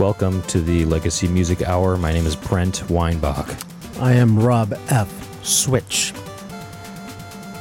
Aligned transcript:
Welcome 0.00 0.42
to 0.48 0.60
the 0.60 0.84
Legacy 0.84 1.28
Music 1.28 1.62
Hour. 1.62 1.96
My 1.96 2.12
name 2.12 2.26
is 2.26 2.36
Brent 2.36 2.90
Weinbach. 2.90 3.56
I 4.00 4.12
am 4.12 4.38
Rob 4.38 4.72
F. 4.88 5.44
Switch. 5.44 6.12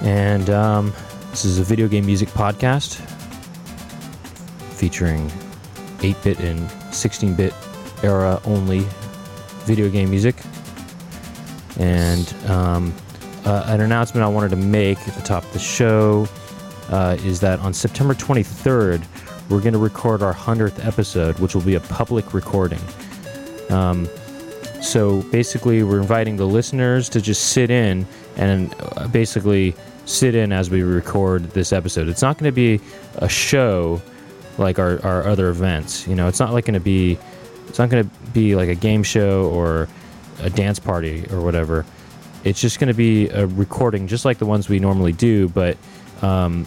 And 0.02 0.50
um, 0.50 0.94
this 1.32 1.46
is 1.46 1.60
a 1.60 1.64
video 1.64 1.88
game 1.88 2.06
music 2.06 2.28
podcast 2.30 2.96
featuring 4.74 5.32
8 6.02 6.16
bit 6.24 6.40
and 6.40 6.70
16 6.94 7.36
bit 7.36 7.54
era 8.04 8.42
only 8.46 8.86
video 9.66 9.90
game 9.90 10.10
music. 10.10 10.36
And 11.80 12.34
um, 12.48 12.94
uh, 13.46 13.64
an 13.68 13.82
announcement 13.82 14.24
I 14.24 14.28
wanted 14.28 14.50
to 14.50 14.58
make 14.58 15.00
at 15.08 15.16
the 15.16 15.22
top 15.22 15.44
of 15.44 15.54
the 15.54 15.60
show 15.60 16.28
uh, 16.90 17.18
is 17.22 17.40
that 17.40 17.60
on 17.60 17.74
September 17.74 18.14
23rd, 18.14 19.04
we're 19.50 19.62
going 19.62 19.74
to 19.74 19.80
record 19.80 20.22
our 20.22 20.34
100th 20.34 20.86
episode, 20.86 21.40
which 21.40 21.56
will 21.56 21.62
be 21.62 21.76
a 21.76 21.80
public 21.80 22.34
recording. 22.34 22.82
Um, 23.70 24.08
so 24.82 25.22
basically, 25.24 25.84
we're 25.84 26.00
inviting 26.00 26.38
the 26.38 26.46
listeners 26.46 27.10
to 27.10 27.22
just 27.22 27.50
sit 27.52 27.72
in 27.72 28.06
and 28.38 28.74
uh, 28.80 29.08
basically 29.08 29.76
sit 30.06 30.36
in 30.36 30.52
as 30.52 30.70
we 30.70 30.84
record 30.84 31.44
this 31.52 31.74
episode. 31.74 32.08
It's 32.08 32.22
not 32.22 32.38
going 32.38 32.50
to 32.50 32.56
be 32.56 32.80
a 33.18 33.30
show 33.30 34.02
like 34.58 34.80
our, 34.80 35.04
our 35.06 35.28
other 35.28 35.50
events. 35.50 36.08
You 36.08 36.16
know, 36.16 36.28
it's 36.28 36.40
not 36.40 36.54
like 36.54 36.66
going 36.66 36.74
to 36.74 36.80
be 36.80 37.18
it's 37.68 37.78
not 37.78 37.90
going 37.90 38.04
to 38.04 38.16
be 38.32 38.56
like 38.56 38.70
a 38.70 38.76
game 38.76 39.04
show 39.04 39.50
or 39.50 39.88
a 40.42 40.50
dance 40.50 40.80
party 40.80 41.26
or 41.32 41.42
whatever. 41.42 41.86
It's 42.44 42.62
just 42.62 42.80
going 42.80 42.88
to 42.88 42.94
be 42.94 43.28
a 43.30 43.48
recording, 43.48 44.08
just 44.08 44.26
like 44.26 44.38
the 44.38 44.46
ones 44.46 44.70
we 44.70 44.80
normally 44.80 45.12
do. 45.12 45.50
But 45.50 45.78
um, 46.22 46.66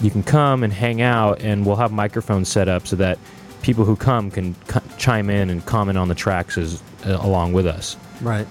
you 0.00 0.10
can 0.10 0.22
come 0.22 0.62
and 0.62 0.72
hang 0.72 1.00
out, 1.00 1.40
and 1.40 1.64
we'll 1.64 1.76
have 1.76 1.92
microphones 1.92 2.48
set 2.48 2.68
up 2.68 2.86
so 2.86 2.96
that 2.96 3.18
people 3.62 3.84
who 3.84 3.96
come 3.96 4.30
can 4.30 4.54
c- 4.68 4.80
chime 4.98 5.30
in 5.30 5.50
and 5.50 5.64
comment 5.64 5.98
on 5.98 6.08
the 6.08 6.14
tracks 6.14 6.58
as 6.58 6.82
uh, 7.06 7.18
along 7.20 7.52
with 7.52 7.66
us. 7.66 7.96
Right. 8.20 8.46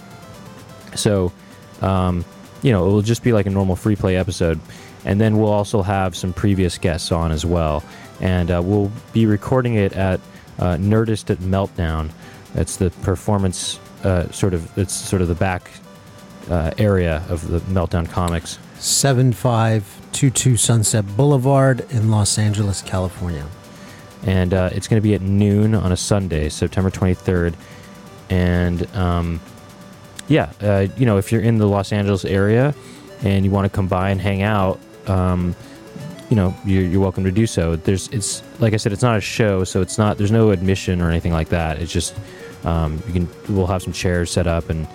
So, 0.96 1.32
um, 1.82 2.26
you 2.62 2.72
know, 2.72 2.88
it 2.88 2.92
will 2.92 3.02
just 3.02 3.24
be 3.24 3.32
like 3.32 3.46
a 3.46 3.50
normal 3.50 3.76
free 3.76 3.96
play 3.96 4.16
episode. 4.16 4.60
And 5.06 5.22
then 5.22 5.38
we'll 5.38 5.52
also 5.52 5.84
have 5.84 6.16
some 6.16 6.34
previous 6.34 6.80
guests 6.80 7.12
on 7.12 7.32
as 7.32 7.46
well. 7.46 7.84
And 8.20 8.50
uh, 8.50 8.62
we'll 8.64 8.92
be 9.14 9.26
recording 9.28 9.76
it 9.76 9.94
at 9.94 10.20
uh, 10.58 10.78
Nerdist 10.78 11.30
at 11.30 11.38
Meltdown. 11.38 12.10
That's 12.56 12.78
the 12.78 12.90
performance, 12.90 13.80
uh, 14.06 14.32
sort 14.32 14.54
of, 14.54 14.78
it's 14.78 14.94
sort 14.94 15.22
of 15.22 15.28
the 15.28 15.36
back 15.36 15.70
uh, 16.50 16.72
area 16.78 17.24
of 17.30 17.48
the 17.48 17.60
Meltdown 17.62 18.10
Comics. 18.10 18.60
7522 18.76 20.58
Sunset 20.58 21.18
Boulevard 21.18 21.86
in 21.92 22.12
Los 22.12 22.38
Angeles, 22.38 22.82
California. 22.82 23.48
And 24.24 24.54
uh, 24.54 24.70
it's 24.72 24.88
going 24.88 25.02
to 25.02 25.04
be 25.04 25.16
at 25.16 25.22
noon 25.22 25.74
on 25.74 25.92
a 25.92 25.98
Sunday, 25.98 26.50
September 26.50 26.90
23rd. 26.90 27.56
And 28.30 28.88
um, 28.96 29.40
yeah, 30.28 30.52
uh, 30.62 30.88
you 30.98 31.06
know, 31.06 31.18
if 31.18 31.32
you're 31.32 31.42
in 31.42 31.58
the 31.58 31.68
Los 31.68 31.92
Angeles 31.92 32.26
area 32.26 32.76
and 33.22 33.44
you 33.44 33.52
want 33.52 33.66
to 33.66 33.76
come 33.76 33.88
by 33.88 34.10
and 34.10 34.22
hang 34.22 34.42
out, 34.42 34.80
um, 35.08 35.56
you 36.30 36.36
know, 36.36 36.56
you're, 36.66 36.84
you're 36.84 37.02
welcome 37.02 37.24
to 37.24 37.32
do 37.32 37.46
so. 37.46 37.76
There's, 37.76 38.08
it's 38.10 38.44
like 38.60 38.74
I 38.74 38.78
said, 38.78 38.94
it's 38.94 39.04
not 39.04 39.18
a 39.18 39.22
show, 39.22 39.64
so 39.64 39.82
it's 39.82 39.98
not. 39.98 40.18
There's 40.18 40.32
no 40.32 40.50
admission 40.52 41.02
or 41.02 41.10
anything 41.10 41.32
like 41.32 41.50
that. 41.50 41.80
It's 41.80 41.92
just 41.92 42.16
um, 42.66 43.02
you 43.08 43.14
can. 43.14 43.30
We'll 43.56 43.68
have 43.68 43.82
some 43.84 43.94
chairs 43.94 44.32
set 44.32 44.48
up, 44.48 44.70
and 44.70 44.88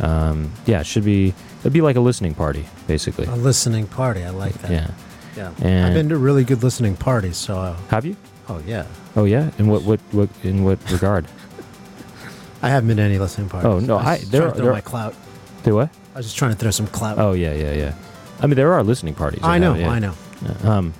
um, 0.00 0.50
yeah, 0.66 0.80
it 0.80 0.86
should 0.86 1.04
be. 1.04 1.34
It'd 1.60 1.72
be 1.72 1.82
like 1.82 1.96
a 1.96 2.00
listening 2.00 2.34
party, 2.34 2.64
basically. 2.86 3.26
A 3.26 3.36
listening 3.36 3.86
party. 3.86 4.24
I 4.24 4.30
like 4.30 4.54
that. 4.62 4.70
Yeah. 4.70 4.90
Yeah. 5.36 5.52
And- 5.62 5.86
I've 5.86 5.94
been 5.94 6.08
to 6.08 6.16
really 6.16 6.42
good 6.44 6.62
listening 6.62 6.96
parties, 6.96 7.36
so, 7.36 7.58
uh, 7.58 7.76
Have 7.90 8.04
you? 8.06 8.16
oh, 8.48 8.60
yeah. 8.66 8.86
Oh 9.14 9.24
yeah. 9.24 9.50
In 9.58 9.66
what 9.68 9.82
what 9.82 10.00
what 10.12 10.28
in 10.42 10.64
what 10.64 10.78
regard? 10.90 11.26
I 12.62 12.68
haven't 12.70 12.88
been 12.88 12.96
to 12.96 13.02
any 13.02 13.18
listening 13.18 13.48
parties. 13.48 13.66
Oh, 13.66 13.78
no, 13.78 13.96
I 13.98 14.12
I- 14.14 14.18
there 14.18 14.42
are- 14.44 14.48
to 14.50 14.54
throw 14.56 14.64
there 14.64 14.72
my 14.72 14.80
clout. 14.80 15.14
Do 15.62 15.74
what? 15.76 15.90
I 16.14 16.18
was 16.18 16.26
just 16.26 16.38
trying 16.38 16.52
to 16.52 16.56
throw 16.56 16.70
some 16.70 16.86
clout. 16.88 17.18
Oh 17.18 17.32
yeah, 17.32 17.52
yeah, 17.54 17.72
yeah. 17.72 17.94
I 18.40 18.46
mean, 18.46 18.56
there 18.56 18.72
are 18.72 18.82
listening 18.82 19.14
parties. 19.14 19.40
I 19.42 19.58
know, 19.58 19.74
yeah. 19.74 19.90
I 19.90 19.98
know. 19.98 20.14
Um, 20.64 20.94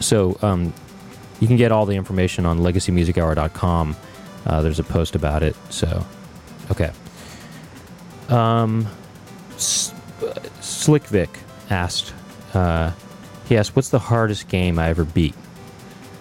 so 0.00 0.38
um, 0.42 0.72
you 1.40 1.46
can 1.48 1.56
get 1.56 1.72
all 1.72 1.86
the 1.86 1.96
information 1.96 2.44
on 2.46 2.58
legacymusichour.com. 2.60 3.96
Uh, 4.46 4.62
there's 4.62 4.78
a 4.78 4.84
post 4.84 5.14
about 5.16 5.42
it. 5.42 5.56
So, 5.70 6.06
okay. 6.70 6.92
Um, 8.28 8.86
S- 9.54 9.92
uh, 10.22 10.34
Slick 10.60 11.04
Vic 11.04 11.30
asked. 11.70 12.14
Uh, 12.54 12.92
he 13.48 13.56
asked, 13.56 13.76
"What's 13.76 13.90
the 13.90 13.98
hardest 13.98 14.48
game 14.48 14.78
I 14.78 14.88
ever 14.88 15.04
beat?" 15.04 15.34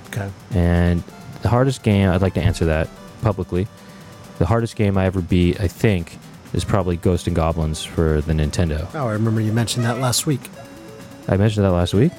Okay. 0.09 0.29
And 0.51 1.03
the 1.41 1.49
hardest 1.49 1.83
game, 1.83 2.09
I'd 2.09 2.21
like 2.21 2.33
to 2.35 2.41
answer 2.41 2.65
that 2.65 2.89
publicly. 3.21 3.67
The 4.39 4.45
hardest 4.45 4.75
game 4.75 4.97
I 4.97 5.05
ever 5.05 5.21
beat, 5.21 5.59
I 5.61 5.67
think, 5.67 6.17
is 6.53 6.63
probably 6.65 6.97
Ghost 6.97 7.27
and 7.27 7.35
Goblins 7.35 7.83
for 7.83 8.21
the 8.21 8.33
Nintendo. 8.33 8.87
Oh, 8.93 9.07
I 9.07 9.13
remember 9.13 9.41
you 9.41 9.51
mentioned 9.53 9.85
that 9.85 9.99
last 9.99 10.25
week. 10.25 10.49
I 11.27 11.37
mentioned 11.37 11.65
that 11.65 11.71
last 11.71 11.93
week. 11.93 12.11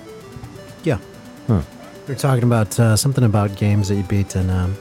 Yeah. 0.83 0.99
Huh. 1.47 1.63
We 2.09 2.15
were 2.15 2.19
talking 2.21 2.45
about 2.45 2.79
uh, 2.79 2.97
something 2.97 3.25
about 3.25 3.57
games 3.57 3.89
that 3.89 3.97
you 3.97 4.03
beat, 4.05 4.35
and 4.35 4.51
um, 4.51 4.77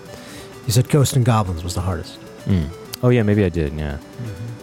you 0.66 0.72
said 0.72 0.90
Ghost 0.90 1.16
and 1.16 1.26
Goblins 1.26 1.64
was 1.64 1.76
the 1.76 1.81
hardest. 1.81 2.20
Mm. 2.46 2.70
Oh 3.03 3.09
yeah, 3.09 3.24
maybe 3.24 3.44
I 3.44 3.50
did. 3.50 3.74
Yeah. 3.74 3.98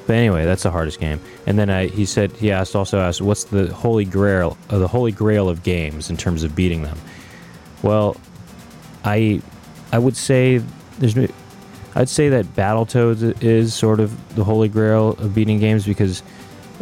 But 0.07 0.17
anyway, 0.17 0.45
that's 0.45 0.65
the 0.65 0.71
hardest 0.71 0.99
game. 0.99 1.21
And 1.47 1.59
then 1.59 1.71
I, 1.71 1.87
he 1.87 2.05
said 2.05 2.33
he 2.33 2.51
asked 2.51 2.75
also 2.75 2.99
asked 2.99 3.21
what's 3.21 3.45
the 3.45 3.73
holy 3.73 4.05
grail 4.05 4.59
uh, 4.69 4.79
the 4.79 4.89
holy 4.89 5.13
grail 5.13 5.49
of 5.49 5.63
games 5.63 6.11
in 6.11 6.17
terms 6.17 6.43
of 6.43 6.57
beating 6.57 6.83
them. 6.83 6.99
Well, 7.83 8.17
I 9.05 9.41
I 9.93 9.99
would 9.99 10.17
say 10.17 10.59
there's 10.99 11.17
I'd 11.95 12.09
say 12.09 12.31
that 12.31 12.47
Battletoads 12.57 13.43
is 13.43 13.75
sort 13.75 14.01
of 14.01 14.35
the 14.35 14.45
holy 14.45 14.69
grail 14.69 15.11
of 15.11 15.35
beating 15.35 15.59
games 15.61 15.85
because 15.87 16.23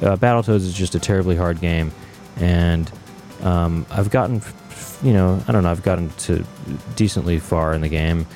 uh, 0.02 0.16
Battletoads 0.16 0.60
is 0.60 0.74
just 0.74 0.94
a 0.94 1.00
terribly 1.00 1.36
hard 1.36 1.60
game, 1.60 1.90
and 2.36 2.90
um, 3.42 3.84
I've 3.90 4.10
gotten 4.10 4.40
you 5.02 5.12
know 5.12 5.42
I 5.48 5.52
don't 5.52 5.62
know 5.62 5.70
I've 5.70 5.82
gotten 5.82 6.10
to 6.10 6.44
decently 6.96 7.38
far 7.38 7.74
in 7.74 7.80
the 7.80 7.88
game, 7.88 8.26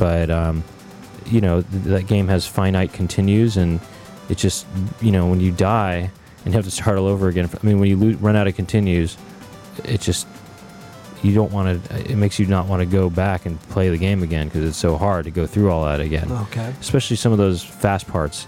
but 0.00 0.30
um, 0.30 0.64
you 1.26 1.40
know 1.42 1.60
th- 1.62 1.84
that 1.84 2.06
game 2.08 2.26
has 2.26 2.46
finite 2.46 2.92
continues 2.92 3.56
and 3.58 3.78
it 4.30 4.38
just 4.38 4.66
you 5.00 5.12
know 5.12 5.26
when 5.28 5.38
you 5.40 5.52
die 5.52 6.10
and 6.44 6.46
you 6.46 6.52
have 6.52 6.64
to 6.64 6.70
start 6.70 6.96
all 6.98 7.06
over 7.06 7.28
again 7.28 7.48
i 7.62 7.66
mean 7.66 7.78
when 7.78 7.88
you 7.88 7.96
lo- 7.96 8.16
run 8.18 8.34
out 8.34 8.48
of 8.48 8.56
continues 8.56 9.16
it 9.84 10.00
just 10.00 10.26
you 11.22 11.34
don't 11.34 11.52
want 11.52 11.84
to 11.84 12.10
it 12.10 12.16
makes 12.16 12.38
you 12.38 12.46
not 12.46 12.66
want 12.66 12.80
to 12.80 12.86
go 12.86 13.10
back 13.10 13.44
and 13.44 13.60
play 13.68 13.90
the 13.90 13.98
game 13.98 14.22
again 14.22 14.48
because 14.48 14.64
it's 14.66 14.78
so 14.78 14.96
hard 14.96 15.24
to 15.26 15.30
go 15.30 15.46
through 15.46 15.70
all 15.70 15.84
that 15.84 16.00
again. 16.00 16.32
Okay. 16.32 16.72
especially 16.80 17.16
some 17.16 17.30
of 17.30 17.38
those 17.38 17.62
fast 17.62 18.08
parts. 18.08 18.46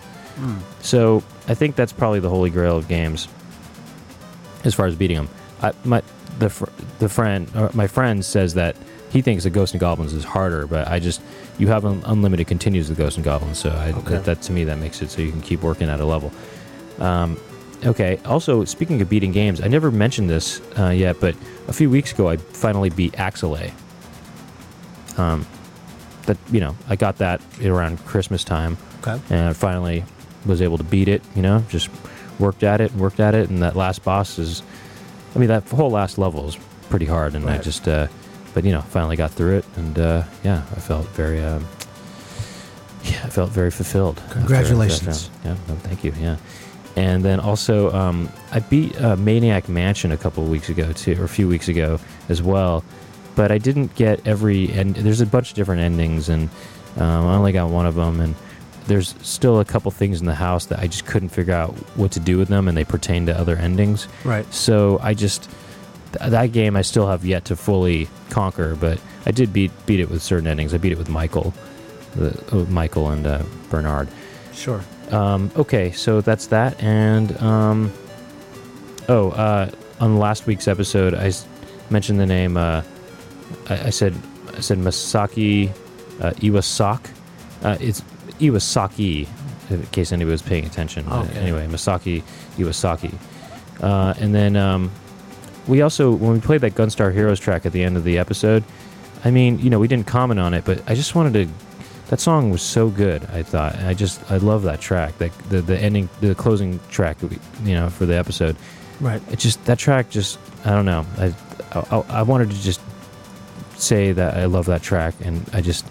So 0.80 1.22
i 1.46 1.54
think 1.54 1.76
that's 1.76 1.92
probably 1.92 2.20
the 2.20 2.30
holy 2.30 2.48
grail 2.50 2.78
of 2.78 2.88
games 2.88 3.28
as 4.64 4.74
far 4.74 4.86
as 4.86 4.94
beating 4.96 5.16
them 5.18 5.28
I, 5.60 5.72
my 5.84 6.02
the 6.38 6.48
fr- 6.48 6.70
the 6.98 7.08
friend 7.10 7.48
or 7.54 7.70
my 7.74 7.86
friend 7.86 8.24
says 8.24 8.54
that 8.54 8.74
he 9.10 9.20
thinks 9.20 9.44
that 9.44 9.50
Ghosts 9.50 9.74
and 9.74 9.80
Goblins 9.80 10.14
is 10.14 10.24
harder, 10.24 10.66
but 10.66 10.88
I 10.88 10.98
just 10.98 11.20
you 11.58 11.68
have 11.68 11.84
un- 11.84 12.02
unlimited 12.06 12.46
continues 12.46 12.88
with 12.88 12.98
Ghosts 12.98 13.16
and 13.16 13.24
Goblins, 13.24 13.58
so 13.58 13.70
I, 13.70 13.92
Okay. 13.92 14.10
that, 14.10 14.24
that 14.24 14.42
to 14.42 14.52
me 14.52 14.64
that 14.64 14.78
makes 14.78 15.02
it 15.02 15.10
so 15.10 15.22
you 15.22 15.30
can 15.30 15.42
keep 15.42 15.62
working 15.62 15.88
at 15.88 16.00
a 16.00 16.04
level. 16.04 16.32
Um, 16.98 17.38
okay. 17.84 18.18
Also, 18.24 18.64
speaking 18.64 19.00
of 19.02 19.08
beating 19.08 19.32
games, 19.32 19.60
I 19.60 19.68
never 19.68 19.90
mentioned 19.90 20.30
this 20.30 20.60
uh, 20.78 20.88
yet, 20.88 21.20
but 21.20 21.34
a 21.68 21.72
few 21.72 21.90
weeks 21.90 22.12
ago 22.12 22.28
I 22.28 22.36
finally 22.36 22.90
beat 22.90 23.12
Axelay. 23.14 23.72
Um, 25.18 25.46
that 26.26 26.38
you 26.50 26.60
know 26.60 26.76
I 26.88 26.96
got 26.96 27.18
that 27.18 27.40
around 27.62 28.04
Christmas 28.06 28.44
time, 28.44 28.78
Okay. 29.06 29.20
and 29.30 29.48
I 29.48 29.52
finally 29.52 30.04
was 30.46 30.62
able 30.62 30.78
to 30.78 30.84
beat 30.84 31.08
it. 31.08 31.22
You 31.34 31.42
know, 31.42 31.64
just 31.68 31.90
worked 32.38 32.62
at 32.62 32.80
it 32.80 32.92
and 32.92 33.00
worked 33.00 33.20
at 33.20 33.34
it, 33.34 33.50
and 33.50 33.62
that 33.62 33.76
last 33.76 34.04
boss 34.04 34.38
is, 34.38 34.62
I 35.34 35.38
mean, 35.38 35.48
that 35.48 35.68
whole 35.68 35.90
last 35.90 36.16
level 36.18 36.48
is 36.48 36.56
pretty 36.88 37.06
hard, 37.06 37.34
and 37.34 37.48
I 37.48 37.58
just, 37.58 37.86
uh, 37.86 38.06
but 38.54 38.64
you 38.64 38.72
know, 38.72 38.82
finally 38.82 39.16
got 39.16 39.30
through 39.30 39.58
it, 39.58 39.64
and 39.76 39.98
uh, 39.98 40.24
yeah, 40.44 40.62
I 40.70 40.80
felt 40.80 41.06
very, 41.08 41.40
um, 41.42 41.66
yeah, 43.04 43.20
I 43.24 43.28
felt 43.28 43.50
very 43.50 43.70
fulfilled. 43.70 44.22
Congratulations. 44.30 45.30
yeah, 45.44 45.56
no, 45.68 45.74
thank 45.76 46.04
you. 46.04 46.12
Yeah. 46.18 46.36
And 46.94 47.24
then 47.24 47.40
also, 47.40 47.90
um, 47.92 48.28
I 48.50 48.60
beat 48.60 49.00
uh, 49.00 49.16
Maniac 49.16 49.68
Mansion 49.68 50.12
a 50.12 50.16
couple 50.16 50.42
of 50.42 50.50
weeks 50.50 50.68
ago 50.68 50.92
too, 50.92 51.20
or 51.20 51.24
a 51.24 51.28
few 51.28 51.48
weeks 51.48 51.68
ago 51.68 51.98
as 52.28 52.42
well. 52.42 52.84
But 53.34 53.50
I 53.50 53.56
didn't 53.56 53.94
get 53.94 54.26
every, 54.26 54.70
and 54.72 54.94
there's 54.94 55.22
a 55.22 55.26
bunch 55.26 55.50
of 55.50 55.56
different 55.56 55.80
endings, 55.80 56.28
and 56.28 56.50
um, 56.96 57.26
I 57.26 57.34
only 57.34 57.52
got 57.52 57.70
one 57.70 57.86
of 57.86 57.94
them. 57.94 58.20
And 58.20 58.34
there's 58.88 59.14
still 59.22 59.60
a 59.60 59.64
couple 59.64 59.90
things 59.90 60.20
in 60.20 60.26
the 60.26 60.34
house 60.34 60.66
that 60.66 60.80
I 60.80 60.86
just 60.86 61.06
couldn't 61.06 61.30
figure 61.30 61.54
out 61.54 61.70
what 61.96 62.12
to 62.12 62.20
do 62.20 62.36
with 62.36 62.48
them, 62.48 62.68
and 62.68 62.76
they 62.76 62.84
pertain 62.84 63.24
to 63.26 63.38
other 63.38 63.56
endings. 63.56 64.06
Right. 64.22 64.52
So 64.52 64.98
I 65.02 65.14
just 65.14 65.48
th- 66.12 66.30
that 66.30 66.52
game 66.52 66.76
I 66.76 66.82
still 66.82 67.08
have 67.08 67.24
yet 67.24 67.44
to 67.46 67.56
fully 67.56 68.08
conquer, 68.30 68.76
but 68.76 69.00
I 69.26 69.30
did 69.30 69.52
beat 69.52 69.70
beat 69.86 70.00
it 70.00 70.10
with 70.10 70.22
certain 70.22 70.46
endings. 70.46 70.74
I 70.74 70.78
beat 70.78 70.92
it 70.92 70.98
with 70.98 71.08
Michael, 71.08 71.52
the, 72.14 72.30
uh, 72.52 72.64
Michael 72.70 73.10
and 73.10 73.26
uh, 73.26 73.42
Bernard. 73.70 74.08
Sure. 74.52 74.82
Um, 75.10 75.50
okay, 75.56 75.92
so 75.92 76.20
that's 76.20 76.46
that. 76.48 76.82
And 76.82 77.36
um, 77.42 77.92
oh, 79.08 79.30
uh, 79.30 79.70
on 80.00 80.18
last 80.18 80.46
week's 80.46 80.68
episode, 80.68 81.14
I 81.14 81.26
s- 81.26 81.46
mentioned 81.90 82.18
the 82.20 82.26
name. 82.26 82.56
Uh, 82.56 82.82
I, 83.68 83.86
I 83.86 83.90
said 83.90 84.14
I 84.56 84.60
said 84.60 84.78
Masaki 84.78 85.70
uh, 86.20 86.30
Iwasaki. 86.40 87.10
Uh, 87.62 87.76
it's 87.80 88.02
Iwasaki, 88.40 89.28
in 89.70 89.82
case 89.86 90.10
anybody 90.12 90.32
was 90.32 90.42
paying 90.42 90.64
attention. 90.66 91.06
Okay. 91.08 91.38
anyway, 91.38 91.66
Masaki 91.68 92.22
Iwasaki. 92.56 93.14
Uh, 93.80 94.14
and 94.18 94.34
then 94.34 94.56
um, 94.56 94.90
we 95.66 95.82
also, 95.82 96.12
when 96.12 96.32
we 96.32 96.40
played 96.40 96.60
that 96.62 96.74
Gunstar 96.74 97.12
Heroes 97.12 97.38
track 97.40 97.66
at 97.66 97.72
the 97.72 97.82
end 97.82 97.96
of 97.96 98.04
the 98.04 98.18
episode, 98.18 98.64
I 99.24 99.30
mean, 99.30 99.58
you 99.58 99.70
know, 99.70 99.78
we 99.78 99.88
didn't 99.88 100.06
comment 100.06 100.40
on 100.40 100.54
it, 100.54 100.64
but 100.64 100.82
I 100.90 100.94
just 100.94 101.14
wanted 101.14 101.34
to. 101.34 101.52
That 102.08 102.20
song 102.20 102.50
was 102.50 102.60
so 102.60 102.88
good. 102.90 103.24
I 103.32 103.42
thought. 103.42 103.76
I 103.76 103.94
just, 103.94 104.20
I 104.30 104.36
love 104.36 104.64
that 104.64 104.80
track. 104.80 105.16
That 105.18 105.32
the 105.48 105.62
the 105.62 105.78
ending, 105.78 106.08
the 106.20 106.34
closing 106.34 106.78
track, 106.90 107.16
we- 107.22 107.38
you 107.64 107.74
know, 107.74 107.88
for 107.88 108.04
the 108.06 108.14
episode. 108.16 108.56
Right. 109.00 109.22
It 109.30 109.38
just 109.38 109.64
that 109.64 109.78
track 109.78 110.10
just, 110.10 110.38
I 110.64 110.70
don't 110.70 110.84
know. 110.84 111.06
I, 111.18 111.34
I, 111.72 111.96
I 112.18 112.22
wanted 112.22 112.50
to 112.50 112.60
just 112.62 112.80
say 113.76 114.12
that 114.12 114.36
I 114.36 114.44
love 114.44 114.66
that 114.66 114.82
track, 114.82 115.14
and 115.24 115.48
I 115.52 115.60
just, 115.60 115.86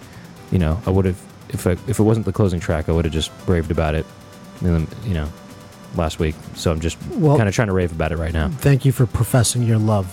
you 0.52 0.60
know, 0.60 0.80
I 0.86 0.92
would 0.92 1.06
have 1.06 1.20
if 1.50 1.66
I, 1.68 1.72
if 1.88 2.00
it 2.00 2.04
wasn't 2.04 2.26
the 2.26 2.32
closing 2.32 2.60
track, 2.60 2.88
I 2.88 2.92
would 2.92 3.06
have 3.06 3.14
just 3.14 3.32
braved 3.46 3.72
about 3.72 3.96
it, 3.96 4.06
in 4.62 4.86
the, 4.86 4.96
you 5.06 5.14
know, 5.14 5.28
last 5.96 6.20
week. 6.20 6.36
So 6.56 6.72
I'm 6.72 6.80
just 6.80 6.98
Well, 7.12 7.36
kind 7.38 7.50
of 7.50 7.56
trying 7.56 7.68
to 7.68 7.74
rave 7.74 7.92
about 7.92 8.12
it 8.12 8.18
right 8.18 8.34
now 8.34 8.48
thank 8.50 8.86
you 8.86 8.92
for 8.92 9.06
professing 9.06 9.64
your 9.64 9.78
love. 9.78 10.08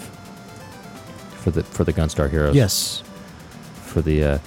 for 1.43 1.51
the 1.51 1.63
for 1.63 1.85
the 1.85 1.93
Gunstar 1.93 2.29
Heroes. 2.31 2.55
Yes. 2.57 3.03
for 3.85 4.03
the 4.03 4.25
uh, 4.25 4.39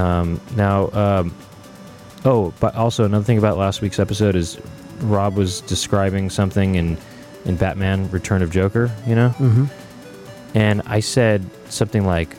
um, 0.00 0.40
now 0.56 0.90
um, 0.92 1.34
oh 2.24 2.52
but 2.60 2.74
also 2.74 3.04
another 3.04 3.24
thing 3.24 3.38
about 3.38 3.56
last 3.58 3.80
week's 3.82 3.98
episode 3.98 4.34
is 4.34 4.58
rob 5.02 5.36
was 5.36 5.60
describing 5.62 6.30
something 6.30 6.74
in 6.76 6.96
in 7.44 7.56
batman 7.56 8.10
return 8.10 8.42
of 8.42 8.50
joker 8.50 8.90
you 9.06 9.14
know 9.14 9.28
Mm-hmm. 9.38 9.64
and 10.56 10.80
i 10.86 11.00
said 11.00 11.44
something 11.68 12.06
like 12.06 12.34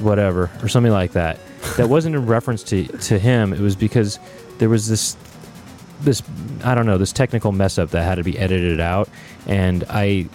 whatever 0.00 0.50
or 0.62 0.68
something 0.68 0.92
like 0.92 1.12
that 1.12 1.38
that 1.76 1.88
wasn't 1.88 2.14
in 2.14 2.26
reference 2.26 2.62
to 2.64 2.84
to 2.98 3.18
him 3.18 3.52
it 3.52 3.60
was 3.60 3.76
because 3.76 4.18
there 4.58 4.68
was 4.68 4.88
this 4.88 5.16
this 6.00 6.22
i 6.64 6.74
don't 6.74 6.86
know 6.86 6.98
this 6.98 7.12
technical 7.12 7.52
mess 7.52 7.78
up 7.78 7.90
that 7.90 8.02
had 8.02 8.16
to 8.16 8.22
be 8.24 8.38
edited 8.38 8.80
out. 8.80 9.08
And 9.46 9.84
i 9.88 10.26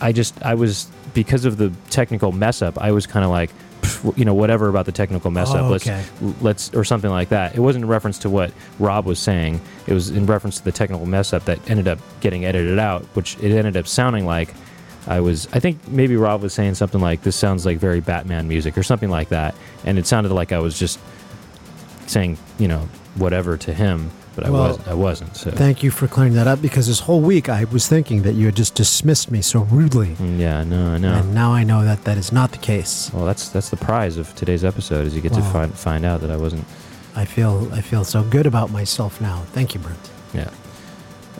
i 0.00 0.12
just 0.12 0.40
i 0.44 0.54
was 0.54 0.88
because 1.14 1.44
of 1.44 1.56
the 1.56 1.72
technical 1.90 2.32
mess 2.32 2.60
up 2.60 2.76
i 2.78 2.90
was 2.92 3.06
kind 3.06 3.24
of 3.24 3.30
like 3.30 3.50
you 4.16 4.24
know 4.24 4.34
whatever 4.34 4.68
about 4.68 4.84
the 4.84 4.92
technical 4.92 5.30
mess 5.30 5.50
up 5.50 5.62
Oh, 5.62 5.68
let's 5.70 5.86
okay. 5.86 6.04
let's 6.40 6.74
or 6.74 6.82
something 6.84 7.10
like 7.10 7.28
that. 7.28 7.54
It 7.54 7.60
wasn't 7.60 7.84
in 7.84 7.88
reference 7.88 8.18
to 8.20 8.30
what 8.30 8.52
rob 8.80 9.06
was 9.06 9.18
saying. 9.18 9.60
It 9.86 9.94
was 9.94 10.10
in 10.10 10.26
reference 10.26 10.58
to 10.58 10.64
the 10.64 10.72
technical 10.72 11.06
mess 11.06 11.32
up 11.32 11.44
that 11.44 11.70
ended 11.70 11.86
up 11.88 11.98
getting 12.20 12.44
edited 12.44 12.78
out 12.78 13.04
which 13.14 13.36
it 13.38 13.52
ended 13.56 13.76
up 13.76 13.86
sounding 13.86 14.26
like 14.26 14.52
i 15.06 15.20
was 15.20 15.46
i 15.52 15.60
think 15.60 15.86
maybe 15.88 16.16
rob 16.16 16.42
was 16.42 16.52
saying 16.52 16.74
something 16.74 17.00
like 17.00 17.22
this 17.22 17.36
sounds 17.36 17.64
like 17.64 17.78
very 17.78 18.00
batman 18.00 18.48
music 18.48 18.76
or 18.76 18.82
something 18.82 19.08
like 19.10 19.28
that. 19.28 19.54
And 19.84 19.98
it 19.98 20.06
sounded 20.06 20.32
like 20.32 20.52
i 20.52 20.58
was 20.58 20.76
just 20.78 20.98
saying 22.06 22.36
you 22.58 22.66
know 22.68 22.88
whatever 23.14 23.56
to 23.56 23.72
him 23.72 24.10
but 24.36 24.44
i 24.46 24.50
Well, 24.50 24.76
was 24.76 24.88
i 24.88 24.94
wasn't 24.94 25.34
so 25.36 25.50
Thank 25.50 25.82
you 25.82 25.90
for 25.90 26.06
clearing 26.06 26.34
that 26.34 26.46
up 26.46 26.60
because 26.62 26.86
this 26.86 27.00
whole 27.00 27.20
week 27.20 27.48
I 27.48 27.64
was 27.64 27.88
thinking 27.88 28.22
that 28.22 28.34
you 28.34 28.46
had 28.46 28.54
just 28.56 28.74
dismissed 28.76 29.30
me 29.30 29.40
so 29.42 29.60
rudely. 29.62 30.10
Mm, 30.16 30.38
yeah 30.38 30.62
no 30.62 30.80
i 30.94 30.98
know 30.98 31.14
And 31.14 31.34
now 31.34 31.50
I 31.60 31.64
know 31.64 31.82
that 31.84 32.04
that 32.04 32.18
is 32.18 32.30
not 32.30 32.52
the 32.52 32.58
case. 32.72 33.10
well 33.14 33.24
that's 33.26 33.48
that's 33.48 33.70
the 33.70 33.76
prize 33.88 34.16
of 34.18 34.32
today's 34.36 34.62
episode 34.64 35.06
is 35.06 35.14
you 35.16 35.22
get 35.22 35.32
to 35.32 35.42
find 35.42 35.72
find 35.74 36.04
out 36.04 36.20
that 36.20 36.30
i 36.30 36.36
wasn't 36.36 36.64
I 37.16 37.24
feel 37.24 37.54
I 37.72 37.80
feel 37.80 38.04
so 38.04 38.22
good 38.22 38.46
about 38.46 38.70
myself 38.70 39.20
now. 39.22 39.38
Thank 39.56 39.72
you, 39.74 39.80
Brent. 39.80 40.10
Yeah. 40.34 40.50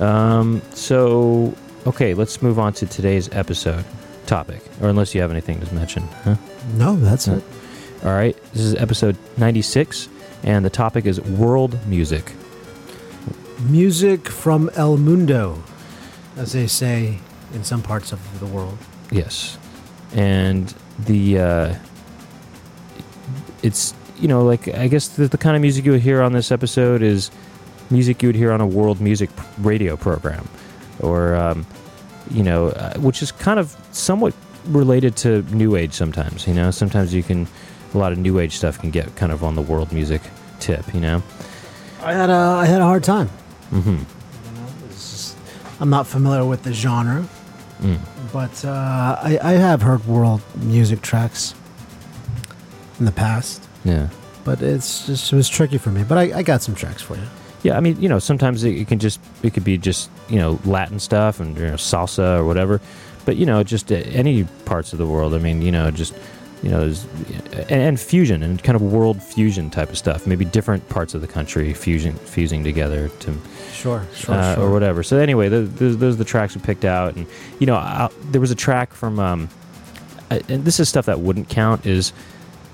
Um, 0.00 0.62
so, 0.72 1.54
okay, 1.86 2.14
let's 2.14 2.40
move 2.40 2.58
on 2.58 2.72
to 2.74 2.86
today's 2.86 3.28
episode 3.32 3.84
topic. 4.26 4.62
Or 4.80 4.88
unless 4.88 5.14
you 5.14 5.20
have 5.20 5.30
anything 5.30 5.60
to 5.60 5.74
mention, 5.74 6.02
huh? 6.24 6.36
No, 6.74 6.96
that's 6.96 7.28
it. 7.28 7.42
All 8.04 8.12
right, 8.14 8.34
this 8.54 8.62
is 8.62 8.74
episode 8.76 9.16
96, 9.36 10.08
and 10.44 10.64
the 10.64 10.70
topic 10.70 11.04
is 11.06 11.20
world 11.20 11.78
music. 11.86 12.32
Music 13.60 14.28
from 14.28 14.70
El 14.74 14.96
Mundo, 14.96 15.62
as 16.36 16.52
they 16.52 16.66
say 16.66 17.18
in 17.54 17.64
some 17.64 17.82
parts 17.82 18.12
of 18.12 18.40
the 18.40 18.46
world. 18.46 18.78
Yes. 19.10 19.58
And 20.12 20.72
the, 20.98 21.38
uh, 21.38 21.74
it's, 23.62 23.94
you 24.18 24.28
know, 24.28 24.44
like, 24.44 24.68
I 24.68 24.88
guess 24.88 25.08
the, 25.08 25.28
the 25.28 25.38
kind 25.38 25.56
of 25.56 25.62
music 25.62 25.84
you 25.84 25.92
would 25.92 26.00
hear 26.00 26.22
on 26.22 26.32
this 26.32 26.52
episode 26.52 27.02
is 27.02 27.30
music 27.90 28.22
you 28.22 28.28
would 28.28 28.36
hear 28.36 28.52
on 28.52 28.60
a 28.60 28.66
world 28.66 29.00
music 29.00 29.30
radio 29.58 29.96
program. 29.96 30.48
Or, 31.00 31.34
um, 31.34 31.66
you 32.30 32.42
know, 32.42 32.68
uh, 32.68 32.98
which 32.98 33.22
is 33.22 33.32
kind 33.32 33.58
of 33.58 33.76
somewhat 33.92 34.34
related 34.66 35.16
to 35.16 35.42
new 35.54 35.76
age 35.76 35.92
sometimes, 35.92 36.46
you 36.46 36.54
know? 36.54 36.70
Sometimes 36.70 37.14
you 37.14 37.22
can, 37.22 37.46
a 37.94 37.98
lot 37.98 38.12
of 38.12 38.18
new 38.18 38.38
age 38.38 38.56
stuff 38.56 38.78
can 38.78 38.90
get 38.90 39.14
kind 39.16 39.32
of 39.32 39.44
on 39.44 39.54
the 39.54 39.62
world 39.62 39.92
music 39.92 40.22
tip, 40.60 40.92
you 40.94 41.00
know? 41.00 41.22
I 42.02 42.12
had 42.12 42.30
a 42.30 42.34
I 42.34 42.66
had 42.66 42.80
a 42.80 42.84
hard 42.84 43.02
time. 43.02 43.30
Mm-hmm. 43.72 43.90
You 43.90 43.96
know, 43.96 44.66
it's 44.88 45.10
just- 45.10 45.36
I'm 45.80 45.90
not 45.90 46.06
familiar 46.06 46.44
with 46.44 46.62
the 46.62 46.72
genre, 46.72 47.28
Mm. 47.82 47.98
but 48.32 48.64
uh, 48.64 49.18
I, 49.22 49.38
I 49.42 49.52
have 49.52 49.82
heard 49.82 50.06
world 50.06 50.40
music 50.62 51.02
tracks 51.02 51.54
in 52.98 53.04
the 53.04 53.12
past. 53.12 53.62
Yeah. 53.84 54.08
But 54.44 54.62
it's 54.62 55.06
just 55.06 55.32
it 55.32 55.36
was 55.36 55.48
tricky 55.48 55.76
for 55.78 55.90
me. 55.90 56.02
But 56.02 56.16
I, 56.18 56.38
I 56.38 56.42
got 56.42 56.62
some 56.62 56.74
tracks 56.74 57.02
for 57.02 57.16
you. 57.16 57.22
Yeah, 57.62 57.76
I 57.76 57.80
mean, 57.80 58.00
you 58.00 58.08
know, 58.08 58.18
sometimes 58.18 58.64
it, 58.64 58.76
it 58.76 58.88
can 58.88 58.98
just 58.98 59.20
it 59.42 59.52
could 59.52 59.64
be 59.64 59.76
just 59.76 60.08
you 60.28 60.38
know 60.38 60.58
Latin 60.64 60.98
stuff 60.98 61.40
and 61.40 61.54
you 61.58 61.66
know, 61.66 61.74
salsa 61.74 62.38
or 62.38 62.44
whatever, 62.44 62.80
but 63.26 63.36
you 63.36 63.44
know, 63.44 63.62
just 63.62 63.90
uh, 63.92 63.96
any 63.96 64.44
parts 64.64 64.92
of 64.92 64.98
the 64.98 65.06
world. 65.06 65.34
I 65.34 65.38
mean, 65.38 65.60
you 65.62 65.72
know, 65.72 65.90
just 65.90 66.14
you 66.66 66.72
know, 66.72 66.92
and, 67.52 67.70
and 67.70 68.00
fusion 68.00 68.42
and 68.42 68.60
kind 68.60 68.74
of 68.74 68.82
world 68.82 69.22
fusion 69.22 69.70
type 69.70 69.88
of 69.90 69.96
stuff. 69.96 70.26
Maybe 70.26 70.44
different 70.44 70.88
parts 70.88 71.14
of 71.14 71.20
the 71.20 71.28
country 71.28 71.72
fusion 71.74 72.14
fusing 72.14 72.64
together 72.64 73.08
to 73.20 73.34
Sure, 73.72 74.04
sure, 74.16 74.34
uh, 74.34 74.56
or 74.56 74.72
whatever. 74.72 75.04
So 75.04 75.16
anyway, 75.18 75.48
those, 75.48 75.72
those, 75.74 75.96
those 75.98 76.14
are 76.14 76.18
the 76.18 76.24
tracks 76.24 76.56
we 76.56 76.60
picked 76.62 76.84
out, 76.84 77.14
and 77.14 77.24
you 77.60 77.66
know, 77.66 77.76
i 77.76 78.08
there 78.32 78.40
was 78.40 78.50
a 78.50 78.56
track 78.56 78.92
from, 78.94 79.20
um, 79.20 79.48
I- 80.28 80.42
and 80.48 80.64
this 80.64 80.80
is 80.80 80.88
stuff 80.88 81.06
that 81.06 81.20
wouldn't 81.20 81.48
count. 81.48 81.86
Is 81.86 82.12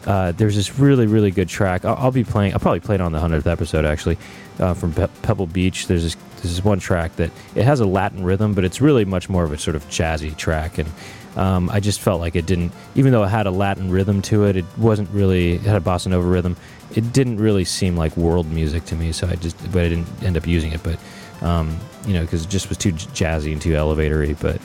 uh, 0.06 0.32
there's 0.32 0.56
this 0.56 0.78
really 0.78 1.06
really 1.06 1.30
good 1.30 1.50
track. 1.50 1.84
I'll, 1.84 1.96
I'll 1.96 2.10
be 2.12 2.24
playing. 2.24 2.54
I'll 2.54 2.60
probably 2.60 2.80
play 2.80 2.94
it 2.94 3.02
on 3.02 3.12
the 3.12 3.20
hundredth 3.20 3.46
episode 3.46 3.84
actually, 3.84 4.16
uh, 4.58 4.72
from 4.72 4.94
Pe- 4.94 5.08
Pebble 5.20 5.46
Beach. 5.48 5.86
There's 5.86 6.02
this 6.04 6.16
this 6.40 6.64
one 6.64 6.78
track 6.80 7.14
that 7.16 7.30
it 7.54 7.64
has 7.64 7.80
a 7.80 7.86
Latin 7.86 8.24
rhythm, 8.24 8.54
but 8.54 8.64
it's 8.64 8.80
really 8.80 9.04
much 9.04 9.28
more 9.28 9.44
of 9.44 9.52
a 9.52 9.58
sort 9.58 9.76
of 9.76 9.86
jazzy 9.90 10.34
track, 10.34 10.78
and 10.78 10.88
um, 11.36 11.70
I 11.70 11.80
just 11.80 12.00
felt 12.00 12.20
like 12.20 12.36
it 12.36 12.46
didn't, 12.46 12.72
even 12.94 13.12
though 13.12 13.24
it 13.24 13.28
had 13.28 13.46
a 13.46 13.50
Latin 13.50 13.90
rhythm 13.90 14.20
to 14.22 14.44
it, 14.44 14.56
it 14.56 14.64
wasn't 14.76 15.08
really 15.10 15.54
it 15.54 15.62
had 15.62 15.76
a 15.76 15.84
bossa 15.84 16.08
nova 16.08 16.26
rhythm. 16.26 16.56
It 16.94 17.12
didn't 17.12 17.38
really 17.38 17.64
seem 17.64 17.96
like 17.96 18.16
world 18.16 18.50
music 18.50 18.84
to 18.86 18.94
me, 18.94 19.12
so 19.12 19.26
I 19.26 19.36
just, 19.36 19.56
but 19.72 19.82
I 19.82 19.88
didn't 19.88 20.08
end 20.22 20.36
up 20.36 20.46
using 20.46 20.72
it. 20.72 20.82
But 20.82 20.98
um, 21.40 21.78
you 22.06 22.12
know, 22.12 22.22
because 22.22 22.44
it 22.44 22.50
just 22.50 22.68
was 22.68 22.76
too 22.76 22.92
jazzy 22.92 23.52
and 23.52 23.62
too 23.62 23.72
elevatory. 23.72 24.38
But 24.38 24.60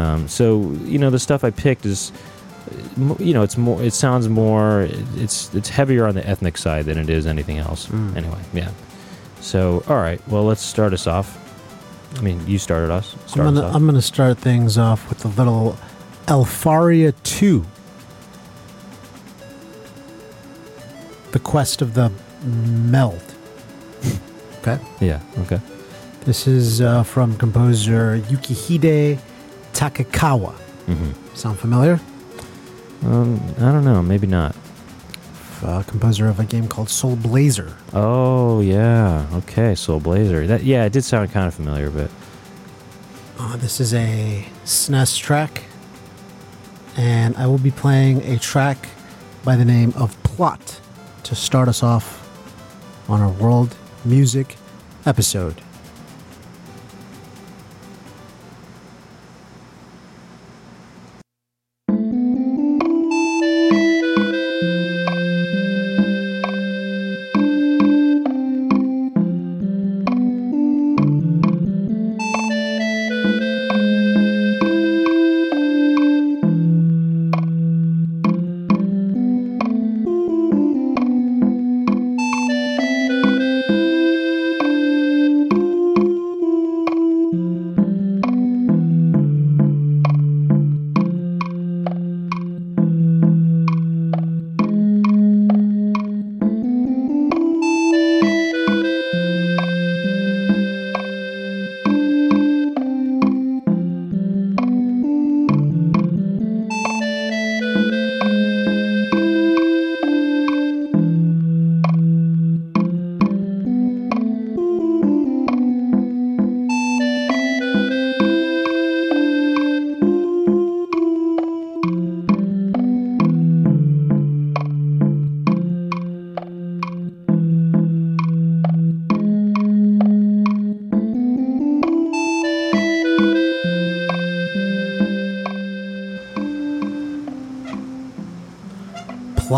um, 0.00 0.26
so 0.26 0.72
you 0.84 0.98
know, 0.98 1.10
the 1.10 1.20
stuff 1.20 1.44
I 1.44 1.50
picked 1.50 1.86
is, 1.86 2.10
uh, 3.00 3.14
you 3.20 3.32
know, 3.32 3.42
it's 3.42 3.56
more, 3.56 3.80
it 3.80 3.94
sounds 3.94 4.28
more, 4.28 4.88
it's 5.14 5.54
it's 5.54 5.68
heavier 5.68 6.06
on 6.06 6.16
the 6.16 6.26
ethnic 6.26 6.58
side 6.58 6.86
than 6.86 6.98
it 6.98 7.08
is 7.08 7.26
anything 7.26 7.58
else. 7.58 7.86
Mm. 7.86 8.16
Anyway, 8.16 8.40
yeah. 8.52 8.70
So 9.40 9.84
all 9.86 9.98
right, 9.98 10.20
well, 10.26 10.42
let's 10.42 10.62
start 10.62 10.92
us 10.92 11.06
off. 11.06 11.44
I 12.16 12.22
mean, 12.22 12.44
you 12.46 12.58
started 12.58 12.90
us. 12.90 13.14
I'm 13.36 13.54
Start. 13.54 13.74
I'm 13.74 13.86
gonna 13.86 14.02
start 14.02 14.38
things 14.38 14.78
off 14.78 15.08
with 15.08 15.24
a 15.24 15.28
little 15.28 15.78
Elfaria 16.28 17.12
two. 17.22 17.64
The 21.32 21.38
quest 21.38 21.82
of 21.82 21.94
the 21.94 22.10
meld. 22.44 23.22
okay. 24.60 24.78
yeah. 25.00 25.20
Okay. 25.40 25.60
This 26.24 26.46
is 26.46 26.80
uh, 26.80 27.02
from 27.02 27.36
composer 27.38 28.18
Yukihide 28.28 29.18
Takekawa. 29.72 30.52
hmm 30.86 31.10
Sound 31.34 31.58
familiar? 31.58 32.00
Um, 33.04 33.40
I 33.58 33.72
don't 33.72 33.84
know. 33.84 34.02
Maybe 34.02 34.26
not. 34.26 34.56
Uh, 35.62 35.82
composer 35.84 36.28
of 36.28 36.38
a 36.40 36.44
game 36.44 36.68
called 36.68 36.88
Soul 36.90 37.16
Blazer. 37.16 37.74
Oh 37.92 38.60
yeah. 38.60 39.26
Okay. 39.34 39.74
Soul 39.74 40.00
Blazer. 40.00 40.46
That 40.46 40.62
yeah, 40.62 40.84
it 40.84 40.92
did 40.92 41.04
sound 41.04 41.30
kind 41.32 41.46
of 41.48 41.54
familiar, 41.54 41.90
but 41.90 42.10
Uh, 43.38 43.56
this 43.56 43.80
is 43.80 43.94
a 43.94 44.44
SNES 44.64 45.16
track, 45.18 45.62
and 46.98 47.36
I 47.36 47.46
will 47.46 47.58
be 47.58 47.70
playing 47.70 48.22
a 48.24 48.38
track 48.38 48.88
by 49.44 49.54
the 49.54 49.64
name 49.64 49.94
of 49.96 50.20
Plot 50.24 50.80
to 51.22 51.34
start 51.36 51.68
us 51.68 51.82
off 51.82 52.28
on 53.08 53.20
our 53.20 53.30
world 53.30 53.74
music 54.04 54.56
episode. 55.06 55.62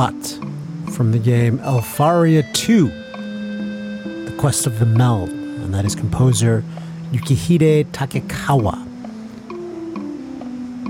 From 0.01 1.13
the 1.13 1.19
game 1.19 1.59
Elfaria 1.59 2.43
2 2.55 2.89
The 4.25 4.35
Quest 4.39 4.67
of 4.67 4.79
the 4.79 4.87
Meld, 4.87 5.29
and 5.29 5.75
that 5.75 5.85
is 5.85 5.95
composer 5.95 6.65
Yukihide 7.13 7.85
Takekawa. 7.93 8.87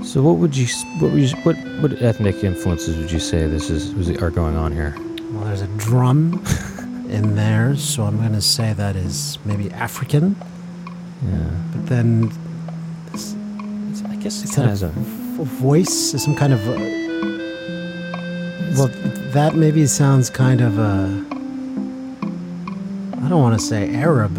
So 0.05 0.21
what 0.21 0.37
would 0.37 0.55
you 0.55 0.65
what 0.99 1.11
would 1.11 1.21
you, 1.29 1.35
what 1.43 1.57
what 1.81 2.01
ethnic 2.01 2.41
influences 2.45 2.95
would 2.97 3.11
you 3.11 3.19
say 3.19 3.47
this 3.47 3.69
is 3.69 3.93
was, 3.95 4.09
are 4.21 4.29
going 4.29 4.55
on 4.55 4.71
here? 4.71 4.95
Well, 5.33 5.43
there's 5.43 5.61
a 5.61 5.67
drum 5.77 6.41
in 7.09 7.35
there, 7.35 7.75
so 7.75 8.03
I'm 8.03 8.15
going 8.15 8.31
to 8.31 8.41
say 8.41 8.71
that 8.71 8.95
is 8.95 9.37
maybe 9.43 9.69
African. 9.71 10.37
Yeah, 11.25 11.49
But 11.73 11.85
then 11.87 12.31
It's- 13.07 13.35
I 14.05 14.15
guess 14.15 14.41
it's, 14.41 14.55
has 14.55 14.83
a 14.83 14.87
a 14.87 15.43
voice, 15.43 16.11
some 16.23 16.33
kind 16.37 16.53
of. 16.53 16.65
uh 16.65 17.00
well, 18.77 18.87
that 19.33 19.55
maybe 19.55 19.85
sounds 19.87 20.29
kind 20.29 20.61
of. 20.61 20.79
Uh, 20.79 21.07
I 23.23 23.29
don't 23.29 23.41
want 23.41 23.59
to 23.59 23.65
say 23.65 23.93
Arab. 23.95 24.37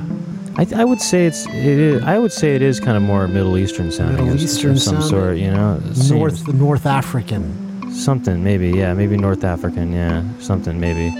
I, 0.58 0.66
I 0.76 0.84
would 0.84 1.00
say 1.00 1.24
it's 1.26 1.46
it 1.46 1.54
is, 1.64 2.02
I 2.02 2.18
would 2.18 2.32
say 2.32 2.54
it 2.54 2.62
is 2.62 2.78
kind 2.80 2.96
of 2.96 3.02
more 3.02 3.26
Middle 3.28 3.56
Eastern 3.56 3.90
sounding 3.90 4.26
Middle 4.26 4.40
Eastern 4.42 4.72
of 4.72 4.80
some 4.82 5.00
sounding? 5.00 5.10
sort, 5.10 5.36
you 5.38 5.50
know, 5.50 5.80
It 5.86 5.94
seems- 5.96 6.10
North 6.10 6.48
North 6.54 6.86
African. 6.86 7.90
something 7.92 8.42
maybe 8.42 8.70
yeah 8.70 8.92
maybe 8.94 9.16
North 9.18 9.44
African 9.44 9.92
yeah 9.92 10.22
something 10.40 10.80
maybe 10.80 11.10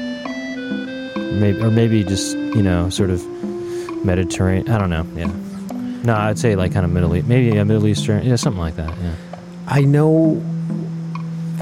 maybe 1.38 1.58
or 1.60 1.70
maybe 1.70 2.02
just 2.02 2.34
you 2.36 2.62
know 2.62 2.88
sort 2.90 3.10
of 3.10 3.22
Mediterranean 4.04 4.68
I 4.70 4.78
don't 4.78 4.88
know 4.90 5.06
yeah 5.14 5.30
no 6.02 6.14
I'd 6.14 6.38
say 6.38 6.56
like 6.56 6.72
kind 6.72 6.84
of 6.86 6.90
Middle 6.92 7.14
East 7.14 7.26
maybe 7.26 7.54
yeah 7.56 7.64
Middle 7.64 7.86
Eastern 7.86 8.24
yeah 8.24 8.36
something 8.36 8.60
like 8.60 8.76
that 8.76 8.88
yeah 9.02 9.14
I 9.66 9.82
know 9.82 10.42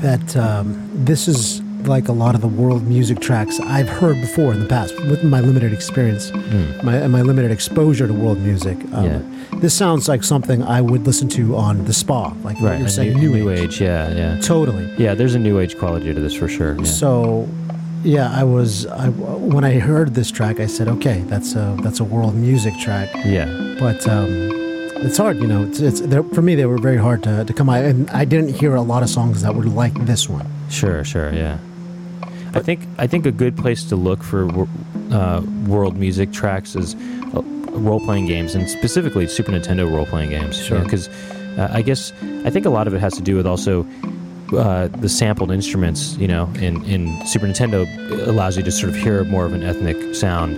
that 0.02 0.36
um, 0.36 0.88
this 1.04 1.28
is 1.28 1.62
like 1.86 2.08
a 2.08 2.12
lot 2.12 2.34
of 2.34 2.40
the 2.42 2.48
world 2.48 2.86
music 2.86 3.20
tracks 3.20 3.58
I've 3.60 3.88
heard 3.88 4.20
before 4.20 4.52
in 4.52 4.60
the 4.60 4.66
past 4.66 4.94
with 5.06 5.24
my 5.24 5.40
limited 5.40 5.72
experience, 5.72 6.30
Mm. 6.30 6.82
my 6.84 6.96
and 6.96 7.10
my 7.12 7.22
limited 7.22 7.50
exposure 7.50 8.06
to 8.06 8.12
world 8.12 8.38
music. 8.40 8.76
Um, 8.92 9.04
Yeah. 9.04 9.20
This 9.60 9.74
sounds 9.74 10.08
like 10.08 10.22
something 10.22 10.62
I 10.62 10.80
would 10.80 11.06
listen 11.06 11.28
to 11.30 11.56
on 11.56 11.84
the 11.84 11.92
spa, 11.92 12.32
like 12.44 12.60
right 12.60 12.78
you're 12.78 12.88
saying, 12.88 13.14
new, 13.18 13.30
new, 13.30 13.44
new 13.44 13.50
age. 13.50 13.60
age 13.60 13.80
yeah 13.80 14.08
yeah 14.14 14.40
Totally. 14.40 14.86
yeah 14.98 15.14
there's 15.14 15.34
a 15.34 15.38
new 15.38 15.58
age 15.58 15.76
quality 15.78 16.12
to 16.14 16.20
this 16.20 16.34
for 16.34 16.48
sure 16.48 16.76
yeah. 16.78 16.84
So, 16.84 17.48
yeah, 18.04 18.30
I 18.40 18.44
was 18.44 18.86
I, 18.86 19.08
when 19.54 19.64
I 19.64 19.78
heard 19.78 20.14
this 20.14 20.30
track, 20.30 20.60
I 20.60 20.66
said, 20.66 20.86
okay, 20.88 21.18
that's 21.32 21.54
a 21.54 21.76
that's 21.82 22.00
a 22.00 22.04
world 22.04 22.34
music 22.34 22.74
track. 22.78 23.08
yeah 23.24 23.46
But 23.78 24.06
um, 24.08 24.49
it's 25.02 25.16
hard, 25.16 25.38
you 25.38 25.46
know. 25.46 25.64
It's, 25.64 25.80
it's 25.80 26.00
for 26.34 26.42
me 26.42 26.54
they 26.54 26.66
were 26.66 26.78
very 26.78 26.96
hard 26.96 27.22
to, 27.24 27.44
to 27.44 27.52
come 27.52 27.66
by, 27.66 27.80
and 27.80 28.08
I 28.10 28.24
didn't 28.24 28.54
hear 28.54 28.74
a 28.74 28.82
lot 28.82 29.02
of 29.02 29.10
songs 29.10 29.42
that 29.42 29.54
were 29.54 29.64
like 29.64 29.94
this 30.06 30.28
one. 30.28 30.46
Sure, 30.68 31.04
sure, 31.04 31.32
yeah. 31.32 31.58
I 32.52 32.60
think 32.60 32.80
I 32.98 33.06
think 33.06 33.26
a 33.26 33.32
good 33.32 33.56
place 33.56 33.84
to 33.84 33.96
look 33.96 34.22
for 34.22 34.66
uh, 35.12 35.42
world 35.66 35.96
music 35.96 36.32
tracks 36.32 36.74
is 36.74 36.94
uh, 37.34 37.42
role 37.70 38.00
playing 38.00 38.26
games, 38.26 38.54
and 38.54 38.68
specifically 38.68 39.26
Super 39.26 39.52
Nintendo 39.52 39.90
role 39.90 40.06
playing 40.06 40.30
games. 40.30 40.56
Sure. 40.56 40.80
Because 40.80 41.08
uh, 41.58 41.68
I 41.72 41.82
guess 41.82 42.12
I 42.44 42.50
think 42.50 42.66
a 42.66 42.70
lot 42.70 42.86
of 42.86 42.94
it 42.94 43.00
has 43.00 43.14
to 43.14 43.22
do 43.22 43.36
with 43.36 43.46
also 43.46 43.86
uh, 44.52 44.88
the 44.88 45.08
sampled 45.08 45.52
instruments. 45.52 46.16
You 46.16 46.28
know, 46.28 46.50
in 46.56 46.84
in 46.84 47.26
Super 47.26 47.46
Nintendo 47.46 47.86
allows 48.26 48.56
you 48.56 48.64
to 48.64 48.72
sort 48.72 48.90
of 48.90 48.96
hear 48.96 49.24
more 49.24 49.44
of 49.44 49.52
an 49.52 49.62
ethnic 49.62 50.14
sound. 50.14 50.56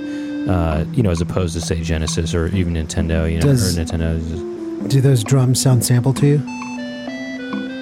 Uh, 0.48 0.84
you 0.92 1.02
know, 1.02 1.10
as 1.10 1.20
opposed 1.20 1.54
to 1.54 1.60
say 1.60 1.80
Genesis 1.82 2.34
or 2.34 2.46
even 2.48 2.74
Nintendo. 2.74 3.30
You 3.30 3.38
know, 3.38 3.46
Does- 3.46 3.78
or 3.78 3.82
Nintendo. 3.84 4.88
Do 4.88 5.00
those 5.00 5.22
drums 5.22 5.60
sound 5.60 5.84
sampled 5.84 6.16
to 6.16 6.26
you? 6.26 6.42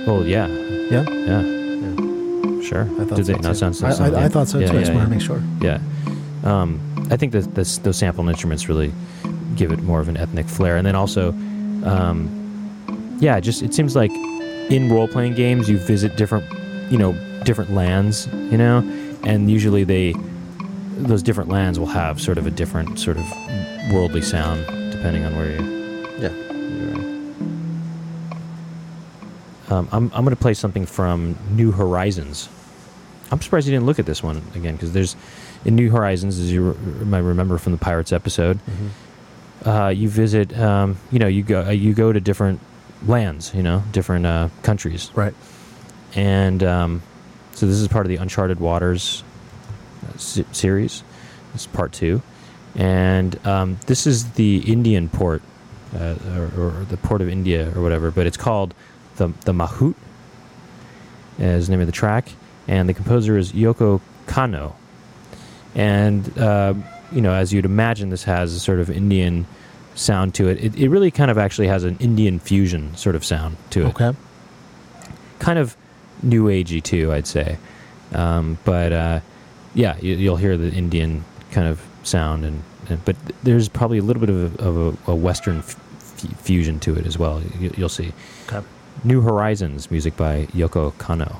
Well, 0.06 0.26
yeah, 0.26 0.46
Yeah, 0.90 1.08
yeah, 1.08 1.42
sure. 2.62 2.82
I 2.98 3.04
thought 3.04 3.16
Did 3.16 3.26
so 3.26 3.32
they 3.32 3.38
not 3.38 3.42
too. 3.50 3.54
sound 3.54 3.76
so? 3.76 3.86
I, 3.86 3.90
sound- 3.92 4.16
I, 4.16 4.24
I 4.24 4.28
thought 4.28 4.48
so 4.48 4.58
yeah, 4.58 4.70
too. 4.70 4.76
I 4.76 4.80
just 4.80 4.92
want 4.92 5.04
to 5.08 5.10
make 5.10 5.20
sure. 5.22 5.42
Yeah, 5.60 5.78
um, 6.44 6.80
I 7.10 7.16
think 7.16 7.32
that 7.32 7.54
this, 7.54 7.78
those 7.78 7.96
sampled 7.96 8.28
instruments 8.28 8.68
really 8.68 8.92
give 9.56 9.72
it 9.72 9.82
more 9.82 10.00
of 10.00 10.08
an 10.08 10.16
ethnic 10.16 10.46
flair, 10.46 10.76
and 10.76 10.86
then 10.86 10.94
also, 10.94 11.30
um, 11.84 12.28
yeah, 13.20 13.40
just 13.40 13.62
it 13.62 13.72
seems 13.74 13.94
like 13.96 14.10
in 14.70 14.90
role 14.90 15.08
playing 15.08 15.34
games 15.34 15.68
you 15.68 15.78
visit 15.78 16.16
different, 16.16 16.44
you 16.92 16.98
know, 16.98 17.12
different 17.44 17.72
lands, 17.72 18.26
you 18.50 18.56
know, 18.58 18.78
and 19.24 19.50
usually 19.50 19.84
they 19.84 20.14
those 21.06 21.22
different 21.22 21.50
lands 21.50 21.78
will 21.78 21.86
have 21.86 22.20
sort 22.20 22.38
of 22.38 22.46
a 22.46 22.50
different 22.50 22.98
sort 22.98 23.16
of 23.16 23.24
worldly 23.92 24.22
sound 24.22 24.64
depending 24.92 25.24
on 25.24 25.34
where 25.36 25.50
you. 25.60 26.06
Yeah. 26.18 26.32
You're. 26.32 27.10
Um, 29.70 29.88
I'm 29.92 30.04
I'm 30.14 30.24
going 30.24 30.34
to 30.36 30.40
play 30.40 30.54
something 30.54 30.84
from 30.86 31.36
New 31.50 31.70
Horizons. 31.70 32.48
I'm 33.30 33.40
surprised 33.40 33.66
you 33.68 33.72
didn't 33.72 33.86
look 33.86 33.98
at 34.00 34.06
this 34.06 34.22
one 34.22 34.42
again 34.56 34.74
because 34.74 34.92
there's 34.92 35.14
in 35.64 35.76
New 35.76 35.90
Horizons, 35.90 36.38
as 36.38 36.50
you 36.52 36.72
re- 36.72 37.04
might 37.04 37.18
remember 37.18 37.56
from 37.58 37.72
the 37.72 37.78
Pirates 37.78 38.12
episode, 38.12 38.58
uh, 39.64 39.88
you 39.94 40.08
visit, 40.08 40.58
um, 40.58 40.96
you 41.12 41.18
know, 41.20 41.28
you 41.28 41.42
go 41.44 41.62
uh, 41.66 41.70
you 41.70 41.94
go 41.94 42.12
to 42.12 42.20
different 42.20 42.58
lands, 43.06 43.54
you 43.54 43.62
know, 43.62 43.82
different 43.92 44.26
uh, 44.26 44.48
countries, 44.62 45.10
Right. 45.14 45.34
and 46.16 46.62
um, 46.64 47.02
so 47.52 47.66
this 47.66 47.76
is 47.76 47.86
part 47.88 48.04
of 48.06 48.10
the 48.10 48.16
Uncharted 48.16 48.58
Waters 48.58 49.22
se- 50.16 50.44
series. 50.52 51.02
This 51.52 51.62
is 51.62 51.66
part 51.66 51.92
two, 51.92 52.22
and 52.76 53.38
um, 53.46 53.78
this 53.86 54.06
is 54.06 54.32
the 54.32 54.58
Indian 54.70 55.08
port, 55.08 55.42
uh, 55.94 56.14
or, 56.36 56.50
or 56.56 56.86
the 56.88 56.96
port 56.96 57.20
of 57.20 57.28
India, 57.28 57.72
or 57.76 57.82
whatever. 57.82 58.10
But 58.10 58.26
it's 58.26 58.36
called 58.36 58.74
the 59.16 59.28
the 59.44 59.52
Mahout, 59.52 59.94
is 61.38 61.66
the 61.66 61.72
name 61.72 61.80
of 61.80 61.86
the 61.86 61.92
track, 61.92 62.28
and 62.68 62.88
the 62.88 62.94
composer 62.94 63.36
is 63.36 63.52
Yoko 63.52 64.00
Kanno, 64.26 64.74
and 65.74 66.38
uh, 66.38 66.74
you 67.12 67.20
know, 67.20 67.32
as 67.32 67.52
you'd 67.52 67.64
imagine, 67.64 68.10
this 68.10 68.24
has 68.24 68.54
a 68.54 68.60
sort 68.60 68.78
of 68.80 68.90
Indian 68.90 69.46
sound 69.96 70.34
to 70.34 70.48
it. 70.48 70.62
It, 70.62 70.76
it 70.76 70.88
really 70.88 71.10
kind 71.10 71.30
of 71.30 71.38
actually 71.38 71.66
has 71.68 71.82
an 71.84 71.96
Indian 71.98 72.38
fusion 72.38 72.94
sort 72.96 73.16
of 73.16 73.24
sound 73.24 73.56
to 73.70 73.86
it 73.86 74.00
Okay. 74.00 74.12
kind 75.40 75.58
of 75.58 75.76
new 76.22 76.44
agey 76.46 76.82
too, 76.82 77.12
I'd 77.12 77.26
say. 77.26 77.58
Um, 78.14 78.56
but 78.64 78.92
uh, 78.92 79.20
yeah, 79.74 79.96
you, 80.00 80.14
you'll 80.14 80.36
hear 80.36 80.56
the 80.56 80.70
Indian 80.72 81.24
kind 81.52 81.66
of 81.68 81.80
sound, 82.02 82.44
and, 82.44 82.62
and 82.88 83.04
but 83.04 83.16
there's 83.42 83.68
probably 83.68 83.98
a 83.98 84.02
little 84.02 84.20
bit 84.20 84.30
of 84.30 84.60
a, 84.60 84.62
of 84.64 84.76
a, 85.08 85.12
a 85.12 85.14
Western 85.14 85.58
f- 85.58 85.76
f- 86.24 86.40
fusion 86.40 86.80
to 86.80 86.96
it 86.96 87.06
as 87.06 87.18
well. 87.18 87.42
You, 87.58 87.72
you'll 87.76 87.88
see. 87.88 88.12
Okay. 88.48 88.66
New 89.04 89.20
Horizons, 89.20 89.90
music 89.90 90.16
by 90.16 90.46
Yoko 90.46 90.92
Kanno. 90.94 91.36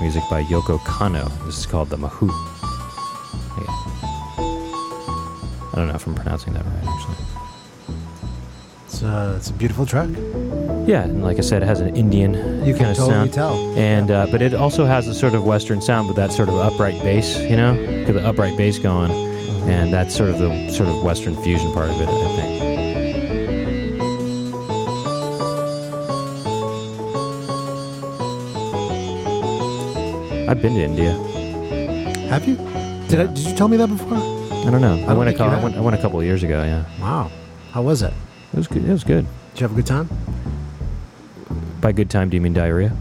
Music 0.00 0.22
by 0.30 0.42
Yoko 0.44 0.78
Kanno. 0.80 1.28
This 1.46 1.58
is 1.58 1.66
called 1.66 1.88
the 1.90 1.96
Mahu. 1.96 2.26
Yeah. 2.26 3.64
I 5.72 5.72
don't 5.76 5.88
know 5.88 5.94
if 5.94 6.06
I'm 6.06 6.14
pronouncing 6.14 6.52
that 6.54 6.64
right, 6.64 6.84
actually. 6.86 7.16
It's, 8.86 9.02
uh, 9.02 9.34
it's 9.36 9.50
a 9.50 9.52
beautiful 9.54 9.86
track. 9.86 10.08
Yeah, 10.86 11.02
and 11.04 11.22
like 11.24 11.38
I 11.38 11.40
said, 11.40 11.62
it 11.62 11.66
has 11.66 11.80
an 11.80 11.96
Indian 11.96 12.34
You 12.64 12.74
kind 12.74 12.76
can 12.78 12.90
of 12.90 12.96
totally 12.96 13.14
sound. 13.14 13.32
tell. 13.32 13.78
And 13.78 14.10
uh, 14.10 14.26
but 14.30 14.40
it 14.42 14.54
also 14.54 14.84
has 14.84 15.06
a 15.08 15.14
sort 15.14 15.34
of 15.34 15.44
Western 15.44 15.80
sound 15.80 16.06
with 16.08 16.16
that 16.16 16.30
sort 16.32 16.48
of 16.48 16.54
upright 16.56 17.00
bass, 17.02 17.36
you 17.38 17.56
know, 17.56 17.74
get 18.06 18.12
the 18.12 18.26
upright 18.26 18.56
bass 18.56 18.78
going, 18.78 19.10
and 19.68 19.92
that's 19.92 20.14
sort 20.14 20.30
of 20.30 20.38
the 20.38 20.70
sort 20.70 20.88
of 20.88 21.02
Western 21.02 21.34
fusion 21.42 21.72
part 21.72 21.90
of 21.90 22.00
it, 22.00 22.08
I 22.08 22.36
think. 22.36 22.43
Been 30.64 30.76
to 30.76 30.82
India. 30.82 31.12
Have 32.30 32.48
you? 32.48 32.56
Did 33.08 33.20
I, 33.20 33.26
did 33.26 33.38
you 33.40 33.54
tell 33.54 33.68
me 33.68 33.76
that 33.76 33.88
before? 33.88 34.16
I 34.16 34.70
don't 34.70 34.80
know. 34.80 34.94
I, 34.94 35.08
don't 35.08 35.18
went 35.18 35.28
a 35.28 35.32
think 35.32 35.38
you 35.40 35.44
couple. 35.44 35.50
I 35.50 35.54
have. 35.56 35.62
went, 35.62 35.76
I 35.76 35.80
went 35.80 35.94
a 35.98 36.00
couple 36.00 36.18
of 36.20 36.24
years 36.24 36.42
ago. 36.42 36.62
Yeah, 36.64 36.84
Wow. 37.02 37.30
How 37.72 37.82
was 37.82 38.00
it? 38.00 38.14
it 38.52 38.56
was 38.56 38.66
good. 38.66 38.82
It 38.82 38.90
was 38.90 39.04
good. 39.04 39.26
Did 39.52 39.60
you 39.60 39.64
have 39.68 39.72
a 39.72 39.74
good 39.74 39.86
time? 39.86 40.08
By 41.82 41.92
good 41.92 42.08
time, 42.08 42.30
do 42.30 42.36
you 42.38 42.40
mean 42.40 42.54
diarrhea? 42.54 42.96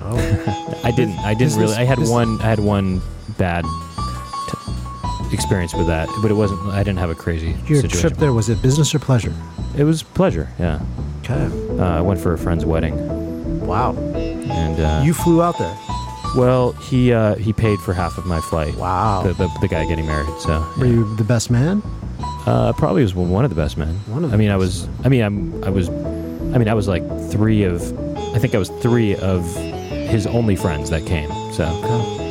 Oh. 0.00 0.80
I 0.84 0.92
didn't. 0.92 1.18
I 1.18 1.34
didn't 1.34 1.58
really. 1.58 1.74
I 1.74 1.82
had 1.82 1.98
one. 1.98 2.40
I 2.40 2.44
had 2.44 2.60
one 2.60 3.02
bad 3.36 3.64
t- 3.64 5.34
experience 5.34 5.74
with 5.74 5.88
that, 5.88 6.08
but 6.22 6.30
it 6.30 6.34
wasn't. 6.34 6.60
I 6.68 6.84
didn't 6.84 7.00
have 7.00 7.10
a 7.10 7.16
crazy 7.16 7.48
Your 7.66 7.80
situation. 7.82 7.98
trip 8.00 8.12
there, 8.18 8.32
was 8.32 8.48
it 8.48 8.62
business 8.62 8.94
or 8.94 9.00
pleasure? 9.00 9.34
It 9.76 9.82
was 9.82 10.04
pleasure. 10.04 10.48
Yeah. 10.60 10.80
Okay. 11.24 11.50
Uh, 11.80 11.98
I 11.98 12.00
went 12.00 12.20
for 12.20 12.32
a 12.32 12.38
friend's 12.38 12.64
wedding, 12.64 12.94
Wow. 13.66 13.96
and 14.14 14.78
uh, 14.80 15.02
You 15.04 15.12
flew 15.14 15.42
out 15.42 15.58
there. 15.58 15.76
Well, 16.38 16.72
he 16.72 17.12
uh, 17.12 17.34
he 17.34 17.52
paid 17.52 17.78
for 17.80 17.92
half 17.92 18.16
of 18.16 18.24
my 18.26 18.40
flight. 18.40 18.74
Wow. 18.76 19.22
The, 19.24 19.32
the, 19.34 19.48
the 19.60 19.68
guy 19.68 19.84
getting 19.86 20.06
married. 20.06 20.28
So 20.40 20.64
Were 20.78 20.86
you 20.86 21.16
the 21.16 21.24
best 21.24 21.50
man? 21.50 21.82
uh, 22.46 22.72
probably 22.74 23.02
was 23.02 23.14
one 23.14 23.44
of 23.44 23.50
the 23.50 23.56
best 23.56 23.76
men. 23.76 23.94
One 24.06 24.24
of 24.24 24.30
I 24.30 24.32
the 24.32 24.38
mean, 24.38 24.50
I 24.50 24.56
was. 24.56 24.88
I 25.04 25.08
mean, 25.08 25.22
I'm. 25.22 25.64
I 25.64 25.70
was. 25.70 25.88
I 25.88 26.56
mean, 26.58 26.68
I 26.68 26.74
was 26.74 26.88
like 26.88 27.02
three 27.30 27.64
of. 27.64 27.82
I 28.34 28.38
think 28.38 28.54
I 28.54 28.58
was 28.58 28.70
three 28.70 29.16
of 29.16 29.44
his 30.14 30.26
only 30.26 30.56
friends 30.56 30.90
that 30.90 31.04
came. 31.06 31.30
So. 31.52 31.64
Okay. 31.64 32.24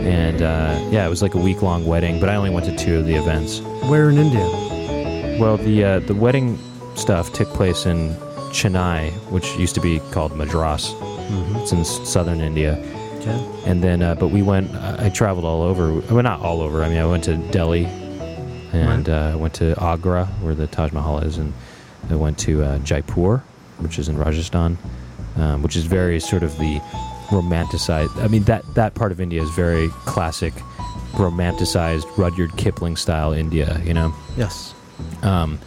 And 0.00 0.42
uh, 0.42 0.88
yeah, 0.90 1.06
it 1.06 1.10
was 1.10 1.22
like 1.22 1.34
a 1.34 1.38
week 1.38 1.62
long 1.62 1.86
wedding, 1.86 2.20
but 2.20 2.28
I 2.28 2.34
only 2.36 2.50
went 2.50 2.66
to 2.66 2.76
two 2.76 2.98
of 2.98 3.06
the 3.06 3.14
events. 3.14 3.60
Where 3.88 4.10
in 4.10 4.18
India? 4.18 4.46
Well, 5.38 5.56
the 5.56 5.84
uh, 5.84 5.98
the 6.00 6.14
wedding 6.14 6.58
stuff 6.96 7.32
took 7.32 7.48
place 7.48 7.86
in 7.86 8.14
Chennai, 8.50 9.10
which 9.30 9.56
used 9.56 9.74
to 9.76 9.80
be 9.80 10.00
called 10.10 10.36
Madras. 10.36 10.92
Mm-hmm. 10.92 11.56
It's 11.56 11.72
in 11.72 11.84
southern 11.84 12.40
India. 12.40 12.76
Okay. 13.20 13.38
And 13.66 13.82
then, 13.82 14.02
uh, 14.02 14.14
but 14.14 14.28
we 14.28 14.40
went. 14.40 14.74
I 14.74 15.06
I 15.06 15.08
traveled 15.10 15.44
all 15.44 15.62
over. 15.62 15.92
Well, 15.92 16.22
not 16.22 16.40
all 16.40 16.62
over. 16.62 16.82
I 16.82 16.88
mean, 16.88 16.98
I 16.98 17.04
went 17.04 17.24
to 17.24 17.36
Delhi, 17.50 17.84
and 18.72 19.08
uh, 19.08 19.32
I 19.32 19.34
went 19.34 19.54
to 19.54 19.74
Agra, 19.82 20.26
where 20.40 20.54
the 20.54 20.66
Taj 20.66 20.92
Mahal 20.92 21.18
is, 21.18 21.36
and 21.36 21.52
I 22.08 22.14
went 22.14 22.38
to 22.40 22.62
uh, 22.62 22.78
Jaipur, 22.78 23.42
which 23.78 23.98
is 23.98 24.08
in 24.08 24.16
Rajasthan, 24.16 24.78
um, 25.36 25.62
which 25.62 25.76
is 25.76 25.84
very 25.84 26.18
sort 26.18 26.42
of 26.42 26.56
the 26.58 26.78
romanticized. 27.28 28.16
I 28.22 28.28
mean, 28.28 28.44
that 28.44 28.64
that 28.74 28.94
part 28.94 29.12
of 29.12 29.20
India 29.20 29.42
is 29.42 29.50
very 29.50 29.88
classic, 30.06 30.54
romanticized 31.12 32.06
Rudyard 32.16 32.56
Kipling 32.56 32.96
style 32.96 33.32
India. 33.32 33.80
You 33.84 33.92
know. 33.92 34.14
Yes. 34.38 34.74
Um, 35.22 35.58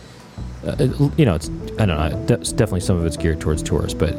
uh, 0.65 0.87
you 1.17 1.25
know, 1.25 1.35
it's 1.35 1.49
I 1.77 1.85
don't 1.85 1.97
know. 1.99 2.35
It's 2.35 2.51
definitely 2.51 2.79
some 2.79 2.97
of 2.97 3.05
it's 3.05 3.17
geared 3.17 3.41
towards 3.41 3.61
tourists, 3.61 3.97
but 3.97 4.15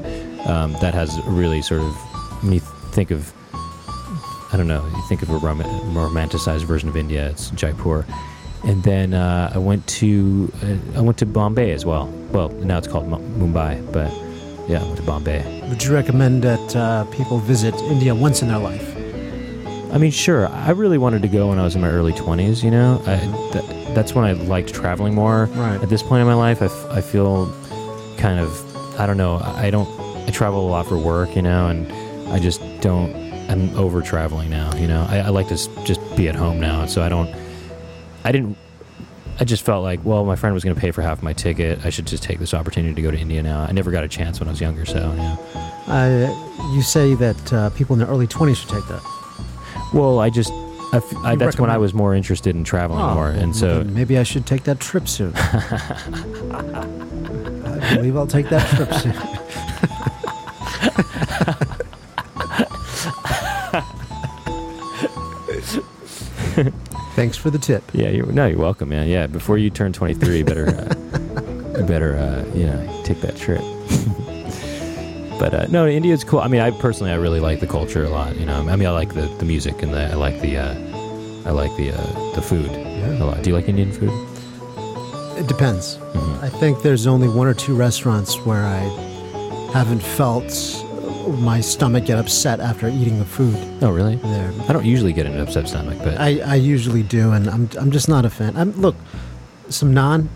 um, 0.46 0.72
that 0.80 0.94
has 0.94 1.18
really 1.26 1.62
sort 1.62 1.80
of 1.80 2.44
think 2.94 3.10
of 3.10 3.32
I 4.52 4.56
don't 4.56 4.68
know, 4.68 4.86
you 4.86 5.02
think 5.08 5.22
of 5.22 5.30
a 5.30 5.36
rom- 5.38 5.62
romanticized 5.94 6.62
version 6.64 6.88
of 6.88 6.96
India. 6.96 7.28
It's 7.28 7.50
Jaipur, 7.50 8.06
and 8.62 8.82
then 8.84 9.12
uh, 9.12 9.50
I 9.52 9.58
went 9.58 9.84
to 9.98 10.50
uh, 10.62 10.98
I 10.98 11.00
went 11.00 11.18
to 11.18 11.26
Bombay 11.26 11.72
as 11.72 11.84
well. 11.84 12.06
Well, 12.30 12.50
now 12.50 12.78
it's 12.78 12.86
called 12.88 13.08
Mu- 13.08 13.18
Mumbai, 13.18 13.92
but 13.92 14.12
yeah, 14.68 14.80
I 14.80 14.84
went 14.84 14.96
to 14.98 15.02
Bombay. 15.02 15.66
Would 15.68 15.82
you 15.82 15.92
recommend 15.92 16.42
that 16.44 16.76
uh, 16.76 17.04
people 17.06 17.38
visit 17.38 17.74
India 17.82 18.14
once 18.14 18.42
in 18.42 18.48
their 18.48 18.58
life? 18.58 18.90
I 19.92 19.98
mean, 19.98 20.10
sure. 20.10 20.48
I 20.48 20.70
really 20.70 20.98
wanted 20.98 21.22
to 21.22 21.28
go 21.28 21.48
when 21.48 21.58
I 21.58 21.62
was 21.64 21.74
in 21.76 21.80
my 21.82 21.88
early 21.90 22.12
20s, 22.12 22.64
you 22.64 22.70
know? 22.72 23.00
I, 23.06 23.16
th- 23.52 23.94
that's 23.94 24.12
when 24.12 24.24
I 24.24 24.32
liked 24.32 24.74
traveling 24.74 25.14
more. 25.14 25.44
Right. 25.52 25.80
At 25.80 25.88
this 25.88 26.02
point 26.02 26.20
in 26.20 26.26
my 26.26 26.34
life, 26.34 26.62
I, 26.62 26.64
f- 26.66 26.86
I 26.90 27.00
feel 27.00 27.46
kind 28.18 28.40
of, 28.40 28.98
I 28.98 29.06
don't 29.06 29.16
know, 29.16 29.36
I 29.38 29.70
don't, 29.70 29.88
I 30.26 30.30
travel 30.32 30.66
a 30.66 30.68
lot 30.68 30.86
for 30.86 30.98
work, 30.98 31.36
you 31.36 31.42
know, 31.42 31.68
and 31.68 31.86
I 32.32 32.40
just 32.40 32.60
don't, 32.84 33.12
I'm 33.50 33.74
over 33.76 34.02
traveling 34.02 34.50
now, 34.50 34.72
you 34.76 34.86
know? 34.86 35.04
I, 35.08 35.18
I 35.20 35.28
like 35.30 35.48
to 35.48 35.54
s- 35.54 35.68
just 35.84 36.00
be 36.16 36.28
at 36.28 36.34
home 36.36 36.60
now, 36.60 36.84
so 36.86 37.02
I 37.02 37.08
don't, 37.08 37.34
I 38.24 38.30
didn't, 38.30 38.56
I 39.40 39.44
just 39.44 39.64
felt 39.64 39.82
like, 39.82 40.04
well, 40.04 40.24
my 40.26 40.36
friend 40.36 40.52
was 40.54 40.62
going 40.62 40.74
to 40.76 40.80
pay 40.80 40.90
for 40.90 41.00
half 41.02 41.22
my 41.22 41.32
ticket. 41.32 41.82
I 41.84 41.88
should 41.90 42.06
just 42.06 42.22
take 42.22 42.38
this 42.38 42.52
opportunity 42.54 42.94
to 42.94 43.02
go 43.02 43.10
to 43.10 43.18
India 43.18 43.42
now. 43.42 43.62
I 43.64 43.72
never 43.72 43.90
got 43.90 44.04
a 44.04 44.08
chance 44.08 44.38
when 44.38 44.48
I 44.48 44.52
was 44.52 44.60
younger, 44.60 44.84
so, 44.84 44.98
yeah. 45.16 45.36
Uh, 45.88 46.28
you 46.74 46.82
say 46.82 47.14
that 47.14 47.52
uh, 47.52 47.70
people 47.70 47.94
in 47.94 48.00
their 48.00 48.08
early 48.08 48.26
20s 48.26 48.56
should 48.56 48.68
take 48.70 48.86
that. 48.88 49.02
Well, 49.94 50.18
I 50.20 50.28
just, 50.30 50.52
I 50.92 50.98
f 50.98 51.16
I 51.24 51.32
You 51.32 51.38
that's 51.38 51.58
when 51.58 51.70
I 51.70 51.74
recommend- 51.74 51.80
was 51.80 51.94
more 51.94 52.14
interested 52.14 52.54
in 52.54 52.64
traveling 52.64 53.02
more, 53.14 53.28
and 53.30 53.56
so 53.56 53.82
maybe 53.84 54.18
I 54.18 54.22
should 54.24 54.44
take 54.46 54.64
that 54.64 54.78
trip 54.78 55.08
soon. 55.08 55.32
I 55.36 55.40
believe 57.96 58.14
I'll 58.16 58.26
take 58.26 58.48
that 58.50 58.68
trip 58.76 58.92
soon. 59.02 59.14
Thanks 67.14 67.36
for 67.36 67.50
the 67.50 67.58
tip. 67.58 67.82
Yeah, 67.92 68.08
you're, 68.08 68.26
no, 68.26 68.46
you're 68.46 68.58
welcome, 68.58 68.88
man. 68.88 69.08
Yeah, 69.08 69.26
before 69.26 69.58
you 69.58 69.70
turn 69.70 69.92
23, 69.92 70.38
you 70.38 70.44
better, 70.44 70.66
uh, 70.68 70.94
you 71.78 71.84
better, 71.84 72.16
uh, 72.16 72.44
you 72.56 72.66
know, 72.66 73.02
take 73.04 73.20
that 73.20 73.36
trip. 73.36 73.60
but 75.38 75.54
uh, 75.54 75.66
no, 75.70 75.86
India's 75.86 76.24
cool. 76.24 76.40
I 76.40 76.48
mean, 76.48 76.60
I 76.60 76.70
personally, 76.70 77.12
I 77.12 77.16
really 77.16 77.40
like 77.40 77.60
the 77.60 77.66
culture 77.66 78.04
a 78.04 78.08
lot. 78.08 78.36
You 78.36 78.46
know, 78.46 78.68
I 78.68 78.76
mean, 78.76 78.88
I 78.88 78.92
like 78.92 79.14
the, 79.14 79.22
the 79.38 79.44
music 79.44 79.82
and 79.82 79.92
the, 79.92 80.10
I 80.10 80.14
like 80.14 80.40
the, 80.40 80.58
uh, 80.58 80.74
I 81.46 81.50
like 81.50 81.76
the, 81.76 81.90
uh, 81.92 82.34
the 82.34 82.42
food 82.42 82.70
a 82.70 83.24
lot. 83.24 83.42
Do 83.42 83.50
you 83.50 83.56
like 83.56 83.68
Indian 83.68 83.92
food? 83.92 84.10
It 85.38 85.46
depends. 85.48 85.96
Mhm. 85.96 86.42
I 86.42 86.48
think 86.48 86.82
there's 86.82 87.06
only 87.06 87.28
one 87.28 87.46
or 87.46 87.54
two 87.54 87.74
restaurants 87.74 88.36
where 88.46 88.64
I 88.64 88.78
haven't 89.72 90.02
felt 90.02 90.50
my 91.32 91.60
stomach 91.60 92.04
get 92.06 92.18
upset 92.18 92.60
after 92.60 92.88
eating 92.88 93.18
the 93.18 93.24
food 93.24 93.56
Oh, 93.82 93.90
really? 93.90 94.16
there. 94.16 94.52
I 94.68 94.72
don't 94.72 94.84
usually 94.84 95.12
get 95.12 95.26
an 95.26 95.38
upset 95.40 95.68
stomach, 95.68 95.98
but 96.02 96.18
I, 96.20 96.40
I 96.40 96.54
usually 96.56 97.02
do, 97.02 97.32
and 97.32 97.48
I'm, 97.48 97.68
I'm 97.78 97.90
just 97.90 98.08
not 98.08 98.24
a 98.24 98.30
fan. 98.30 98.56
I'm, 98.56 98.72
look, 98.72 98.96
some 99.68 99.94
naan, 99.94 100.28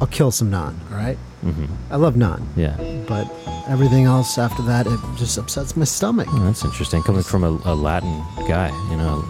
I'll 0.00 0.06
kill 0.08 0.30
some 0.30 0.50
naan, 0.50 0.74
all 0.90 0.96
right? 0.96 1.18
mhm. 1.44 1.68
I 1.90 1.96
love 1.96 2.14
naan, 2.14 2.42
yeah, 2.56 2.76
but 3.08 3.30
everything 3.68 4.04
else 4.04 4.38
after 4.38 4.62
that, 4.62 4.86
it 4.86 4.98
just 5.16 5.36
upsets 5.38 5.76
my 5.76 5.84
stomach. 5.84 6.28
oh, 6.30 6.44
that's 6.44 6.64
interesting. 6.64 7.02
Coming 7.02 7.22
from 7.22 7.44
a, 7.44 7.50
a 7.64 7.74
Latin 7.74 8.22
guy, 8.48 8.68
you 8.90 8.96
know, 8.96 9.24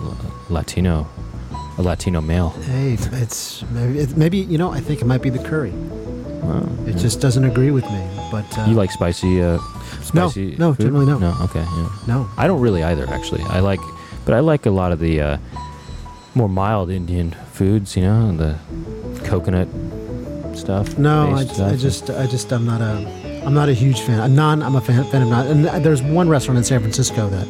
a 0.48 0.52
Latino, 0.52 1.06
a 1.78 1.82
Latino 1.82 2.20
male. 2.20 2.50
Hey, 2.50 2.94
it's 3.12 3.62
maybe, 3.70 3.98
it, 3.98 4.16
maybe, 4.16 4.38
you 4.38 4.58
know, 4.58 4.70
I 4.72 4.80
think 4.80 5.00
it 5.00 5.06
might 5.06 5.22
be 5.22 5.30
the 5.30 5.42
curry. 5.42 5.72
Oh, 6.44 6.68
It 6.86 6.96
yeah. 6.96 6.98
just 7.02 7.20
doesn't 7.20 7.44
agree 7.44 7.70
with 7.70 7.84
me, 7.84 8.08
but. 8.30 8.44
Uh, 8.58 8.66
you 8.68 8.74
like 8.74 8.90
spicy, 8.90 9.42
uh, 9.42 9.58
spicy 10.12 10.57
no, 10.57 10.75
food? 10.75 10.83
generally 10.85 11.07
no. 11.07 11.18
No, 11.18 11.37
okay, 11.42 11.61
yeah. 11.61 11.88
No. 12.07 12.31
I 12.37 12.46
don't 12.46 12.61
really 12.61 12.83
either, 12.83 13.09
actually. 13.09 13.42
I 13.42 13.61
like, 13.61 13.81
but 14.25 14.35
I 14.35 14.40
like 14.40 14.66
a 14.66 14.70
lot 14.70 14.92
of 14.92 14.98
the 14.98 15.20
uh, 15.20 15.38
more 16.35 16.48
mild 16.48 16.90
Indian 16.90 17.33
foods. 17.53 17.96
You 17.96 18.05
know, 18.05 18.37
the 18.37 18.59
coconut 19.25 19.68
stuff. 20.57 20.98
No, 20.98 21.33
I, 21.33 21.42
based 21.42 21.55
stuff. 21.55 21.72
I 21.72 21.77
just, 21.77 22.11
I 22.11 22.27
just, 22.27 22.53
I'm 22.53 22.66
not 22.66 22.81
a, 22.81 23.42
I'm 23.44 23.55
not 23.55 23.68
a 23.68 23.75
huge 23.75 24.01
fan. 24.01 24.18
A 24.20 24.33
naan, 24.33 24.64
I'm 24.64 24.77
a 24.77 24.81
fan, 24.81 25.05
fan 25.05 25.22
of 25.22 25.29
naan. 25.29 25.72
And 25.75 25.85
there's 25.85 26.03
one 26.03 26.29
restaurant 26.29 26.59
in 26.59 26.64
San 26.64 26.81
Francisco 26.81 27.29
that 27.29 27.48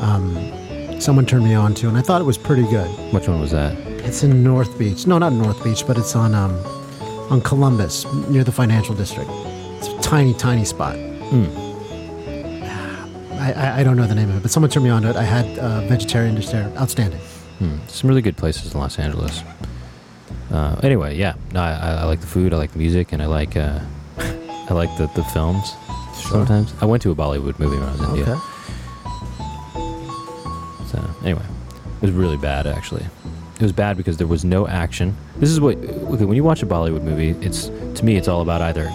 um, 0.00 1.00
someone 1.00 1.26
turned 1.26 1.44
me 1.44 1.54
on 1.54 1.74
to, 1.74 1.88
and 1.88 1.98
I 1.98 2.02
thought 2.02 2.20
it 2.20 2.24
was 2.24 2.38
pretty 2.38 2.64
good. 2.64 2.88
Which 3.12 3.28
one 3.28 3.40
was 3.40 3.50
that? 3.50 3.76
It's 4.04 4.22
in 4.22 4.42
North 4.42 4.78
Beach. 4.78 5.06
No, 5.06 5.18
not 5.18 5.32
North 5.32 5.62
Beach, 5.62 5.86
but 5.86 5.98
it's 5.98 6.16
on 6.16 6.34
um, 6.34 6.56
on 7.30 7.40
Columbus, 7.42 8.06
near 8.28 8.42
the 8.42 8.52
financial 8.52 8.94
district. 8.94 9.30
It's 9.78 9.88
a 9.88 10.00
tiny, 10.00 10.32
tiny 10.32 10.64
spot. 10.64 10.96
Mm. 10.96 11.67
I, 13.54 13.80
I, 13.80 13.84
don't 13.84 13.96
know 13.96 14.06
the 14.06 14.14
name 14.14 14.28
of 14.30 14.36
it, 14.36 14.42
but 14.42 14.50
someone 14.50 14.70
turned 14.70 14.84
me 14.84 14.90
on 14.90 15.02
to 15.02 15.10
it. 15.10 15.16
I 15.16 15.22
had 15.22 15.58
uh, 15.58 15.80
vegetarian 15.82 16.34
dish 16.34 16.48
there. 16.48 16.72
Outstanding. 16.76 17.20
Hmm. 17.58 17.76
Some 17.88 18.08
really 18.08 18.22
good 18.22 18.36
places 18.36 18.72
in 18.72 18.80
Los 18.80 18.98
Angeles. 18.98 19.42
Uh, 20.50 20.80
anyway, 20.82 21.16
yeah, 21.16 21.34
no, 21.52 21.60
I, 21.60 21.72
I 21.72 22.04
like 22.04 22.20
the 22.20 22.26
food, 22.26 22.54
I 22.54 22.56
like 22.56 22.72
the 22.72 22.78
music, 22.78 23.12
and 23.12 23.22
I 23.22 23.26
like 23.26 23.56
uh, 23.56 23.80
I 24.18 24.72
like 24.72 24.96
the, 24.96 25.06
the 25.14 25.24
films. 25.24 25.74
Sometimes 26.14 26.72
I 26.80 26.84
went 26.86 27.02
to 27.02 27.10
a 27.10 27.14
Bollywood 27.14 27.58
movie 27.58 27.76
when 27.76 27.88
I 27.88 27.92
was 27.92 28.00
in 28.00 28.08
India. 28.10 28.40
So 30.90 31.10
anyway, 31.24 31.44
it 32.00 32.02
was 32.02 32.12
really 32.12 32.36
bad 32.36 32.66
actually. 32.66 33.04
It 33.56 33.62
was 33.62 33.72
bad 33.72 33.96
because 33.96 34.16
there 34.16 34.26
was 34.26 34.44
no 34.44 34.66
action. 34.68 35.16
This 35.36 35.50
is 35.50 35.60
what 35.60 35.76
okay, 35.76 36.24
when 36.24 36.36
you 36.36 36.44
watch 36.44 36.62
a 36.62 36.66
Bollywood 36.66 37.02
movie, 37.02 37.30
it's 37.44 37.66
to 37.98 38.04
me 38.04 38.16
it's 38.16 38.28
all 38.28 38.40
about 38.40 38.62
either 38.62 38.90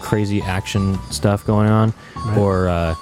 crazy 0.00 0.40
action 0.42 0.98
stuff 1.10 1.44
going 1.46 1.68
on 1.68 1.92
Right. 2.16 2.38
or 2.38 2.68
uh, 2.68 2.94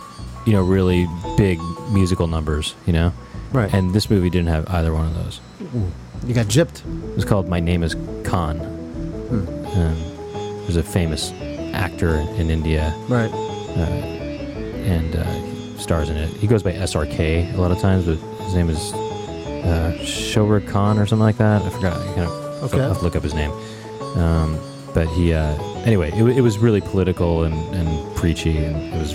you 0.46 0.52
know 0.52 0.62
really 0.62 1.06
big 1.36 1.58
musical 1.90 2.26
numbers, 2.26 2.74
you 2.86 2.92
know. 2.92 3.12
Right. 3.52 3.72
And 3.72 3.92
this 3.94 4.10
movie 4.10 4.30
didn't 4.30 4.48
have 4.48 4.68
either 4.68 4.92
one 4.92 5.06
of 5.06 5.14
those. 5.14 5.40
you 6.26 6.34
got 6.34 6.46
gypped. 6.46 6.80
It 7.10 7.14
was 7.16 7.24
called 7.24 7.48
My 7.48 7.60
Name 7.60 7.82
Is 7.82 7.94
Khan. 8.24 8.58
Hmm. 8.58 9.66
Um, 9.78 10.66
was 10.66 10.76
a 10.76 10.82
famous 10.82 11.30
actor 11.74 12.16
in 12.38 12.50
India, 12.50 12.92
Right. 13.08 13.30
uh, 13.32 13.76
and 14.86 15.14
uh, 15.14 15.78
stars 15.78 16.08
in 16.10 16.16
it. 16.16 16.28
He 16.30 16.46
goes 16.46 16.62
by 16.62 16.72
SRK 16.72 17.54
a 17.54 17.60
lot 17.60 17.70
of 17.70 17.78
times, 17.78 18.06
but 18.06 18.16
his 18.44 18.54
name 18.54 18.68
is 18.70 18.92
uh, 19.64 20.62
Khan 20.68 20.98
or 20.98 21.06
something 21.06 21.22
like 21.24 21.38
that. 21.38 21.62
I 21.62 21.70
forgot. 21.70 21.96
I 22.00 22.04
kind 22.14 22.20
of 22.20 22.46
Okay. 22.64 22.80
I'll 22.80 22.88
have 22.88 22.98
to 22.98 23.04
look 23.04 23.14
up 23.16 23.22
his 23.22 23.34
name. 23.34 23.50
Um, 24.16 24.58
but 24.94 25.06
he, 25.08 25.34
uh, 25.34 25.54
anyway, 25.84 26.10
it, 26.12 26.24
it 26.38 26.40
was 26.40 26.56
really 26.58 26.80
political 26.80 27.44
and, 27.44 27.54
and 27.74 28.16
preachy, 28.16 28.56
and 28.64 28.94
it 28.94 28.98
was 28.98 29.14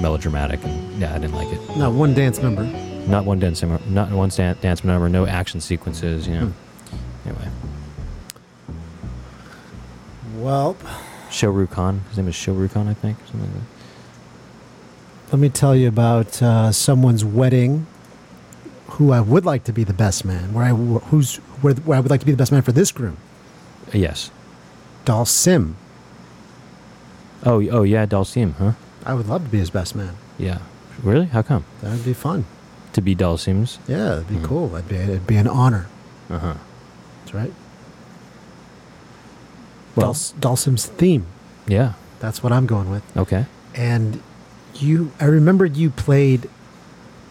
melodramatic, 0.00 0.62
and 0.64 1.00
yeah, 1.00 1.14
I 1.14 1.18
didn't 1.18 1.34
like 1.34 1.48
it. 1.52 1.76
Not 1.76 1.92
one 1.92 2.14
dance 2.14 2.38
number. 2.40 2.64
Not 3.06 3.24
one 3.24 3.38
dance, 3.38 3.62
number. 3.62 3.80
not 3.88 4.10
one 4.10 4.30
stan- 4.30 4.56
dance 4.60 4.84
number, 4.84 5.08
no 5.08 5.26
action 5.26 5.60
sequences. 5.60 6.26
You 6.28 6.34
know. 6.34 6.46
Hmm. 6.46 7.28
Anyway, 7.28 7.48
Well, 10.36 10.76
Shah 11.30 11.48
Rukh 11.48 11.70
Khan. 11.70 12.02
His 12.08 12.18
name 12.18 12.28
is 12.28 12.34
Shah 12.34 12.52
Rukh 12.52 12.72
Khan, 12.72 12.88
I 12.88 12.94
think, 12.94 13.18
something 13.26 13.40
like 13.40 13.52
that. 13.52 15.32
let 15.32 15.40
me 15.40 15.48
tell 15.48 15.74
you 15.76 15.88
about 15.88 16.40
uh, 16.42 16.72
someone's 16.72 17.24
wedding 17.24 17.86
who 18.92 19.12
I 19.12 19.20
would 19.20 19.44
like 19.44 19.64
to 19.64 19.72
be 19.72 19.84
the 19.84 19.92
best 19.92 20.24
man, 20.24 20.52
where 20.52 20.64
I, 20.64 20.70
who's, 20.70 21.36
where, 21.60 21.74
where 21.74 21.96
I 21.98 22.00
would 22.00 22.10
like 22.10 22.20
to 22.20 22.26
be 22.26 22.32
the 22.32 22.38
best 22.38 22.50
man 22.52 22.62
for 22.62 22.72
this 22.72 22.90
groom. 22.92 23.16
Yes. 23.92 24.30
Dhalsim. 25.04 25.74
Oh, 27.44 27.62
oh 27.70 27.82
yeah, 27.82 28.06
Dhalsim, 28.06 28.54
huh? 28.54 28.72
I 29.06 29.14
would 29.14 29.28
love 29.28 29.44
to 29.44 29.50
be 29.50 29.58
his 29.58 29.70
best 29.70 29.94
man. 29.94 30.14
Yeah. 30.38 30.58
Really? 31.02 31.26
How 31.26 31.42
come? 31.42 31.64
That 31.82 31.92
would 31.92 32.04
be 32.04 32.12
fun. 32.12 32.44
To 32.94 33.00
be 33.00 33.14
Dhalsim's? 33.14 33.78
Yeah, 33.86 34.14
it'd 34.14 34.28
be 34.28 34.34
Mhm. 34.36 34.44
cool. 34.44 34.74
It'd 34.74 34.88
be, 34.88 34.96
it'd 34.96 35.26
be 35.26 35.36
an 35.36 35.46
honor. 35.46 35.86
Uh 36.30 36.38
huh. 36.38 36.54
That's 37.24 37.34
right. 37.34 37.52
Well, 39.94 40.12
Dals- 40.14 40.34
Dhalsim's 40.34 40.86
theme. 40.86 41.26
yeah. 41.66 41.92
That's 42.20 42.42
what 42.42 42.52
I'm 42.52 42.66
going 42.66 42.90
with. 42.90 43.04
Okay. 43.16 43.46
And 43.76 44.20
you, 44.74 45.12
I 45.20 45.26
remembered 45.26 45.76
you 45.76 45.90
played 45.90 46.48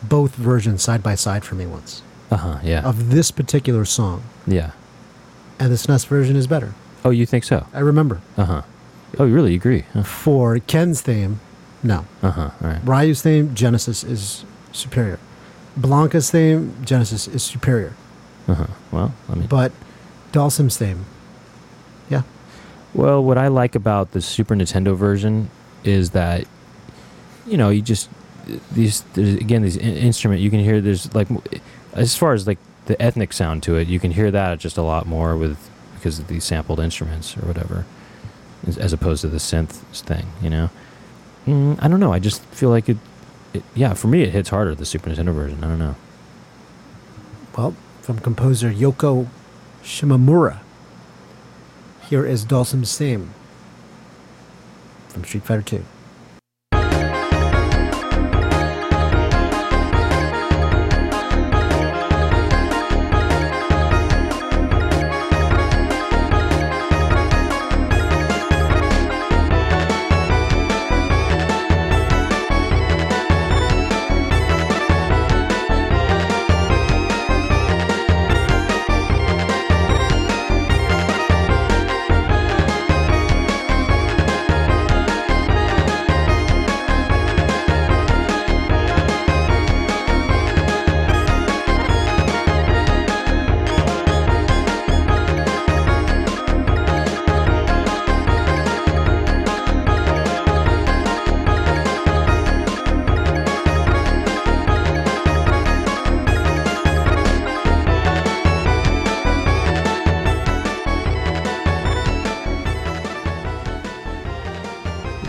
both 0.01 0.35
versions 0.35 0.81
side 0.81 1.03
by 1.03 1.15
side 1.15 1.43
for 1.43 1.55
me 1.55 1.65
once 1.65 2.01
Uh 2.31 2.37
huh. 2.37 2.59
Yeah. 2.63 2.83
of 2.87 3.09
this 3.09 3.29
particular 3.31 3.83
song, 3.83 4.23
yeah. 4.45 4.71
and 5.59 5.71
the 5.71 5.75
SNES 5.77 6.05
version 6.07 6.35
is 6.37 6.47
better. 6.47 6.73
Oh, 7.03 7.09
you 7.09 7.25
think 7.25 7.43
so? 7.43 7.65
I 7.73 7.79
remember. 7.79 8.21
Uh 8.37 8.45
huh. 8.45 8.61
Oh, 9.19 9.25
you 9.25 9.33
really 9.35 9.55
agree? 9.55 9.83
Huh? 9.93 10.03
For 10.03 10.59
Ken's 10.59 11.01
theme, 11.01 11.41
no. 11.87 12.05
Uh 12.21 12.31
huh. 12.31 12.49
Right. 12.61 12.81
Ryu's 12.83 13.21
theme, 13.21 13.55
Genesis 13.55 14.03
is 14.03 14.45
superior. 14.71 15.19
Blanka's 15.75 16.29
theme, 16.31 16.75
Genesis 16.83 17.27
is 17.27 17.43
superior. 17.43 17.93
Uh 18.47 18.53
huh. 18.55 18.67
Well, 18.91 19.13
I 19.29 19.35
mean, 19.35 19.47
But 19.47 19.71
Dhalsim's 20.31 20.77
theme, 20.77 21.05
yeah. 22.09 22.23
well, 22.93 23.23
what 23.23 23.37
I 23.37 23.47
like 23.47 23.75
about 23.75 24.11
the 24.11 24.21
Super 24.21 24.55
Nintendo 24.55 24.95
version 24.95 25.49
is 25.83 26.11
that, 26.11 26.45
you 27.45 27.57
know, 27.57 27.69
you 27.69 27.81
just 27.81 28.09
these 28.71 29.01
there's, 29.13 29.33
again 29.35 29.61
these 29.61 29.75
in- 29.75 29.97
instrument 29.97 30.39
you 30.41 30.49
can 30.49 30.61
hear 30.61 30.79
there's 30.79 31.13
like 31.13 31.27
as 31.93 32.15
far 32.15 32.33
as 32.33 32.47
like 32.47 32.57
the 32.85 32.95
ethnic 33.01 33.33
sound 33.33 33.61
to 33.61 33.75
it 33.75 33.89
you 33.89 33.99
can 33.99 34.11
hear 34.11 34.31
that 34.31 34.57
just 34.57 34.77
a 34.77 34.81
lot 34.81 35.05
more 35.05 35.35
with 35.35 35.69
because 35.95 36.17
of 36.17 36.27
these 36.27 36.45
sampled 36.45 36.79
instruments 36.79 37.35
or 37.35 37.41
whatever 37.45 37.83
as, 38.65 38.77
as 38.77 38.93
opposed 38.93 39.19
to 39.19 39.27
the 39.27 39.37
synth 39.37 39.81
thing 39.93 40.27
you 40.41 40.49
know 40.49 40.69
mm, 41.47 41.79
i 41.81 41.87
don't 41.87 41.99
know 41.99 42.13
i 42.13 42.19
just 42.19 42.43
feel 42.53 42.69
like 42.69 42.87
it, 42.89 42.97
it 43.53 43.63
yeah 43.73 43.93
for 43.95 44.07
me 44.07 44.21
it 44.21 44.29
hits 44.29 44.49
harder 44.49 44.75
the 44.75 44.85
super 44.85 45.09
nintendo 45.09 45.33
version 45.33 45.63
i 45.63 45.67
don't 45.67 45.79
know 45.79 45.95
Well, 47.57 47.73
from 48.03 48.19
composer 48.19 48.71
Yoko 48.71 49.27
Shimomura. 49.83 50.59
Here 52.07 52.23
is 52.25 52.45
Dhalsim's 52.45 52.95
theme 52.97 53.33
from 55.09 55.23
Street 55.23 55.43
Fighter 55.43 55.63
2. 55.63 55.83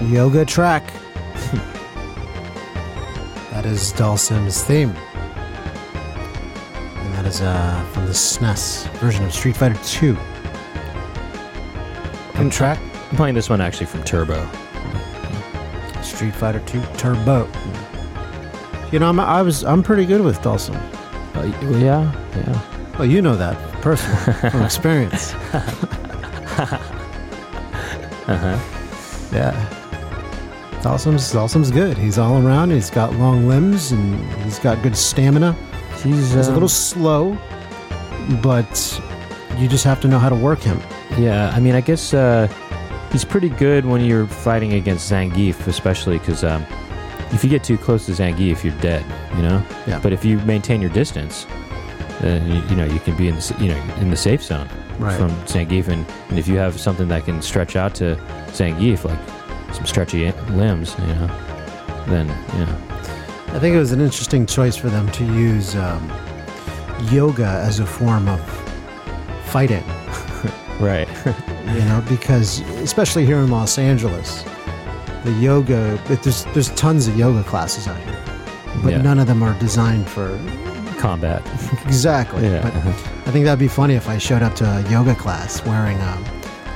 Yoga 0.09 0.45
track. 0.45 0.85
that 3.51 3.65
is 3.67 3.93
Dhalsim's 3.93 4.63
theme. 4.65 4.91
And 6.97 7.15
that 7.15 7.27
is 7.27 7.41
uh, 7.43 7.85
from 7.93 8.07
the 8.07 8.13
SNES 8.13 8.89
version 8.99 9.25
of 9.25 9.33
Street 9.35 9.57
Fighter 9.57 9.79
2. 9.85 10.17
I'm- 10.17 10.27
And 12.37 12.53
track 12.53 12.79
i'm 13.11 13.17
playing 13.17 13.35
this 13.35 13.49
one 13.51 13.61
actually 13.61 13.87
from 13.87 14.05
turbo 14.05 14.47
Street 16.03 16.35
Fighter 16.35 16.61
2 16.61 16.81
Turbo. 16.97 17.49
You 18.93 18.99
know, 19.01 19.09
I'm, 19.09 19.19
I 19.21 19.43
was 19.43 19.65
I'm 19.65 19.83
pretty 19.83 20.07
good 20.07 20.21
with 20.23 20.39
Dhalsim. 20.41 20.77
uh, 21.37 21.43
yeah 21.79 22.13
yeah 22.37 22.61
Well, 22.99 23.07
you 23.07 23.21
know 23.23 23.37
that 23.37 23.57
personally 23.83 24.51
from 24.51 24.63
experience. 24.63 25.35
uh-huh 28.27 28.59
Yeah. 29.33 29.78
Dhalsim's 30.83 31.33
Dhalsim's 31.33 31.71
good. 31.71 31.99
He's 31.99 32.19
all 32.19 32.45
around. 32.45 32.71
He's 32.71 32.91
got 32.91 33.13
long 33.15 33.49
limbs 33.49 33.91
and 33.91 34.19
he's 34.43 34.59
got 34.59 34.81
good 34.83 34.97
stamina. 34.97 35.57
he's, 35.95 36.05
He's 36.05 36.35
a 36.37 36.49
um, 36.49 36.55
little 36.55 36.69
slow, 36.69 37.37
but 38.43 39.03
you 39.57 39.69
just 39.69 39.85
have 39.85 40.01
to 40.03 40.09
know 40.09 40.19
how 40.19 40.29
to 40.29 40.37
work 40.37 40.61
him. 40.61 40.81
Yeah, 41.19 41.51
I 41.55 41.59
mean, 41.59 41.75
I 41.75 41.81
guess 41.81 42.15
uh, 42.15 42.47
he's 43.11 43.25
pretty 43.25 43.49
good 43.49 43.85
when 43.87 44.05
you're 44.05 44.27
fighting 44.27 44.75
against 44.75 45.11
Zangief, 45.11 45.67
especially 45.67 46.19
because 46.19 46.45
um, 46.45 46.65
if 47.33 47.43
you 47.43 47.51
get 47.51 47.65
too 47.65 47.77
close 47.77 48.07
to 48.07 48.13
Zangief, 48.13 48.63
you're 48.63 48.81
dead. 48.81 49.05
You 49.37 49.43
know. 49.43 49.65
Yeah. 49.87 49.99
But 50.01 50.13
if 50.13 50.25
you 50.25 50.39
maintain 50.41 50.81
your 50.81 50.91
distance, 50.91 51.47
then 52.21 52.47
you, 52.47 52.63
you 52.69 52.77
know 52.77 52.85
you 52.85 53.01
can 53.01 53.17
be 53.17 53.27
in 53.27 53.35
the 53.35 53.57
you 53.59 53.69
know 53.69 53.95
in 53.97 54.11
the 54.11 54.17
safe 54.17 54.43
zone 54.43 54.69
from 54.99 55.31
Zangief, 55.47 55.89
and, 55.89 56.07
and 56.29 56.39
if 56.39 56.47
you 56.47 56.57
have 56.57 56.79
something 56.79 57.09
that 57.09 57.25
can 57.25 57.43
stretch 57.43 57.75
out 57.75 57.95
to 57.97 58.17
Zangief, 58.49 59.05
like 59.05 59.19
some 59.73 59.87
stretchy 59.87 60.31
limbs, 60.51 60.95
you 61.01 61.07
know, 61.15 61.27
then 62.07 62.27
you 62.59 62.67
know. 62.67 62.79
I 63.55 63.59
think 63.59 63.75
it 63.75 63.79
was 63.79 63.93
an 63.93 64.01
interesting 64.01 64.45
choice 64.47 64.77
for 64.77 64.89
them 64.91 65.11
to 65.13 65.25
use 65.25 65.75
um, 65.77 66.11
yoga 67.11 67.47
as 67.47 67.81
a 67.81 67.87
form 67.87 68.29
of 68.29 68.41
fighting. 69.47 69.85
Right. 70.81 71.09
you 71.27 71.81
know, 71.87 72.05
because 72.09 72.61
especially 72.61 73.27
here 73.27 73.39
in 73.39 73.51
Los 73.51 73.79
Angeles, 73.79 74.45
the 75.25 75.33
yoga 75.33 76.01
there's 76.07 76.45
there's 76.55 76.71
tons 76.77 77.09
of 77.09 77.19
yoga 77.19 77.43
classes 77.43 77.89
out 77.89 77.99
here, 78.03 78.17
but 78.85 78.93
Yeah. 78.93 79.03
none 79.03 79.19
of 79.19 79.27
them 79.27 79.43
are 79.43 79.59
designed 79.59 80.09
for 80.09 80.29
Combat. 80.99 81.43
exactly. 81.85 82.45
Yeah. 82.45 82.63
But 82.63 82.75
I 82.77 83.33
think 83.33 83.45
that'd 83.45 83.59
be 83.59 83.67
funny 83.67 83.95
if 83.95 84.09
I 84.09 84.19
showed 84.19 84.43
up 84.43 84.55
to 84.57 84.65
a 84.65 84.89
yoga 84.89 85.17
class 85.17 85.65
wearing 85.67 86.01
um, 86.01 86.25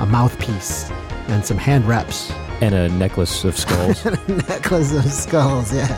a 0.00 0.06
mouthpiece 0.06 0.90
and 1.28 1.44
some 1.46 1.56
hand 1.56 1.86
reps, 1.86 2.32
and 2.62 2.74
a 2.74 2.88
necklace 2.90 3.44
of 3.44 3.56
skulls. 3.58 4.04
necklace 4.28 4.92
of 4.94 5.04
skulls. 5.04 5.72
Yeah. 5.74 5.88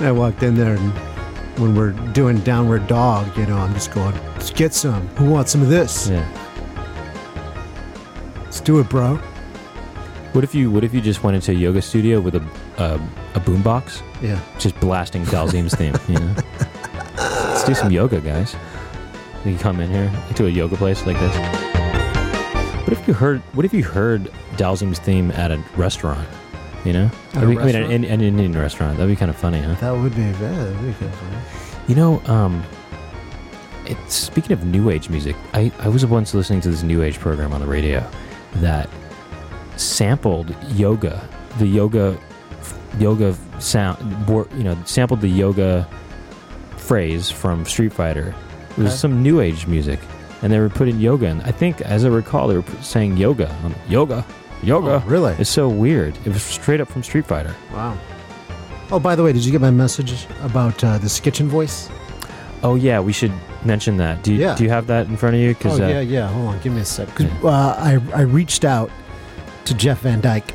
I 0.00 0.12
walked 0.12 0.42
in 0.42 0.54
there 0.54 0.74
and. 0.74 0.92
When 1.58 1.74
we're 1.74 1.90
doing 2.12 2.38
downward 2.38 2.86
dog, 2.86 3.36
you 3.36 3.44
know, 3.44 3.58
I'm 3.58 3.74
just 3.74 3.90
going, 3.92 4.14
let's 4.32 4.50
get 4.50 4.72
some. 4.72 5.06
Who 5.18 5.28
wants 5.28 5.50
some 5.52 5.60
of 5.60 5.68
this? 5.68 6.08
yeah. 6.08 6.24
Let's 8.44 8.60
do 8.60 8.78
it, 8.80 8.88
bro. 8.88 9.16
What 10.32 10.42
if 10.42 10.54
you 10.54 10.70
What 10.70 10.84
if 10.84 10.94
you 10.94 11.02
just 11.02 11.22
went 11.22 11.34
into 11.34 11.50
a 11.50 11.54
yoga 11.54 11.82
studio 11.82 12.18
with 12.20 12.36
a 12.36 12.42
a, 12.78 12.94
a 13.34 13.40
boombox? 13.40 14.00
Yeah. 14.22 14.40
just 14.58 14.78
blasting 14.80 15.24
Dhalsim's 15.24 15.74
theme. 15.74 15.94
You 16.08 16.18
know, 16.18 16.34
let's 17.16 17.64
do 17.64 17.74
some 17.74 17.90
yoga, 17.92 18.20
guys. 18.22 18.54
You 19.44 19.52
can 19.52 19.58
come 19.58 19.80
in 19.80 19.90
here 19.90 20.10
to 20.36 20.46
a 20.46 20.50
yoga 20.50 20.76
place 20.76 21.04
like 21.04 21.18
this. 21.18 21.59
What 22.90 22.98
if 22.98 23.06
you 23.06 23.14
heard? 23.14 23.40
What 23.54 23.64
if 23.64 23.72
you 23.72 23.84
heard 23.84 24.24
Dhalsim's 24.56 24.98
theme 24.98 25.30
at 25.30 25.52
a 25.52 25.58
restaurant. 25.76 26.28
You 26.84 26.92
know, 26.94 27.10
At 27.34 27.44
a 27.44 27.46
I 27.46 27.46
mean, 27.46 27.58
an, 27.76 28.04
an 28.04 28.20
Indian 28.20 28.52
restaurant. 28.58 28.96
That'd 28.96 29.12
be 29.12 29.16
kind 29.16 29.30
of 29.30 29.36
funny, 29.36 29.60
huh? 29.60 29.74
That 29.74 29.92
would 29.92 30.14
be 30.16 30.32
very, 30.32 30.72
very 30.74 30.92
good. 30.94 31.12
You 31.86 31.94
know, 31.94 32.20
um, 32.24 32.64
it, 33.86 33.96
speaking 34.10 34.52
of 34.52 34.64
new 34.64 34.88
age 34.90 35.08
music, 35.10 35.36
I, 35.52 35.70
I 35.78 35.88
was 35.88 36.04
once 36.06 36.32
listening 36.34 36.62
to 36.62 36.70
this 36.70 36.82
new 36.82 37.02
age 37.02 37.18
program 37.20 37.52
on 37.52 37.60
the 37.60 37.66
radio 37.66 38.04
that 38.56 38.88
sampled 39.76 40.56
yoga, 40.70 41.22
the 41.58 41.66
yoga, 41.66 42.18
yoga 42.98 43.36
sound, 43.60 44.26
bor- 44.26 44.48
you 44.56 44.64
know, 44.64 44.76
sampled 44.86 45.20
the 45.20 45.28
yoga 45.28 45.86
phrase 46.78 47.30
from 47.30 47.66
Street 47.66 47.92
Fighter. 47.92 48.34
It 48.70 48.78
was 48.78 48.86
Okay. 48.86 48.96
some 48.96 49.22
new 49.22 49.40
age 49.40 49.66
music, 49.66 50.00
and 50.42 50.52
they 50.52 50.58
were 50.58 50.68
putting 50.68 50.98
yoga 51.00 51.26
in. 51.26 51.40
I 51.42 51.50
think, 51.52 51.80
as 51.82 52.04
I 52.04 52.08
recall, 52.08 52.48
they 52.48 52.56
were 52.56 52.64
saying 52.82 53.16
yoga. 53.16 53.50
Um, 53.64 53.74
yoga, 53.88 54.24
yoga. 54.62 55.02
Oh, 55.04 55.08
really? 55.08 55.34
It's 55.38 55.50
so 55.50 55.68
weird. 55.68 56.16
It 56.24 56.32
was 56.32 56.42
straight 56.42 56.80
up 56.80 56.88
from 56.88 57.02
Street 57.02 57.26
Fighter. 57.26 57.54
Wow. 57.72 57.96
Oh, 58.92 58.98
by 58.98 59.14
the 59.14 59.22
way, 59.22 59.32
did 59.32 59.44
you 59.44 59.52
get 59.52 59.60
my 59.60 59.70
message 59.70 60.26
about 60.42 60.82
uh, 60.82 60.98
the 60.98 61.06
Skitchin 61.08 61.46
voice? 61.46 61.88
Oh 62.62 62.74
yeah, 62.74 63.00
we 63.00 63.12
should 63.12 63.32
mention 63.64 63.96
that. 63.98 64.22
Do 64.22 64.34
you, 64.34 64.40
Yeah. 64.40 64.54
do 64.56 64.64
you 64.64 64.70
have 64.70 64.86
that 64.88 65.06
in 65.06 65.16
front 65.16 65.34
of 65.36 65.40
you? 65.40 65.54
Oh, 65.64 65.70
uh, 65.82 65.88
yeah, 65.88 66.00
yeah. 66.00 66.28
Hold 66.28 66.48
on. 66.48 66.58
Give 66.60 66.72
me 66.74 66.80
a 66.80 66.84
sec. 66.84 67.08
'Cause, 67.14 67.26
Yeah. 67.26 67.48
uh, 67.48 67.74
I, 67.78 67.98
I 68.14 68.20
reached 68.22 68.64
out 68.64 68.90
to 69.66 69.74
Jeff 69.74 70.00
Van 70.00 70.20
Dyck 70.20 70.52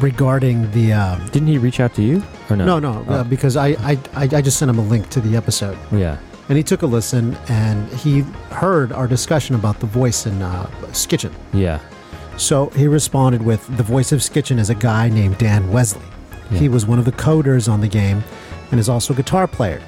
regarding 0.00 0.70
the. 0.72 0.92
Um, 0.92 1.24
Didn't 1.26 1.48
he 1.48 1.58
reach 1.58 1.80
out 1.80 1.94
to 1.94 2.02
you? 2.02 2.22
Or 2.50 2.56
no? 2.56 2.64
no, 2.64 2.78
no, 2.78 3.04
Oh. 3.08 3.14
uh, 3.14 3.24
because 3.24 3.56
I, 3.56 3.68
I, 3.80 3.98
I, 4.14 4.22
I 4.32 4.40
just 4.40 4.58
sent 4.58 4.70
him 4.70 4.78
a 4.78 4.82
link 4.82 5.08
to 5.10 5.20
the 5.20 5.36
episode. 5.36 5.76
Yeah. 5.92 6.16
And 6.48 6.56
he 6.56 6.62
took 6.62 6.82
a 6.82 6.86
listen 6.86 7.34
and 7.48 7.88
he 7.92 8.20
heard 8.50 8.92
our 8.92 9.08
discussion 9.08 9.54
about 9.56 9.80
the 9.80 9.86
voice 9.86 10.26
in 10.26 10.42
uh, 10.42 10.66
Skitchin. 10.92 11.32
Yeah. 11.52 11.80
So 12.36 12.68
he 12.70 12.86
responded 12.86 13.42
with 13.42 13.66
the 13.76 13.82
voice 13.82 14.12
of 14.12 14.20
Skitchin 14.20 14.58
is 14.58 14.70
a 14.70 14.74
guy 14.74 15.08
named 15.08 15.38
Dan 15.38 15.72
Wesley. 15.72 16.06
Yeah. 16.50 16.58
He 16.58 16.68
was 16.68 16.86
one 16.86 16.98
of 16.98 17.04
the 17.04 17.12
coders 17.12 17.70
on 17.70 17.80
the 17.80 17.88
game 17.88 18.22
and 18.70 18.78
is 18.78 18.88
also 18.88 19.12
a 19.12 19.16
guitar 19.16 19.48
player. 19.48 19.82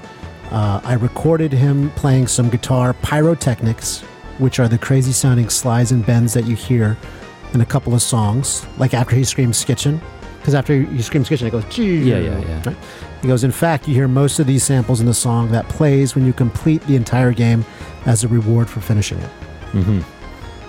Uh, 0.51 0.81
I 0.83 0.95
recorded 0.95 1.53
him 1.53 1.91
playing 1.91 2.27
some 2.27 2.49
guitar 2.49 2.95
pyrotechnics, 2.95 4.01
which 4.39 4.59
are 4.59 4.67
the 4.67 4.79
crazy 4.79 5.13
sounding 5.13 5.51
slides 5.51 5.93
and 5.93 6.05
bends 6.05 6.33
that 6.33 6.47
you 6.47 6.57
hear 6.57 6.97
in 7.53 7.61
a 7.61 7.67
couple 7.67 7.95
of 7.95 8.03
songs, 8.03 8.67
like 8.79 8.95
after 8.95 9.15
he 9.15 9.25
screams 9.25 9.63
Skitchin. 9.63 10.01
Because 10.39 10.55
after 10.55 10.81
he 10.81 11.03
screams 11.03 11.29
Skitchin, 11.29 11.49
it 11.49 11.51
goes, 11.51 11.65
Gee. 11.67 11.99
Yeah, 11.99 12.19
yeah, 12.19 12.39
yeah. 12.39 12.63
Right? 12.65 12.77
He 13.23 13.29
goes, 13.29 13.43
In 13.45 13.51
fact, 13.53 13.89
you 13.89 13.95
hear 13.95 14.09
most 14.09 14.39
of 14.39 14.47
these 14.47 14.63
samples 14.63 15.01
in 15.01 15.07
the 15.07 15.15
song 15.15 15.51
that 15.51 15.69
plays 15.69 16.15
when 16.15 16.25
you 16.27 16.33
complete 16.33 16.83
the 16.83 16.97
entire 16.97 17.33
game 17.33 17.65
as 18.07 18.23
a 18.25 18.29
reward 18.29 18.69
for 18.69 18.81
finishing 18.81 19.19
it. 19.19 19.31
Mm-hmm. 19.73 20.01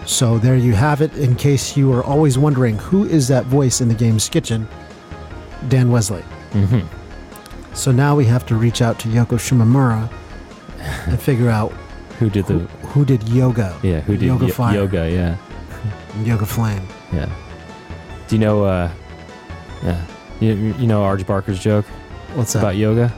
So 0.06 0.40
there 0.40 0.56
you 0.56 0.74
have 0.74 1.02
it. 1.02 1.16
In 1.18 1.36
case 1.36 1.78
you 1.78 1.92
are 1.94 2.04
always 2.04 2.38
wondering 2.38 2.78
who 2.78 3.06
is 3.06 3.28
that 3.28 3.46
voice 3.46 3.82
in 3.82 3.88
the 3.88 3.94
game's 3.94 4.28
Skitchin, 4.28 4.66
Dan 5.68 5.92
Wesley. 5.92 6.24
Mm-hmm. 6.52 7.76
So 7.76 7.92
now 7.92 8.16
we 8.16 8.26
have 8.26 8.46
to 8.48 8.56
reach 8.56 8.82
out 8.82 8.98
to 9.00 9.08
Yoko 9.10 9.38
Shimomura 9.38 10.10
and 11.08 11.22
figure 11.22 11.50
out 11.50 11.72
Who 12.18 12.30
did 12.30 12.46
who, 12.46 12.60
the? 12.60 12.66
who 12.88 13.06
did 13.06 13.30
Yoga, 13.30 13.78
Yeah. 13.84 14.00
Who 14.02 14.14
did 14.18 14.26
Yoga 14.26 14.48
yo- 14.48 14.54
Fire. 14.54 14.76
yoga? 14.76 15.10
Yeah. 15.12 15.38
Yoga 16.24 16.46
Flame. 16.48 16.88
Yeah. 17.14 17.30
Do 18.28 18.36
you 18.36 18.40
know? 18.40 18.64
uh 18.66 18.90
Yeah. 19.84 20.04
You, 20.40 20.54
you 20.80 20.88
know 20.88 21.02
Arj 21.04 21.26
Barker's 21.28 21.60
joke 21.60 21.86
What's 22.36 22.54
that? 22.54 22.60
about 22.60 22.76
yoga? 22.76 23.10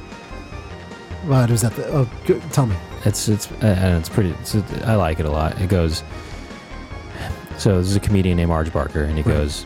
What 1.26 1.50
is 1.52 1.62
that? 1.62 1.76
The, 1.76 1.88
oh, 1.88 2.10
go, 2.26 2.40
tell 2.52 2.66
me. 2.66 2.76
It's 3.06 3.28
it's 3.28 3.52
uh, 3.52 3.58
and 3.66 3.98
it's 3.98 4.10
pretty. 4.10 4.30
It's, 4.42 4.56
I 4.86 4.96
like 4.96 5.20
it 5.20 5.26
a 5.26 5.32
lot. 5.32 5.60
It 5.62 5.70
goes. 5.70 6.04
So 7.58 7.78
this 7.80 7.88
is 7.90 7.96
a 7.96 8.00
comedian 8.00 8.38
named 8.38 8.52
Arj 8.52 8.72
Barker, 8.74 9.04
and 9.04 9.18
he 9.18 9.24
Right. 9.24 9.34
goes. 9.34 9.66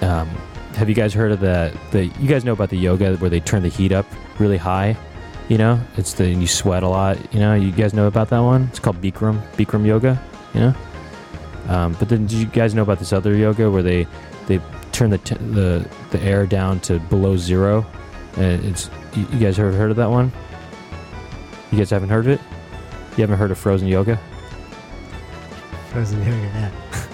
Um, 0.00 0.28
have 0.74 0.88
you 0.88 0.94
guys 0.94 1.14
heard 1.14 1.32
of 1.32 1.40
the 1.40 1.72
the? 1.92 2.06
You 2.06 2.28
guys 2.28 2.44
know 2.44 2.52
about 2.52 2.70
the 2.70 2.76
yoga 2.78 3.16
where 3.16 3.30
they 3.30 3.40
turn 3.40 3.62
the 3.62 3.68
heat 3.68 3.92
up 3.92 4.06
really 4.38 4.56
high. 4.56 4.96
You 5.48 5.58
know, 5.58 5.80
it's 5.96 6.14
the 6.14 6.28
you 6.28 6.46
sweat 6.48 6.82
a 6.82 6.88
lot. 6.88 7.16
You 7.32 7.38
know, 7.40 7.54
you 7.54 7.70
guys 7.70 7.94
know 7.94 8.06
about 8.08 8.30
that 8.30 8.40
one? 8.40 8.64
It's 8.64 8.78
called 8.80 9.00
Bikram 9.00 9.40
Bikram 9.52 9.86
yoga. 9.86 10.20
You 10.54 10.60
know. 10.60 10.74
Um, 11.68 11.96
but 11.98 12.08
then, 12.08 12.26
did 12.26 12.38
you 12.38 12.46
guys 12.46 12.74
know 12.74 12.82
about 12.82 12.98
this 12.98 13.12
other 13.12 13.34
yoga 13.36 13.70
where 13.70 13.82
they 13.82 14.06
they 14.46 14.60
turn 14.92 15.10
the 15.10 15.18
t- 15.18 15.34
the 15.36 15.88
the 16.10 16.20
air 16.22 16.46
down 16.46 16.80
to 16.80 16.98
below 16.98 17.36
zero? 17.36 17.86
And 18.36 18.64
it's 18.64 18.90
you, 19.14 19.24
guys 19.38 19.58
ever 19.58 19.72
heard 19.72 19.90
of 19.90 19.96
that 19.96 20.10
one? 20.10 20.30
You 21.72 21.78
guys 21.78 21.90
haven't 21.90 22.10
heard 22.10 22.26
of 22.26 22.32
it? 22.32 22.40
You 23.16 23.22
haven't 23.22 23.38
heard 23.38 23.50
of 23.50 23.58
frozen 23.58 23.88
yoga? 23.88 24.20
Frozen 25.90 26.18
Yoga, 26.18 26.36
yeah. 26.36 26.70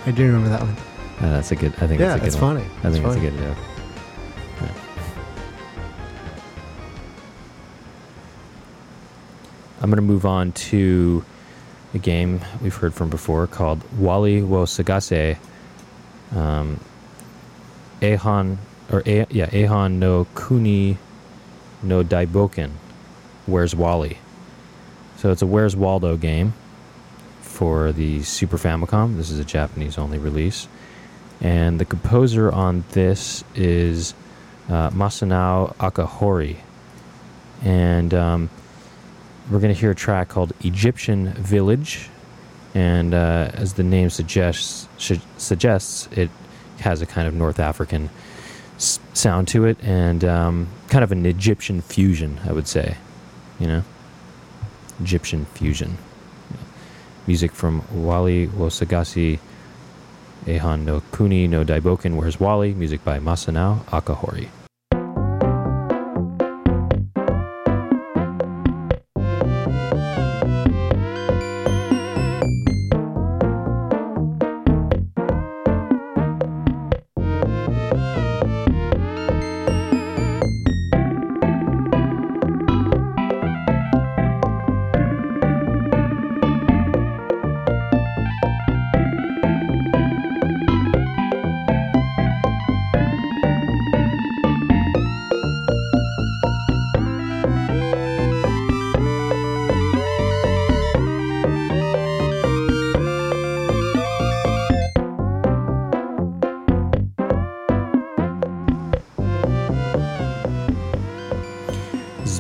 I 0.06 0.11
do 0.11 0.26
remember 0.26 0.48
that 0.48 0.61
one. 0.61 0.76
Uh, 1.20 1.37
that's 1.37 1.52
a 1.52 1.54
good. 1.54 1.72
I 1.80 1.87
think 1.87 2.00
yeah, 2.00 2.16
it's 2.16 2.16
a 2.16 2.18
good 2.18 2.26
it's 2.26 2.37
one. 2.37 2.56
funny. 2.56 2.66
I 2.78 2.90
think 2.90 3.06
it's 3.06 3.14
it's 3.14 3.24
a 3.24 3.30
good 3.30 3.38
joke. 3.38 3.58
Yeah. 4.61 4.74
I'm 9.80 9.90
going 9.90 9.96
to 9.96 10.02
move 10.02 10.26
on 10.26 10.50
to 10.52 11.24
a 11.94 11.98
game 11.98 12.40
we've 12.61 12.74
heard 12.74 12.92
from 12.92 13.08
before 13.08 13.46
called 13.46 13.80
Wally 13.96 14.42
wo 14.42 14.64
Sagase. 14.64 15.38
Um, 16.35 16.80
Ehon, 18.00 18.56
or 18.90 19.02
eh, 19.06 19.26
yeah, 19.30 19.48
Ehon 19.50 19.92
no 19.92 20.26
Kuni 20.35 20.98
no 21.83 22.03
Daiboken. 22.03 22.71
Where's 23.47 23.75
Wally? 23.75 24.18
So 25.16 25.31
it's 25.31 25.42
a 25.42 25.47
Where's 25.47 25.77
Waldo 25.77 26.16
game 26.16 26.55
for 27.40 27.92
the 27.92 28.23
Super 28.23 28.59
Famicom. 28.59 29.16
This 29.16 29.31
is 29.31 29.38
a 29.38 29.45
Japanese 29.45 29.99
only 29.99 30.18
release. 30.18 30.68
And 31.40 31.79
the 31.79 31.85
composer 31.85 32.51
on 32.51 32.85
this 32.92 33.45
is 33.55 34.14
uh, 34.68 34.90
Masanao 34.90 35.75
Akahori. 35.77 36.57
And 37.62 38.14
um, 38.14 38.51
we're 39.51 39.61
going 39.61 39.75
to 39.75 39.79
hear 39.81 39.90
a 39.90 39.95
track 39.95 40.29
called 40.29 40.53
Egyptian 40.62 41.33
Village. 41.35 42.09
And 42.75 43.12
uh, 43.12 43.51
as 43.55 43.75
the 43.75 43.83
name 43.83 44.09
suggests, 44.09 44.88
suggests, 45.37 46.09
it 46.12 46.31
has 46.81 47.03
a 47.03 47.07
kind 47.07 47.29
of 47.29 47.35
North 47.35 47.61
African 47.61 48.09
sound 48.83 49.49
to 49.49 49.64
it 49.64 49.79
and 49.83 50.25
um, 50.25 50.68
kind 50.88 51.05
of 51.05 51.12
an 51.12 51.25
Egyptian 51.27 51.81
fusion, 51.81 52.40
I 52.45 52.53
would 52.53 52.68
say. 52.68 52.97
You 53.59 53.66
know? 53.66 53.83
Egyptian 55.01 55.45
fusion. 55.47 55.99
Music 57.27 57.53
from 57.53 57.83
Wally 57.92 58.49
Wosagasi 58.49 59.38
Ehon 60.47 60.85
no 60.85 61.03
Kuni 61.12 61.47
no 61.47 61.64
Daiboken 61.64 62.16
Where's 62.16 62.40
Wally? 62.40 62.75
Music 62.75 63.05
by 63.05 63.21
Masanao 63.21 63.85
Akahori. 63.87 64.49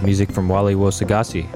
Is 0.02 0.06
music 0.06 0.32
from 0.32 0.48
Wally 0.48 0.74
wo 0.74 0.90
Sagase. 0.90 1.46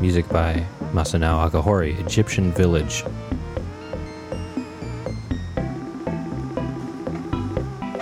Music 0.00 0.26
by 0.30 0.64
Masanao 0.94 1.50
Akahori, 1.50 2.00
Egyptian 2.00 2.50
Village. 2.52 3.04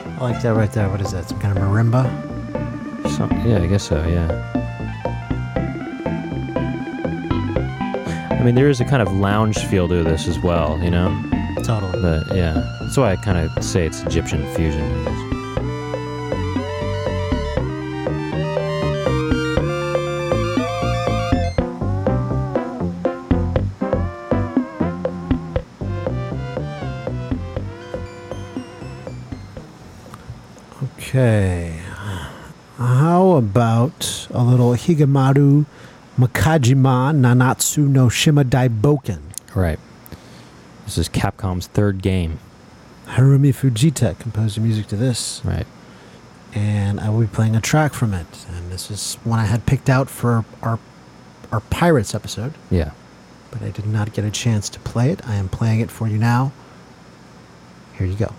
I 0.06 0.18
like 0.20 0.40
that 0.42 0.54
right 0.54 0.70
there. 0.70 0.88
What 0.88 1.00
is 1.00 1.10
that? 1.10 1.28
Some 1.28 1.40
kind 1.40 1.58
of 1.58 1.64
marimba? 1.64 2.04
So, 3.16 3.26
yeah, 3.44 3.60
I 3.60 3.66
guess 3.66 3.82
so, 3.82 4.06
yeah. 4.06 4.28
I 8.30 8.44
mean, 8.44 8.54
there 8.54 8.68
is 8.68 8.80
a 8.80 8.84
kind 8.84 9.02
of 9.02 9.12
lounge 9.12 9.58
feel 9.66 9.88
to 9.88 10.04
this 10.04 10.28
as 10.28 10.38
well, 10.38 10.78
you 10.80 10.92
know? 10.92 11.08
Totally. 11.64 12.00
But 12.00 12.36
yeah, 12.36 12.78
that's 12.80 12.96
why 12.96 13.10
I 13.10 13.16
kind 13.16 13.38
of 13.38 13.64
say 13.64 13.84
it's 13.84 14.00
Egyptian 14.02 14.46
fusion. 14.54 15.31
Okay. 31.14 31.78
How 32.78 33.32
about 33.32 34.26
a 34.30 34.42
little 34.42 34.70
Higemaru 34.72 35.66
Makaijima 36.18 37.12
Nanatsu 37.14 37.86
no 37.86 38.08
Shima 38.08 38.44
Daiboken? 38.46 39.20
Right. 39.54 39.78
This 40.86 40.96
is 40.96 41.10
Capcom's 41.10 41.66
third 41.66 42.00
game. 42.00 42.38
Harumi 43.08 43.52
Fujita 43.52 44.18
composed 44.20 44.56
the 44.56 44.62
music 44.62 44.86
to 44.86 44.96
this, 44.96 45.42
Right. 45.44 45.66
and 46.54 46.98
I 46.98 47.10
will 47.10 47.20
be 47.20 47.26
playing 47.26 47.56
a 47.56 47.60
track 47.60 47.92
from 47.92 48.14
it. 48.14 48.46
And 48.50 48.72
this 48.72 48.90
is 48.90 49.18
one 49.22 49.38
I 49.38 49.44
had 49.44 49.66
picked 49.66 49.90
out 49.90 50.08
for 50.08 50.46
our 50.62 50.78
our 51.52 51.60
Pirates 51.60 52.14
episode, 52.14 52.54
Yeah. 52.70 52.92
but 53.50 53.60
I 53.60 53.68
did 53.68 53.86
not 53.86 54.14
get 54.14 54.24
a 54.24 54.30
chance 54.30 54.70
to 54.70 54.78
play 54.80 55.10
it. 55.10 55.20
I 55.28 55.34
am 55.34 55.50
playing 55.50 55.80
it 55.80 55.90
for 55.90 56.08
you 56.08 56.16
now. 56.16 56.52
Here 57.98 58.06
you 58.06 58.14
go. 58.16 58.32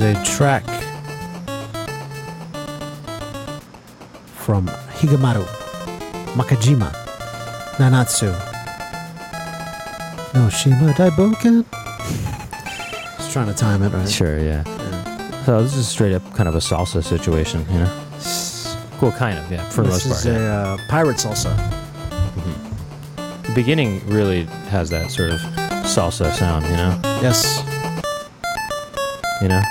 There's 0.00 0.16
a 0.16 0.24
track 0.24 0.64
from 4.24 4.66
Higemaru 4.96 5.44
Makaijima 6.32 6.90
Nanatsu 7.76 8.32
no 10.32 10.48
Shima 10.48 10.94
Daiboken. 10.94 11.66
Just 13.18 13.30
trying 13.30 13.48
to 13.48 13.52
time 13.52 13.82
it 13.82 13.90
right. 13.90 14.08
Sure, 14.08 14.38
yeah. 14.38 14.64
So 15.44 15.62
this 15.62 15.76
is 15.76 15.86
straight 15.86 16.14
up 16.14 16.22
kind 16.32 16.48
of 16.48 16.54
a 16.54 16.60
salsa 16.60 17.04
situation, 17.04 17.66
you 17.70 17.80
know? 17.80 18.06
Well, 19.02 19.12
kind 19.12 19.38
of, 19.38 19.52
yeah, 19.52 19.68
for 19.68 19.82
the 19.82 19.90
most 19.90 20.08
part. 20.08 20.22
this 20.22 20.24
is 20.24 20.32
part. 20.32 20.36
a 20.36 20.40
yeah. 20.40 20.62
uh, 20.62 20.78
pirate 20.88 21.16
salsa. 21.18 21.54
The 23.42 23.52
beginning 23.54 24.00
really 24.06 24.44
has 24.70 24.88
that 24.88 25.10
sort 25.10 25.32
of 25.32 25.40
salsa 25.84 26.32
sound, 26.32 26.64
you 26.64 26.76
know? 26.76 26.98
Yes. 27.20 27.62
You 29.42 29.48
know? 29.48 29.62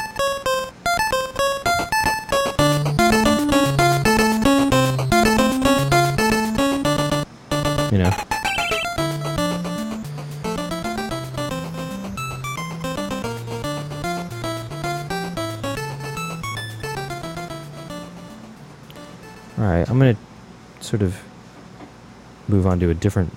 On 22.69 22.79
to 22.79 22.89
a 22.89 22.93
different 22.93 23.33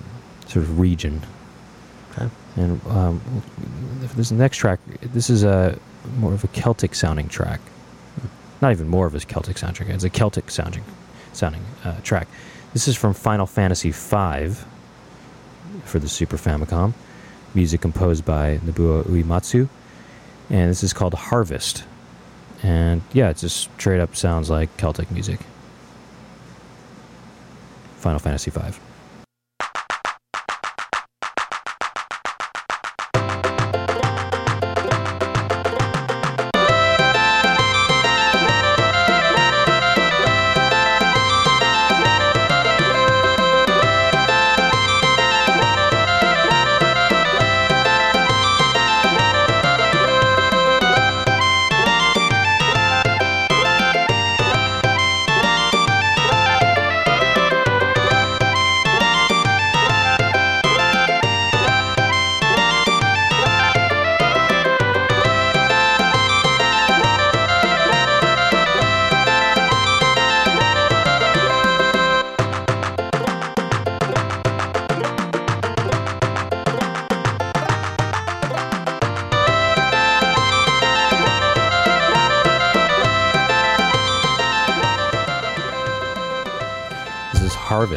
sort 0.47 0.65
of 0.65 0.79
region. 0.79 1.21
Okay. 2.13 2.29
And 2.57 2.87
um, 2.87 3.21
this 4.15 4.31
next 4.31 4.59
track, 4.59 4.79
this 5.01 5.31
is 5.31 5.43
a 5.43 5.79
more 6.19 6.35
of 6.35 6.45
a 6.45 6.49
Celtic 6.49 6.95
sounding 6.95 7.29
track. 7.29 7.61
Not 8.61 8.73
even 8.73 8.89
more 8.89 9.07
of 9.07 9.15
a 9.15 9.21
Celtic 9.21 9.57
soundtrack. 9.57 9.89
It's 9.89 10.05
a 10.05 10.11
Celtic 10.11 10.51
sounding, 10.51 10.85
sounding 11.33 11.63
uh, 11.85 12.01
track. 12.03 12.29
This 12.73 12.87
is 12.87 12.97
from 12.97 13.15
Final 13.15 13.47
Fantasy 13.47 13.91
V 13.91 14.55
for 15.85 15.99
the 15.99 16.09
Super 16.09 16.37
Famicom. 16.37 16.93
Music 17.55 17.81
composed 17.81 18.25
by 18.25 18.59
Nobuo 18.59 19.03
Uematsu, 19.05 19.69
and 20.49 20.71
this 20.71 20.83
is 20.83 20.93
called 20.93 21.13
Harvest. 21.13 21.85
And 22.63 23.03
yeah, 23.13 23.31
it 23.31 23.39
just 23.39 23.71
straight 23.79 24.01
up 24.01 24.17
sounds 24.17 24.49
like 24.49 24.75
Celtic 24.77 25.11
music. 25.11 25.41
Final 27.97 28.21
Fantasy 28.21 28.51
V. 28.51 28.61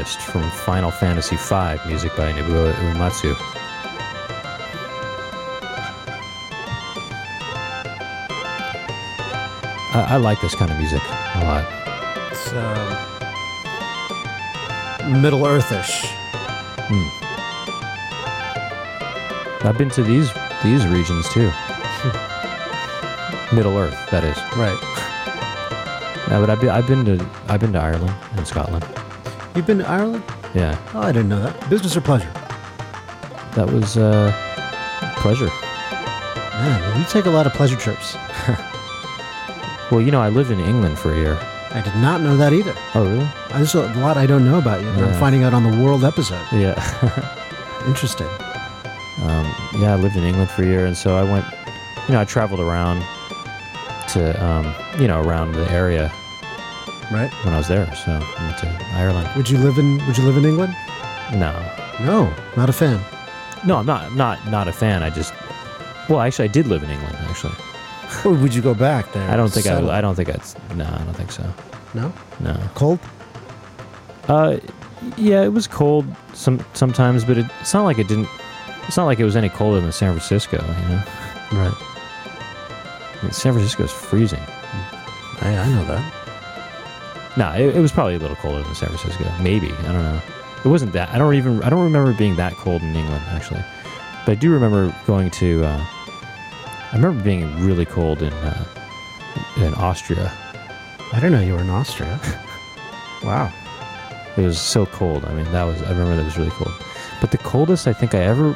Harvest 0.06 0.22
from 0.32 0.44
Final 0.66 0.92
Fantasy 0.92 1.36
V, 1.36 1.78
music 1.88 2.16
by 2.16 2.32
Nobuo 2.32 2.72
Uematsu. 2.74 3.36
I, 9.94 10.06
I 10.10 10.18
like 10.18 10.40
this 10.42 10.54
kind 10.54 10.70
of 10.72 10.78
music 10.78 11.02
a 11.02 11.44
lot. 11.44 11.66
It's 12.32 12.54
um, 15.04 15.22
Middle 15.22 15.42
Earthish. 15.42 16.06
I've 19.64 19.78
been 19.80 19.90
to 19.90 20.04
these 20.04 20.32
these 20.64 20.86
regions 20.86 21.28
too. 21.30 21.50
Middle 23.56 23.76
Earth, 23.78 23.98
that 24.12 24.24
is. 24.24 24.38
Right. 24.56 24.80
Yeah, 26.28 26.40
but 26.40 26.50
I've 26.52 26.62
been, 26.62 26.70
I've 26.70 26.88
been 26.88 27.06
to 27.06 27.28
I've 27.48 27.60
been 27.60 27.74
to 27.74 27.80
Ireland 27.80 28.14
and 28.36 28.48
Scotland. 28.48 28.86
You've 29.56 29.66
been 29.66 29.78
to 29.80 29.88
Ireland? 29.88 30.24
Yeah, 30.54 30.78
Oh, 30.94 31.02
I 31.02 31.12
didn't 31.12 31.30
know 31.30 31.42
that. 31.42 31.70
Business 31.70 31.96
or 31.98 32.02
pleasure? 32.02 32.30
that 33.56 33.72
was 33.72 33.96
uh, 33.98 34.32
pleasure. 35.18 35.48
Man, 35.48 36.82
well, 36.82 37.00
you 37.00 37.06
take 37.06 37.26
a 37.26 37.30
lot 37.30 37.46
of 37.48 37.54
pleasure 37.54 37.76
trips. 37.78 38.16
Well, 39.92 40.02
you 40.02 40.10
know, 40.10 40.20
I 40.20 40.30
lived 40.30 40.50
in 40.50 40.60
England 40.60 40.98
for 40.98 41.14
a 41.14 41.16
year. 41.16 41.38
I 41.70 41.80
did 41.80 41.96
not 41.98 42.20
know 42.20 42.36
that 42.38 42.54
either. 42.54 42.74
Oh, 42.96 43.04
really? 43.06 43.30
There's 43.52 43.76
a 43.76 43.84
lot 44.00 44.18
I 44.18 44.26
don't 44.26 44.44
know 44.44 44.58
about 44.58 44.82
you. 44.82 44.92
that 44.94 45.04
I'm 45.04 45.20
finding 45.20 45.44
out 45.44 45.54
on 45.54 45.62
the 45.62 45.84
World 45.84 46.04
episode. 46.04 46.42
Yeah. 46.52 46.74
Interesting. 47.88 48.26
um, 49.22 49.46
yeah, 49.80 49.94
I 49.94 49.96
lived 50.02 50.16
in 50.16 50.24
England 50.24 50.50
for 50.50 50.64
a 50.64 50.66
year, 50.66 50.88
and 50.88 50.98
so 50.98 51.16
I 51.16 51.22
went. 51.24 51.46
You 52.08 52.16
know, 52.16 52.22
I 52.22 52.26
traveled 52.26 52.62
around 52.62 53.04
to, 54.10 54.44
um, 54.44 54.74
you 55.00 55.08
know, 55.08 55.22
around 55.22 55.52
the 55.52 55.70
area 55.72 56.12
Right. 57.12 57.32
when 57.44 57.54
I 57.54 57.58
was 57.58 57.68
there. 57.68 57.86
So 57.96 58.12
I 58.12 58.44
went 58.46 58.58
to 58.60 58.86
Ireland. 58.94 59.30
Would 59.36 59.50
you 59.50 59.58
live 59.58 59.78
in 59.78 60.06
Would 60.08 60.18
you 60.18 60.24
live 60.26 60.38
in 60.38 60.46
England? 60.46 60.76
No, 61.34 61.52
No, 62.02 62.34
not 62.58 62.70
a 62.70 62.74
fan. 62.74 63.00
no, 63.66 63.78
I'm 63.78 63.86
not 63.86 64.14
not 64.16 64.38
not 64.50 64.68
a 64.68 64.74
fan. 64.74 65.04
I 65.04 65.10
just 65.10 65.34
well, 66.10 66.22
actually, 66.22 66.46
I 66.50 66.52
did 66.52 66.68
live 66.68 66.84
in 66.84 66.90
England. 66.92 67.16
Actually, 67.30 67.54
Or 68.26 68.34
would 68.36 68.54
you 68.54 68.62
go 68.62 68.74
back 68.76 69.12
there? 69.14 69.28
I 69.30 69.36
don't 69.36 69.50
think 69.52 69.66
I. 69.66 69.70
Settle? 69.70 69.90
I 69.92 70.02
don't 70.02 70.14
think 70.16 70.30
I'd. 70.30 70.42
No, 70.76 70.86
I 70.86 71.04
don't 71.04 71.16
think 71.16 71.32
so. 71.32 71.44
No. 71.96 72.14
No. 72.40 72.56
Cold. 72.76 73.00
Uh, 74.28 74.58
yeah, 75.18 75.44
it 75.44 75.54
was 75.54 75.68
cold 75.68 76.06
some 76.34 76.64
sometimes, 76.74 77.24
but 77.26 77.38
it, 77.38 77.46
it's 77.62 77.74
not 77.74 77.84
like 77.86 77.98
it 78.00 78.08
didn't. 78.08 78.28
It's 78.88 78.98
not 78.98 79.06
like 79.06 79.20
it 79.20 79.24
was 79.26 79.36
any 79.36 79.50
colder 79.50 79.82
than 79.82 79.92
San 79.92 80.12
Francisco. 80.14 80.58
You 80.58 80.90
know, 80.90 81.04
Right. 81.54 81.74
I 81.74 83.20
mean, 83.24 83.32
San 83.32 83.54
Francisco 83.54 83.84
is 83.84 83.92
freezing. 83.92 84.40
I, 85.42 85.58
I 85.58 85.70
know 85.70 85.86
that. 85.86 86.14
No, 87.38 87.52
it, 87.52 87.76
it 87.76 87.80
was 87.80 87.92
probably 87.92 88.16
a 88.16 88.20
little 88.20 88.38
colder 88.38 88.64
than 88.64 88.76
San 88.76 88.90
Francisco. 88.90 89.30
Maybe 89.42 89.72
I 89.72 89.92
don't 89.92 90.04
know. 90.04 90.22
It 90.64 90.70
wasn't 90.70 90.94
that. 90.94 91.10
I 91.10 91.18
don't 91.18 91.36
even. 91.36 91.62
I 91.64 91.70
don't 91.70 91.84
remember 91.84 92.14
being 92.14 92.36
that 92.38 92.54
cold 92.54 92.82
in 92.82 92.96
England 92.96 93.24
actually, 93.28 93.64
but 94.26 94.32
I 94.32 94.36
do 94.36 94.52
remember 94.52 94.96
going 95.06 95.30
to. 95.32 95.66
Uh, 95.66 95.86
I 96.92 96.96
remember 96.96 97.22
being 97.24 97.64
really 97.64 97.86
cold 97.86 98.22
in 98.22 98.34
uh, 98.34 98.66
in 99.58 99.74
Austria. 99.76 100.32
I 101.14 101.20
don't 101.20 101.32
know 101.32 101.42
you 101.42 101.54
were 101.54 101.62
in 101.62 101.70
Austria. 101.70 102.20
wow. 103.24 103.52
It 104.38 104.42
was 104.42 104.60
so 104.60 104.86
cold. 104.86 105.24
I 105.26 105.34
mean, 105.34 105.50
that 105.52 105.64
was. 105.66 105.82
I 105.84 105.90
remember 105.90 106.16
that 106.16 106.26
was 106.26 106.38
really 106.38 106.52
cold. 106.52 106.74
But 107.22 107.32
the 107.32 107.38
coldest 107.38 107.88
I 107.88 107.94
think 107.94 108.16
I 108.16 108.20
ever. 108.20 108.56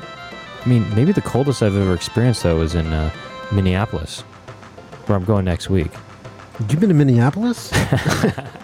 I 0.65 0.67
mean, 0.67 0.83
maybe 0.95 1.11
the 1.11 1.21
coldest 1.21 1.61
I've 1.63 1.75
ever 1.75 1.93
experienced 1.93 2.43
though 2.43 2.59
was 2.59 2.75
in 2.75 2.87
uh, 2.87 3.11
Minneapolis, 3.51 4.21
where 5.05 5.17
I'm 5.17 5.25
going 5.25 5.45
next 5.45 5.69
week. 5.69 5.91
You've 6.59 6.79
been 6.79 6.89
to 6.89 6.95
Minneapolis? 6.95 7.71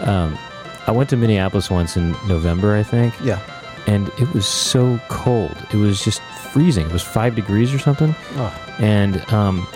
Um, 0.00 0.38
I 0.86 0.92
went 0.92 1.10
to 1.10 1.16
Minneapolis 1.16 1.70
once 1.70 1.96
in 1.96 2.12
November, 2.26 2.74
I 2.74 2.82
think. 2.82 3.14
yeah. 3.22 3.38
and 3.86 4.08
it 4.18 4.32
was 4.32 4.46
so 4.46 4.98
cold. 5.08 5.54
It 5.72 5.76
was 5.76 6.02
just 6.02 6.20
freezing. 6.52 6.86
It 6.86 6.92
was 6.92 7.02
five 7.02 7.34
degrees 7.34 7.72
or 7.74 7.78
something, 7.78 8.14
Oh, 8.36 8.76
and 8.78 9.20
um, 9.32 9.66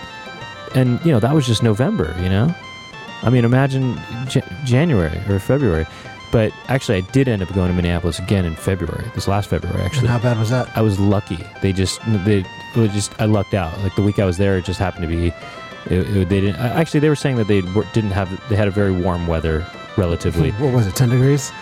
and 0.74 0.98
you 1.04 1.12
know 1.12 1.20
that 1.20 1.34
was 1.34 1.46
just 1.46 1.62
November. 1.62 2.14
You 2.20 2.28
know, 2.30 2.54
I 3.22 3.30
mean, 3.30 3.44
imagine 3.44 3.98
J- 4.28 4.42
January 4.64 5.18
or 5.28 5.38
February. 5.38 5.86
But 6.32 6.52
actually, 6.68 6.98
I 6.98 7.02
did 7.12 7.28
end 7.28 7.42
up 7.42 7.52
going 7.54 7.68
to 7.68 7.74
Minneapolis 7.74 8.18
again 8.18 8.44
in 8.44 8.56
February. 8.56 9.08
This 9.14 9.28
last 9.28 9.48
February, 9.50 9.76
and 9.78 9.86
actually, 9.86 10.08
how 10.08 10.18
bad 10.18 10.38
was 10.38 10.50
that? 10.50 10.74
I 10.76 10.80
was 10.80 10.98
lucky. 10.98 11.38
They 11.62 11.72
just 11.72 12.00
they 12.24 12.44
it 12.76 12.90
just 12.92 13.18
I 13.20 13.26
lucked 13.26 13.54
out. 13.54 13.78
Like 13.82 13.94
the 13.96 14.02
week 14.02 14.18
I 14.18 14.24
was 14.24 14.36
there, 14.36 14.56
it 14.58 14.64
just 14.64 14.78
happened 14.78 15.02
to 15.02 15.08
be. 15.08 15.28
It, 15.28 15.34
it- 16.16 16.28
they 16.28 16.40
didn't 16.40 16.56
actually. 16.56 17.00
They 17.00 17.08
were 17.08 17.16
saying 17.16 17.36
that 17.36 17.46
they 17.48 17.60
didn't 17.60 18.10
have. 18.12 18.28
They 18.48 18.56
had 18.56 18.68
a 18.68 18.70
very 18.70 18.92
warm 18.92 19.26
weather 19.26 19.66
relatively. 19.96 20.50
What 20.52 20.72
was 20.72 20.86
it? 20.86 20.96
Ten 20.96 21.10
degrees? 21.10 21.52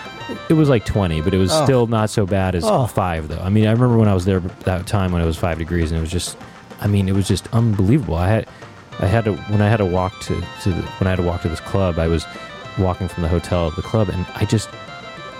It 0.48 0.54
was 0.54 0.68
like 0.68 0.86
20, 0.86 1.20
but 1.20 1.34
it 1.34 1.38
was 1.38 1.50
Oh. 1.52 1.64
still 1.64 1.86
not 1.88 2.08
so 2.08 2.24
bad 2.24 2.54
as 2.54 2.62
Oh. 2.64 2.86
5, 2.86 3.28
though. 3.28 3.40
I 3.42 3.48
mean, 3.50 3.66
I 3.66 3.72
remember 3.72 3.98
when 3.98 4.08
I 4.08 4.14
was 4.14 4.24
there 4.24 4.38
that 4.40 4.86
time 4.86 5.10
when 5.12 5.20
it 5.20 5.26
was 5.26 5.36
5 5.36 5.58
degrees, 5.58 5.90
and 5.90 5.98
it 5.98 6.00
was 6.00 6.10
just, 6.12 6.38
I 6.80 6.86
mean, 6.86 7.08
it 7.08 7.12
was 7.14 7.26
just 7.26 7.48
unbelievable. 7.52 8.14
I 8.14 8.28
had, 8.28 8.46
I 9.00 9.06
had 9.06 9.24
to, 9.24 9.34
when 9.34 9.60
I 9.60 9.68
had 9.68 9.78
to 9.78 9.84
walk 9.84 10.18
to, 10.20 10.40
to 10.62 10.70
the, 10.70 10.80
when 10.82 11.08
I 11.08 11.10
had 11.10 11.16
to 11.16 11.22
walk 11.24 11.42
to 11.42 11.48
this 11.48 11.60
club, 11.60 11.98
I 11.98 12.06
was 12.06 12.24
walking 12.78 13.08
from 13.08 13.24
the 13.24 13.28
hotel 13.28 13.68
to 13.70 13.76
the 13.76 13.82
club, 13.82 14.08
and 14.08 14.24
I 14.36 14.44
just, 14.44 14.70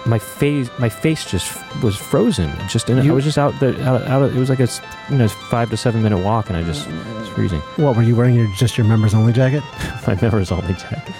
my 0.07 0.18
face, 0.18 0.68
my 0.78 0.88
face 0.88 1.24
just 1.30 1.57
was 1.82 1.96
frozen. 1.96 2.50
Just, 2.68 2.88
and 2.88 3.00
I 3.00 3.12
was 3.12 3.24
just 3.24 3.38
out 3.38 3.59
there, 3.61 3.74
out, 3.82 4.03
out 4.03 4.22
of, 4.22 4.36
it 4.36 4.38
was 4.38 4.50
like 4.50 4.61
a 4.61 4.68
you 5.11 5.16
know, 5.16 5.28
five 5.28 5.70
to 5.70 5.76
seven 5.76 6.03
minute 6.03 6.18
walk, 6.18 6.48
and 6.48 6.57
I 6.57 6.62
just, 6.64 6.88
was 6.88 7.28
freezing. 7.28 7.61
What 7.76 7.96
were 7.96 8.03
you 8.03 8.16
wearing? 8.16 8.34
Your 8.34 8.48
just 8.55 8.76
your 8.76 8.86
members 8.86 9.14
only 9.14 9.32
jacket? 9.32 9.62
My 10.07 10.20
members 10.20 10.50
only 10.50 10.74
jacket. 10.74 11.14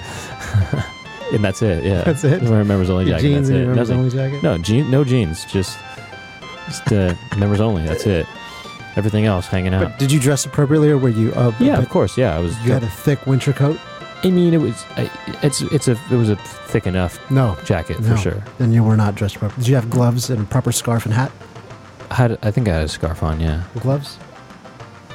and 1.33 1.45
that's 1.45 1.63
it, 1.63 1.85
yeah. 1.85 2.03
That's 2.03 2.25
it? 2.25 2.43
My 2.43 2.63
members 2.63 2.91
only 2.91 3.07
Your 3.07 3.19
jacket. 3.19 3.29
jeans 3.29 3.49
and 3.49 3.59
members 3.59 3.89
Nothing. 3.89 3.99
only 3.99 4.11
jacket? 4.11 4.43
No, 4.43 4.59
jean, 4.59 4.91
no 4.91 5.05
jeans. 5.05 5.45
Just, 5.45 5.79
just 6.67 6.93
uh, 6.93 7.15
members 7.39 7.61
only. 7.61 7.85
That's 7.85 8.07
it. 8.07 8.27
Everything 8.97 9.25
else 9.25 9.47
hanging 9.47 9.73
out. 9.73 9.91
But 9.91 9.99
did 9.99 10.13
you 10.13 10.21
dress 10.21 10.45
appropriately, 10.45 10.91
or 10.91 10.99
were 10.99 11.09
you? 11.09 11.33
Uh, 11.33 11.53
yeah, 11.59 11.77
but 11.77 11.85
of 11.85 11.89
course. 11.89 12.19
Yeah, 12.19 12.37
I 12.37 12.41
was. 12.41 12.59
You 12.65 12.73
had 12.73 12.83
a 12.83 12.91
thick 12.91 13.27
winter 13.27 13.53
coat. 13.53 13.79
I 14.25 14.31
mean, 14.31 14.55
it 14.55 14.59
was. 14.61 14.85
I, 14.97 15.11
it's 15.43 15.61
it's 15.63 15.89
a 15.89 15.93
it 16.11 16.17
was 16.17 16.29
a 16.31 16.37
thick 16.37 16.87
enough 16.87 17.19
No, 17.31 17.57
jacket 17.65 18.01
no. 18.01 18.15
for 18.15 18.17
sure. 18.17 18.45
Then 18.59 18.73
you 18.73 18.85
were 18.85 18.97
not 18.97 19.15
dressed 19.15 19.37
appropriately. 19.37 19.65
Did 19.65 19.69
you 19.71 19.75
have 19.77 19.91
gloves 19.91 20.31
and 20.31 20.41
a 20.43 20.45
proper 20.45 20.71
scarf 20.73 21.05
and 21.07 21.15
hat? 21.15 21.33
I 22.11 22.15
had 22.15 22.39
I 22.43 22.51
think 22.51 22.69
I 22.69 22.75
had 22.75 22.83
a 22.85 22.89
scarf 22.89 23.23
on. 23.23 23.41
Yeah, 23.41 23.63
Gloves. 23.81 24.19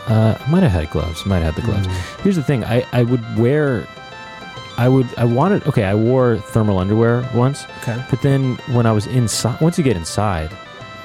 uh, 0.08 0.38
I 0.39 0.49
might 0.51 0.64
have 0.64 0.72
had 0.72 0.89
gloves. 0.89 1.26
Might 1.26 1.39
have 1.39 1.55
had 1.55 1.64
the 1.64 1.72
gloves. 1.72 1.88
Mm. 1.88 2.22
Here's 2.22 2.36
the 2.36 2.43
thing. 2.43 2.64
I 2.66 2.86
I 2.91 3.03
would 3.03 3.24
wear. 3.38 3.88
I 4.78 4.89
would. 4.89 5.08
I 5.18 5.26
wanted. 5.26 5.66
Okay, 5.68 5.84
I 5.86 5.95
wore 5.95 6.38
thermal 6.38 6.78
underwear 6.80 7.28
once, 7.34 7.66
Okay. 7.82 8.03
but 8.10 8.22
then 8.22 8.55
when 8.74 8.86
I 8.86 8.91
was 8.91 9.08
inside, 9.08 9.60
once 9.62 9.78
you 9.78 9.84
get 9.84 9.95
inside, 9.97 10.51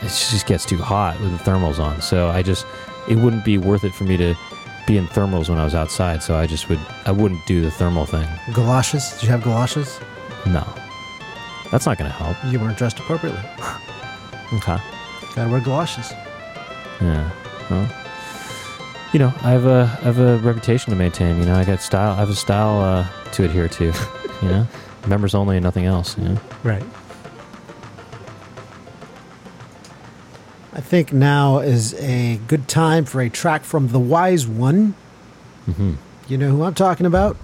it 0.03 0.09
just 0.09 0.47
gets 0.47 0.67
too 0.67 0.77
hot 0.79 1.19
with 1.21 1.31
the 1.39 1.43
thermals 1.51 1.79
on. 1.79 2.03
So 2.03 2.29
I 2.29 2.43
just, 2.43 2.67
it 3.09 3.17
wouldn't 3.17 3.45
be 3.47 3.57
worth 3.59 3.85
it 3.85 3.95
for 3.95 4.05
me 4.05 4.17
to 4.19 4.35
be 4.87 4.97
in 4.99 5.07
thermals 5.09 5.49
when 5.49 5.59
I 5.59 5.65
was 5.65 5.75
outside. 5.75 6.23
So 6.23 6.37
I 6.37 6.47
just 6.47 6.69
would. 6.69 6.81
I 7.07 7.13
wouldn't 7.13 7.45
do 7.47 7.61
the 7.61 7.71
thermal 7.71 8.07
thing. 8.07 8.29
Galoshes. 8.53 9.11
Did 9.13 9.23
you 9.25 9.29
have 9.31 9.43
galoshes? 9.43 10.01
No, 10.47 10.67
that's 11.71 11.87
not 11.87 11.99
going 11.99 12.11
to 12.11 12.17
help. 12.17 12.37
You 12.53 12.59
weren't 12.59 12.77
dressed 12.79 12.99
appropriately. 12.99 13.43
Okay. 14.55 14.77
Gotta 15.35 15.51
wear 15.51 15.61
galoshes. 15.61 16.13
Yeah. 17.01 17.31
Well, 17.71 17.89
you 19.15 19.19
know, 19.19 19.33
I 19.43 19.51
have 19.51 19.65
a 19.65 19.99
I 20.03 20.05
have 20.05 20.19
a 20.19 20.37
reputation 20.39 20.91
to 20.91 20.97
maintain. 20.97 21.39
You 21.39 21.47
know, 21.47 21.55
I 21.55 21.65
got 21.65 21.81
style. 21.81 22.13
I 22.13 22.17
have 22.17 22.29
a 22.29 22.35
style 22.35 22.81
uh, 22.81 23.07
to 23.33 23.45
adhere 23.45 23.69
to. 23.69 23.93
You 24.43 24.49
know, 24.49 24.67
members 25.07 25.37
only 25.37 25.57
and 25.57 25.63
nothing 25.63 25.85
else. 25.85 26.19
You 26.19 26.25
know. 26.31 26.41
Right. 26.65 26.83
I 30.75 30.81
think 30.81 31.13
now 31.13 31.59
is 31.59 31.95
a 31.95 32.39
good 32.49 32.67
time 32.69 33.05
for 33.05 33.21
a 33.21 33.29
track 33.29 33.63
from 33.65 33.89
The 33.89 33.99
Wise 33.99 34.47
One. 34.47 34.95
hmm 35.67 35.95
You 36.29 36.39
know 36.39 36.49
who 36.51 36.63
I'm 36.65 36.75
talking 36.75 37.05
about? 37.07 37.37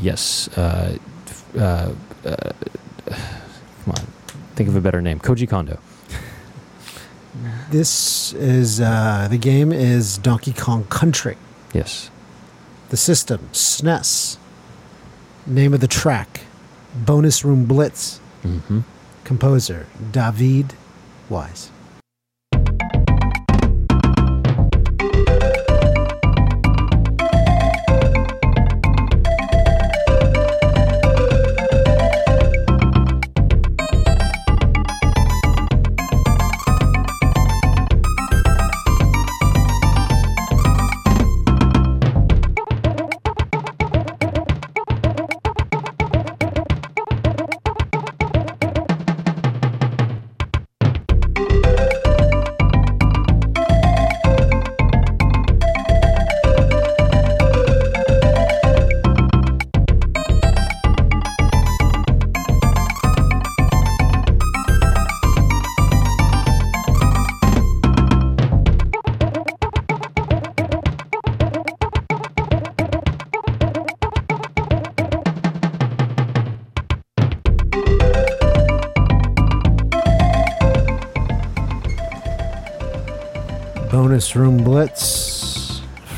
Yes. 0.00 0.48
Uh, 0.56 0.96
uh, 1.58 1.92
uh, 2.24 2.36
come 3.04 3.88
on. 3.88 4.06
Think 4.54 4.68
of 4.68 4.76
a 4.76 4.80
better 4.80 5.02
name. 5.02 5.18
Koji 5.20 5.48
Kondo. 5.48 5.78
This 7.70 8.32
is 8.34 8.80
uh, 8.80 9.26
the 9.28 9.38
game 9.38 9.72
is 9.72 10.18
Donkey 10.18 10.52
Kong 10.52 10.84
Country. 10.84 11.36
Yes. 11.72 12.08
The 12.90 12.96
system 12.96 13.48
SNES. 13.52 14.36
Name 15.46 15.74
of 15.74 15.80
the 15.80 15.88
track 15.88 16.42
Bonus 16.94 17.44
Room 17.44 17.64
Blitz. 17.64 18.18
hmm 18.42 18.80
Composer 19.24 19.86
David 20.12 20.74
Wise. 21.28 21.70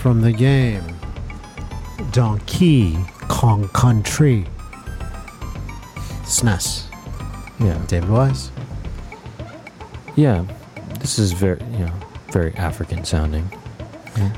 From 0.06 0.20
the 0.20 0.30
game 0.30 0.84
Donkey 2.12 2.96
Kong 3.26 3.66
Country. 3.70 4.46
SNES. 6.22 6.84
Yeah. 7.58 7.76
David 7.88 8.10
Wise. 8.10 8.52
Yeah. 10.14 10.44
This 11.00 11.18
is 11.18 11.32
very 11.32 11.58
you 11.72 11.86
know 11.86 11.92
very 12.30 12.54
African 12.54 13.04
sounding. 13.04 13.50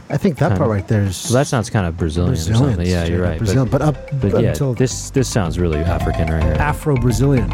I 0.08 0.16
think 0.16 0.38
that 0.38 0.48
Kinda. 0.52 0.56
part 0.56 0.70
right 0.70 0.88
there 0.88 1.02
is 1.02 1.18
So 1.18 1.34
that 1.34 1.46
sounds 1.46 1.68
kind 1.68 1.86
of 1.86 1.98
Brazilian, 1.98 2.32
Brazilian. 2.32 2.62
or 2.62 2.68
something. 2.70 2.86
Yeah, 2.86 3.04
you're 3.04 3.20
right. 3.22 3.36
Brazilian, 3.36 3.68
but, 3.68 3.82
up 3.82 3.94
But, 4.22 4.32
but 4.32 4.42
yeah, 4.42 4.48
until 4.48 4.72
this 4.72 5.10
this 5.10 5.28
sounds 5.28 5.58
really 5.58 5.80
African 5.80 6.32
right 6.32 6.44
here. 6.44 6.54
Afro 6.54 6.96
Brazilian. 6.96 7.50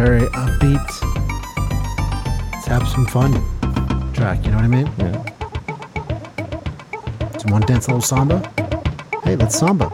Very 0.00 0.26
upbeat. 0.28 0.90
Let's 2.52 2.66
have 2.68 2.88
some 2.88 3.04
fun 3.06 3.32
track. 4.14 4.42
You 4.46 4.50
know 4.50 4.56
what 4.56 4.64
I 4.64 4.68
mean? 4.68 4.90
Yeah. 4.96 5.22
Someone 7.36 7.60
dance 7.62 7.86
a 7.86 7.90
little 7.90 8.00
samba? 8.00 8.40
Hey, 9.24 9.36
let's 9.36 9.58
samba. 9.58 9.90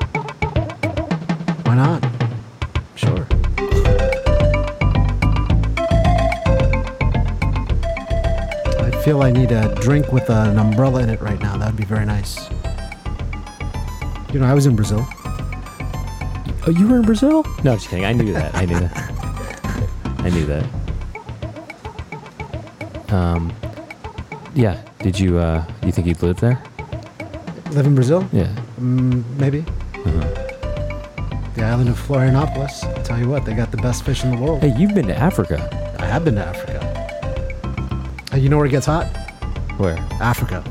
Why 1.64 1.74
not? 1.74 2.04
Sure. 2.94 3.26
I 8.78 8.90
feel 9.02 9.22
I 9.22 9.32
need 9.32 9.50
a 9.50 9.74
drink 9.80 10.12
with 10.12 10.30
an 10.30 10.56
umbrella 10.56 11.02
in 11.02 11.08
it 11.08 11.20
right 11.20 11.40
now. 11.40 11.56
That 11.56 11.66
would 11.66 11.76
be 11.76 11.84
very 11.84 12.06
nice. 12.06 12.48
You 14.32 14.38
know, 14.38 14.46
I 14.46 14.54
was 14.54 14.66
in 14.66 14.76
Brazil. 14.76 15.04
Oh, 16.64 16.70
you 16.70 16.86
were 16.86 16.98
in 16.98 17.02
Brazil? 17.02 17.42
No, 17.64 17.72
I'm 17.72 17.78
just 17.78 17.88
kidding. 17.88 18.04
I 18.04 18.12
knew 18.12 18.32
that. 18.34 18.54
I 18.54 18.66
knew 18.66 18.78
that. 18.78 19.05
I 20.26 20.30
knew 20.30 20.44
that. 20.46 20.64
Um, 23.12 23.52
yeah. 24.56 24.82
Did 24.98 25.18
you 25.20 25.38
uh, 25.38 25.64
you 25.84 25.92
think 25.92 26.08
you'd 26.08 26.20
live 26.20 26.40
there? 26.40 26.60
Live 27.70 27.86
in 27.86 27.94
Brazil? 27.94 28.26
Yeah. 28.32 28.48
Mm, 28.80 29.22
maybe. 29.36 29.60
Uh-huh. 29.60 31.52
The 31.54 31.62
island 31.62 31.88
of 31.88 31.96
Florianopolis. 31.96 32.82
I 32.98 33.02
tell 33.02 33.18
you 33.20 33.28
what, 33.28 33.44
they 33.44 33.54
got 33.54 33.70
the 33.70 33.76
best 33.76 34.04
fish 34.04 34.24
in 34.24 34.32
the 34.32 34.36
world. 34.42 34.62
Hey, 34.62 34.74
you've 34.76 34.94
been 34.94 35.06
to 35.06 35.16
Africa. 35.16 35.58
I 36.00 36.06
have 36.06 36.24
been 36.24 36.34
to 36.34 36.44
Africa. 36.44 38.24
Hey, 38.32 38.40
you 38.40 38.48
know 38.48 38.56
where 38.56 38.66
it 38.66 38.70
gets 38.70 38.86
hot? 38.86 39.04
Where? 39.78 39.96
Africa. 40.20 40.64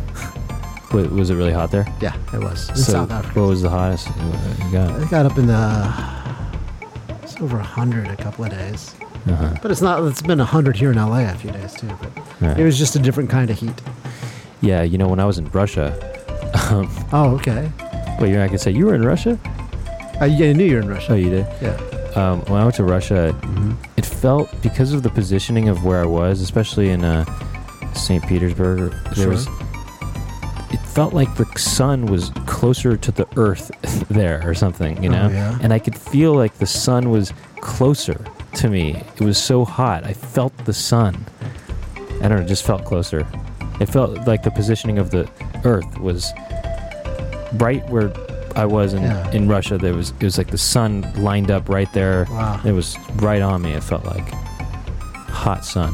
Wa- 0.92 1.04
Was 1.18 1.30
it 1.30 1.36
really 1.36 1.54
hot 1.54 1.72
there? 1.72 1.88
Yeah, 2.02 2.14
it 2.34 2.40
was. 2.42 2.70
In 2.72 2.76
So, 2.76 2.92
South 2.92 3.12
Africa. 3.12 3.40
What 3.40 3.48
was 3.50 3.62
the 3.62 3.70
hottest 3.70 4.08
you 4.10 4.72
got? 4.74 5.02
It 5.02 5.10
got 5.10 5.26
up 5.26 5.38
in 5.38 5.48
the. 5.48 5.94
It's 7.24 7.38
over 7.42 7.56
100 7.58 8.10
a 8.10 8.18
couple 8.18 8.44
of 8.44 8.52
days. 8.52 8.94
Uh-huh. 9.28 9.56
But 9.62 9.72
it's 9.72 9.82
not, 9.82 10.04
it's 10.04 10.22
been 10.22 10.38
100 10.40 10.76
here 10.76 10.92
in 10.92 10.98
LA 10.98 11.20
a 11.30 11.36
few 11.36 11.52
days 11.52 11.74
too. 11.74 11.90
But 12.02 12.12
Right. 12.42 12.60
it 12.60 12.64
was 12.64 12.78
just 12.78 12.96
a 12.96 13.00
different 13.00 13.30
kind 13.30 13.50
of 13.50 13.58
heat. 13.60 13.82
Yeah, 14.62 14.84
you 14.84 14.98
know, 14.98 15.08
when 15.08 15.20
I 15.20 15.26
was 15.26 15.38
in 15.38 15.50
Russia, 15.52 15.94
um, 16.72 16.90
Oh, 17.12 17.30
okay. 17.36 17.72
wait, 18.20 18.30
you're 18.30 18.40
not 18.40 18.48
gonna 18.48 18.58
say 18.60 18.72
you 18.72 18.86
were 18.86 18.96
in 18.96 19.04
Russia? 19.06 19.38
Uh, 20.22 20.26
yeah, 20.26 20.50
I 20.50 20.54
knew 20.54 20.64
you 20.66 20.76
were 20.76 20.82
in 20.82 20.88
Russia. 20.90 21.12
Oh, 21.14 21.16
you 21.16 21.30
did. 21.30 21.48
Yeah. 21.62 21.78
Um, 22.16 22.40
when 22.46 22.62
I 22.62 22.64
went 22.64 22.76
to 22.76 22.84
Russia, 22.84 23.34
hmm 23.34 23.74
it 23.98 24.06
felt 24.06 24.50
because 24.62 24.94
of 24.94 25.04
the 25.04 25.10
positioning 25.10 25.68
of 25.70 25.84
where 25.86 26.02
I 26.02 26.06
was, 26.06 26.42
especially 26.42 26.90
in 26.90 27.04
uh, 27.04 27.26
St. 27.94 28.26
Petersburg. 28.28 28.92
There 29.16 29.16
Sure. 29.16 29.30
was. 29.30 29.48
It 30.72 30.80
felt 30.82 31.14
like 31.14 31.34
the 31.36 31.46
sun 31.58 32.06
was 32.06 32.32
closer 32.46 32.96
to 32.98 33.12
the 33.12 33.28
earth 33.38 33.72
there, 34.10 34.42
or 34.48 34.54
something, 34.54 35.02
you 35.04 35.10
know. 35.10 35.28
Oh, 35.30 35.34
yeah. 35.34 35.58
And 35.62 35.74
I 35.74 35.80
could 35.80 35.98
feel 35.98 36.34
like 36.34 36.56
the 36.56 36.66
sun 36.66 37.10
was 37.10 37.34
closer 37.62 38.24
to 38.56 38.70
me. 38.70 38.96
It 39.18 39.22
was 39.22 39.38
so 39.38 39.66
hot. 39.66 40.04
I 40.04 40.14
felt 40.14 40.56
the 40.66 40.74
sun. 40.74 41.26
I 42.22 42.28
don't 42.28 42.38
know, 42.38 42.42
it 42.44 42.48
just 42.48 42.66
felt 42.66 42.86
closer. 42.86 43.28
It 43.82 43.88
felt 43.88 44.26
like 44.26 44.44
the 44.44 44.52
positioning 44.52 44.98
of 45.00 45.12
the 45.12 45.30
earth 45.66 46.00
was 46.00 46.32
right 47.56 47.88
where 47.90 48.12
I 48.56 48.66
was 48.66 48.94
in, 48.94 49.04
Yeah. 49.04 49.30
in 49.32 49.48
Russia. 49.50 49.78
There 49.78 49.94
was 49.94 50.12
it 50.20 50.24
was 50.24 50.38
like 50.38 50.50
the 50.52 50.58
sun 50.58 51.06
lined 51.18 51.52
up 51.52 51.68
right 51.68 51.92
there. 51.94 52.26
Wow. 52.30 52.62
It 52.64 52.72
was 52.72 52.98
right 53.16 53.42
on 53.42 53.62
me. 53.62 53.74
It 53.74 53.84
felt 53.84 54.06
like 54.06 54.30
hot 55.28 55.66
sun. 55.66 55.94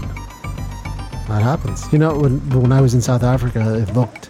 That 1.28 1.41
happens. 1.41 1.91
You 1.91 1.97
know, 1.99 2.18
when 2.20 2.39
when 2.62 2.72
I 2.72 2.82
was 2.82 2.93
in 2.93 3.01
South 3.01 3.24
Africa, 3.24 3.78
it 3.78 3.93
looked. 3.95 4.30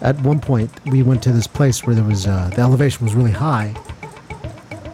At 0.00 0.18
one 0.20 0.38
point, 0.40 0.70
we 0.86 1.02
went 1.02 1.22
to 1.24 1.32
this 1.32 1.48
place 1.48 1.84
where 1.84 1.94
there 1.94 2.04
was 2.04 2.26
uh, 2.26 2.50
the 2.54 2.62
elevation 2.62 3.04
was 3.04 3.14
really 3.14 3.32
high. 3.32 3.74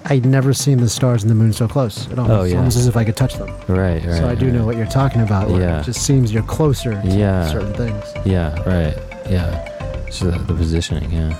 I'd 0.06 0.26
never 0.26 0.52
seen 0.52 0.78
the 0.78 0.88
stars 0.88 1.22
and 1.22 1.30
the 1.30 1.34
moon 1.34 1.52
so 1.52 1.66
close. 1.66 2.06
It 2.10 2.18
almost, 2.18 2.30
Oh, 2.40 2.44
yeah. 2.44 2.56
almost 2.58 2.76
as 2.76 2.86
if 2.86 2.96
I 2.96 3.04
could 3.04 3.16
touch 3.16 3.34
them. 3.34 3.48
Right, 3.68 4.04
right. 4.04 4.16
so 4.18 4.28
I 4.28 4.34
do 4.34 4.46
right. 4.46 4.54
know 4.54 4.66
what 4.66 4.76
you're 4.76 4.84
talking 4.86 5.22
about. 5.22 5.48
Yeah. 5.50 5.80
It 5.80 5.84
just 5.84 6.02
seems 6.04 6.32
you're 6.32 6.42
closer 6.42 7.00
to 7.00 7.08
Yeah. 7.08 7.46
certain 7.48 7.72
things. 7.72 8.04
Yeah, 8.26 8.52
right. 8.68 8.96
Yeah. 9.30 10.10
So 10.10 10.30
the, 10.30 10.38
the 10.40 10.54
positioning, 10.54 11.10
yeah. 11.10 11.34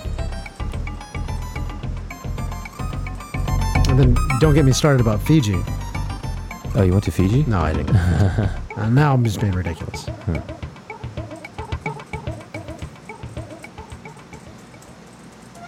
And 3.89 3.99
then 3.99 4.17
don't 4.41 4.55
get 4.55 4.65
me 4.65 4.73
started 4.73 5.01
about 5.03 5.21
Fiji. 5.23 5.61
Oh, 6.75 6.83
you 6.83 6.93
went 6.93 7.05
to 7.05 7.13
Fiji? 7.13 7.45
No, 7.47 7.61
I 7.61 7.73
didn't. 7.75 7.95
uh, 8.77 8.89
now 8.89 9.13
I'm 9.13 9.23
just 9.25 9.41
being 9.41 9.53
ridiculous. 9.53 10.07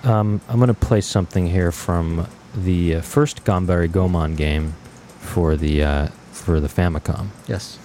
Um, 0.05 0.41
I'm 0.49 0.57
going 0.57 0.69
to 0.69 0.75
play 0.75 1.01
something 1.01 1.47
here 1.47 1.73
from 1.73 2.27
the 2.57 2.97
uh, 2.97 3.01
first 3.03 3.45
Ganbare 3.45 3.91
Goemon 3.91 4.35
game 4.35 4.75
for 5.21 5.57
the 5.57 5.83
uh, 5.83 6.07
for 6.33 6.61
the 6.61 6.69
Famicom. 6.69 7.29
Yes. 7.47 7.79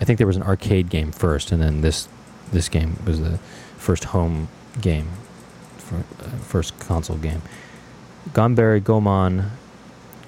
I 0.00 0.04
think 0.04 0.18
there 0.18 0.26
was 0.26 0.36
an 0.36 0.42
arcade 0.42 0.90
game 0.90 1.12
first, 1.12 1.52
and 1.52 1.60
then 1.60 1.80
this 1.80 2.08
this 2.52 2.68
game 2.68 2.98
was 3.04 3.20
the 3.20 3.38
first 3.76 4.04
home 4.04 4.48
game, 4.80 5.08
for, 5.78 5.96
uh, 5.96 6.28
first 6.38 6.78
console 6.80 7.16
game. 7.16 7.42
Ganbare 8.32 8.82
Goemon 8.82 9.50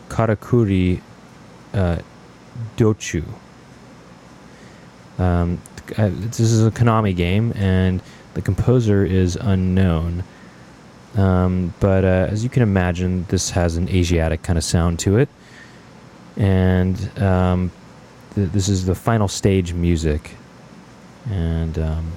Karakuri 0.09 1.01
uh, 1.75 1.99
Dochu. 2.77 3.25
Um, 5.19 5.61
uh, 5.97 6.11
this 6.13 6.41
is 6.41 6.67
a 6.67 6.71
Konami 6.71 7.15
game, 7.15 7.53
and 7.57 8.03
the 8.35 8.43
composer 8.43 9.05
is 9.05 9.37
unknown. 9.37 10.25
Um, 11.19 11.75
but 11.81 12.05
uh, 12.05 12.29
as 12.31 12.45
you 12.45 12.49
can 12.51 12.63
imagine, 12.63 13.25
this 13.29 13.51
has 13.51 13.77
an 13.77 13.89
Asiatic 13.89 14.43
kind 14.43 14.57
of 14.57 14.63
sound 14.65 15.01
to 15.01 15.19
it, 15.19 15.29
and 16.37 16.97
um, 17.21 17.73
th- 18.37 18.51
this 18.51 18.69
is 18.69 18.87
the 18.87 18.95
final 18.95 19.27
stage 19.27 19.73
music, 19.73 20.31
and 21.29 21.77
um, 21.77 22.13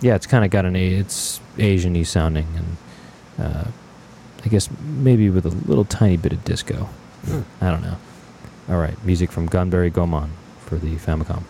yeah, 0.00 0.14
it's 0.14 0.26
kind 0.26 0.44
of 0.44 0.52
got 0.52 0.64
an 0.64 0.76
a- 0.76 0.94
it's 0.94 1.40
Asian-y 1.58 2.04
sounding, 2.04 2.46
and 2.56 2.76
uh, 3.44 3.64
I 4.44 4.48
guess 4.48 4.68
maybe 4.84 5.28
with 5.28 5.44
a 5.44 5.50
little 5.68 5.84
tiny 5.84 6.16
bit 6.16 6.32
of 6.32 6.44
disco. 6.44 6.88
Hmm. 7.24 7.40
I 7.60 7.70
don't 7.70 7.82
know. 7.82 7.96
All 8.68 8.78
right, 8.78 8.96
music 9.04 9.32
from 9.32 9.48
Ganbare 9.48 9.92
Goemon 9.92 10.30
for 10.60 10.76
the 10.76 10.94
Famicom. 10.94 11.42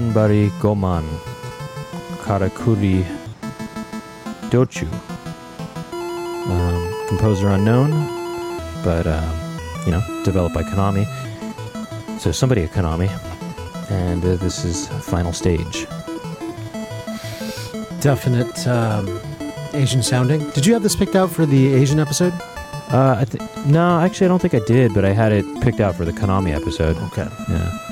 Ganbare 0.00 0.48
Goemon 0.60 1.04
Karakuri 2.24 3.04
Dochu. 4.48 4.88
Um, 6.48 7.08
composer 7.08 7.48
unknown. 7.50 7.90
but 8.82 9.06
um, 9.06 9.60
you 9.84 9.92
know, 9.92 10.00
developed 10.24 10.54
by 10.54 10.62
Konami. 10.62 11.04
So 12.18 12.32
somebody 12.32 12.62
at 12.62 12.70
Konami, 12.70 13.08
and 13.90 14.24
uh, 14.24 14.36
this 14.36 14.64
is 14.64 14.88
final 14.88 15.34
stage. 15.34 15.86
Definite 18.00 18.66
um, 18.66 19.20
Asian 19.74 20.02
sounding. 20.02 20.48
Did 20.50 20.64
you 20.64 20.72
have 20.72 20.82
this 20.82 20.96
picked 20.96 21.14
out 21.14 21.30
for 21.30 21.44
the 21.44 21.74
Asian 21.74 21.98
episode? 22.00 22.32
Uh, 22.90 23.16
I 23.20 23.24
th- 23.26 23.66
no, 23.66 24.00
actually, 24.00 24.24
I 24.24 24.28
don't 24.28 24.40
think 24.40 24.54
I 24.54 24.64
did, 24.66 24.94
but 24.94 25.04
I 25.04 25.10
had 25.12 25.30
it 25.32 25.44
picked 25.60 25.80
out 25.80 25.94
for 25.94 26.06
the 26.06 26.12
Konami 26.12 26.54
episode. 26.56 26.96
Okay. 27.12 27.28
Yeah, 27.50 27.89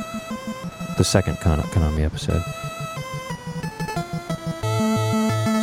the 0.99 1.05
second 1.05 1.36
Konami 1.36 2.05
episode. 2.05 2.42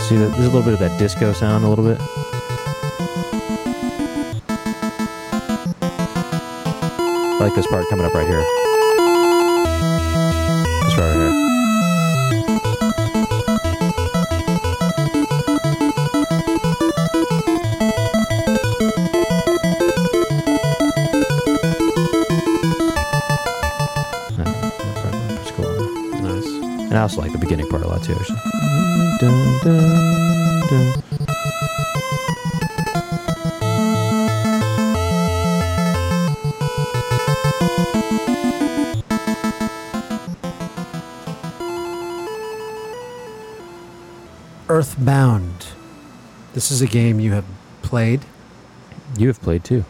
See, 0.04 0.16
there's 0.16 0.32
a 0.34 0.42
little 0.42 0.62
bit 0.62 0.74
of 0.74 0.80
that 0.80 0.98
disco 0.98 1.34
sound, 1.34 1.66
a 1.66 1.68
little 1.68 1.84
bit. 1.84 1.98
I 7.32 7.38
like 7.42 7.54
this 7.54 7.68
part 7.68 7.86
coming 7.90 8.06
up 8.06 8.14
right 8.14 8.26
here. 8.26 8.40
Like 27.06 27.32
the 27.32 27.38
beginning 27.38 27.70
part 27.70 27.84
a 27.84 27.88
lot 27.88 28.04
too. 28.04 28.14
Actually. 28.14 28.40
Dun, 29.20 29.60
dun, 29.64 30.68
dun. 30.68 31.04
Earthbound. 44.68 45.68
This 46.56 46.72
is 46.72 46.82
a 46.82 46.88
game 46.88 47.20
you 47.20 47.34
have 47.34 47.46
played. 47.84 48.22
You 49.16 49.28
have 49.28 49.40
played 49.44 49.64
too. 49.64 49.86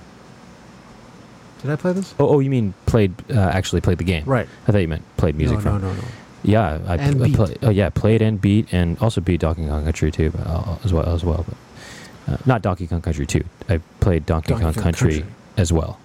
Did 1.62 1.72
I 1.72 1.78
play 1.78 1.94
this? 1.94 2.14
Oh, 2.20 2.28
oh, 2.28 2.40
you 2.40 2.50
mean 2.50 2.74
played? 2.86 3.14
Uh, 3.32 3.40
actually 3.40 3.80
played 3.80 4.00
the 4.00 4.04
game? 4.04 4.26
Right. 4.26 4.50
I 4.68 4.72
thought 4.74 4.80
you 4.80 4.90
meant 4.90 5.04
played 5.16 5.36
music 5.36 5.56
no, 5.60 5.62
from. 5.62 5.82
No, 5.82 5.94
no, 5.94 5.94
no. 5.94 6.08
Yeah, 6.48 6.80
I, 6.88 6.96
And 6.96 7.22
I 7.22 7.26
beat. 7.28 7.36
play, 7.36 7.56
oh 7.64 7.70
yeah, 7.70 7.90
played 7.90 8.22
and 8.22 8.40
beat, 8.40 8.72
and 8.72 8.98
also 9.00 9.20
beat 9.22 9.42
Donkey 9.42 9.68
Kong 9.68 9.84
Country 9.84 10.12
2 10.12 10.30
but, 10.32 10.46
uh, 10.48 10.78
as 10.84 10.94
well 10.94 11.06
as 11.14 11.24
well. 11.26 11.46
But 11.48 12.34
uh, 12.34 12.38
not 12.46 12.62
Donkey 12.62 12.88
Kong 12.88 13.02
Country 13.02 13.26
2. 13.26 13.44
I 13.70 13.80
played 14.00 14.26
Donkey, 14.26 14.50
Donkey 14.50 14.64
Kong, 14.64 14.74
Kong 14.74 14.84
Country, 14.84 15.14
Country. 15.20 15.34
as 15.58 15.74
well. 15.74 16.00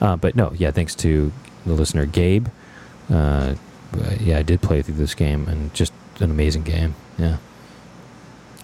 Uh, 0.00 0.16
but 0.16 0.36
no, 0.36 0.52
yeah, 0.56 0.70
thanks 0.70 0.94
to 0.96 1.32
the 1.64 1.72
listener 1.74 2.06
Gabe. 2.06 2.48
Uh, 3.10 3.54
yeah, 4.20 4.38
I 4.38 4.42
did 4.42 4.60
play 4.62 4.82
through 4.82 4.94
this 4.96 5.14
game, 5.14 5.46
and 5.48 5.72
just 5.74 5.92
an 6.20 6.30
amazing 6.30 6.62
game. 6.64 6.94
Yeah, 7.18 7.36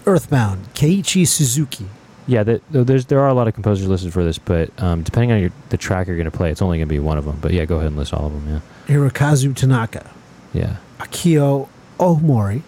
Earthbound. 0.05 0.73
Keiichi 0.73 1.27
Suzuki. 1.27 1.87
yeah. 2.27 2.43
The- 2.43 2.61
there's 2.71 3.05
there 3.05 3.19
are 3.19 3.29
a 3.29 3.33
lot 3.33 3.47
of 3.47 3.53
composers 3.53 3.87
listed 3.87 4.11
for 4.13 4.23
this, 4.23 4.37
but 4.37 4.69
um, 4.81 5.01
depending 5.03 5.31
on 5.31 5.39
your, 5.39 5.51
the 5.69 5.77
track 5.77 6.07
you're 6.07 6.17
going 6.17 6.29
to 6.29 6.35
play, 6.37 6.51
it's 6.51 6.61
only 6.61 6.77
going 6.77 6.87
to 6.87 6.93
be 6.93 6.99
one 6.99 7.17
of 7.17 7.25
them. 7.25 7.37
But 7.41 7.51
yeah, 7.53 7.65
go 7.65 7.75
ahead 7.77 7.87
and 7.87 7.97
list 7.97 8.13
all 8.13 8.27
of 8.27 8.33
them. 8.33 8.61
Yeah. 8.87 8.95
Hirokazu 8.95 9.55
Tanaka. 9.55 10.09
Yeah. 10.53 10.77
Akio 10.99 11.67
Ohmori. 11.99 12.61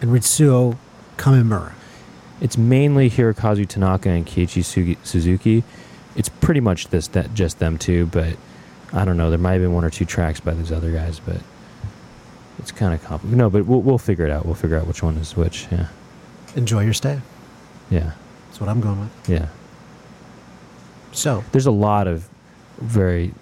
And 0.00 0.10
Ritsuo 0.10 0.76
Kamimura. 1.16 1.72
it's 2.40 2.58
mainly 2.58 3.08
Hirokazu 3.08 3.66
Tanaka 3.66 4.10
and 4.10 4.26
Keiichi 4.26 4.96
Suzuki. 5.04 5.64
It's 6.16 6.28
pretty 6.28 6.60
much 6.60 6.88
this 6.88 7.08
that 7.08 7.32
just 7.32 7.58
them 7.60 7.78
two, 7.78 8.06
but 8.06 8.36
I 8.92 9.04
don't 9.06 9.16
know. 9.16 9.30
There 9.30 9.38
might 9.38 9.52
have 9.54 9.62
been 9.62 9.72
one 9.72 9.84
or 9.84 9.90
two 9.90 10.04
tracks 10.04 10.38
by 10.40 10.52
these 10.54 10.70
other 10.70 10.92
guys, 10.92 11.18
but 11.18 11.38
it's 12.58 12.70
kind 12.72 12.92
of 12.92 13.02
complicated. 13.04 13.38
No, 13.38 13.48
but 13.48 13.64
we'll 13.66 13.80
we'll 13.80 13.96
figure 13.98 14.26
it 14.26 14.30
out. 14.30 14.44
We'll 14.44 14.54
figure 14.54 14.76
out 14.78 14.86
which 14.86 15.02
one 15.02 15.16
is 15.16 15.34
which. 15.34 15.66
Yeah, 15.72 15.86
Enjoy 16.56 16.82
your 16.84 16.92
stay. 16.94 17.20
yeah, 17.90 18.12
That's 18.48 18.60
what 18.60 18.68
I'm 18.68 18.80
going 18.82 19.00
with. 19.00 19.28
yeah. 19.30 19.48
So, 21.12 21.42
There's 21.52 21.66
a 21.66 21.70
lot 21.70 22.06
of 22.06 22.28
very, 22.78 23.32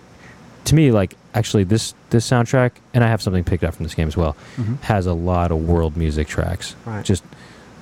to 0.65 0.75
me, 0.75 0.91
like 0.93 1.17
actually 1.35 1.65
this 1.65 1.95
this 2.11 2.29
soundtrack, 2.29 2.73
and 2.93 3.03
I 3.05 3.09
have 3.09 3.21
something 3.23 3.45
picked 3.45 3.65
up 3.65 3.75
from 3.75 3.85
this 3.85 3.95
game 3.95 4.09
as 4.09 4.17
well. 4.17 4.37
Mm-hmm. 4.57 4.77
Has 4.83 5.07
a 5.07 5.13
lot 5.15 5.51
of 5.51 5.67
world 5.69 5.97
music 5.97 6.27
tracks. 6.29 6.75
right. 6.85 7.05
Just 7.05 7.25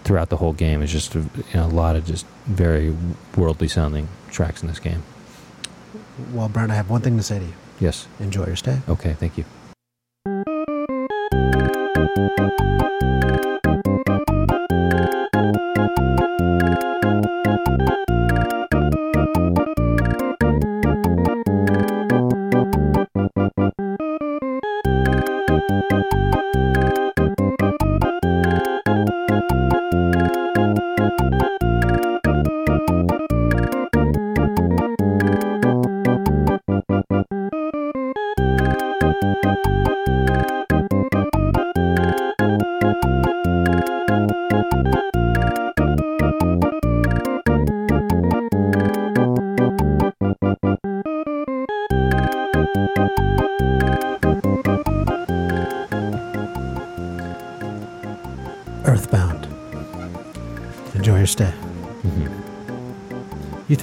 throughout 0.05 0.31
the 0.31 0.37
whole 0.37 0.53
game 0.53 0.83
it's 0.83 0.91
just 0.91 1.15
a, 1.15 1.21
you 1.21 1.29
know, 1.55 1.67
a 1.67 1.69
lot 1.69 1.95
of 1.95 2.05
just 2.05 2.27
very 2.47 2.93
worldly 3.37 3.69
sounding 3.69 4.09
tracks 4.33 4.61
in 4.61 4.67
this 4.69 4.81
game. 4.81 5.01
well, 6.33 6.49
Brent, 6.49 6.73
I 6.73 6.75
have 6.75 6.91
one 6.91 7.03
thing 7.03 7.17
to 7.17 7.23
say 7.23 7.39
to 7.39 7.45
you. 7.45 7.53
Yes. 7.79 8.09
Enjoy 8.19 8.47
your 8.47 8.57
stay. 8.57 8.81
Okay, 8.89 9.13
thank 9.15 9.39
you. 9.39 9.45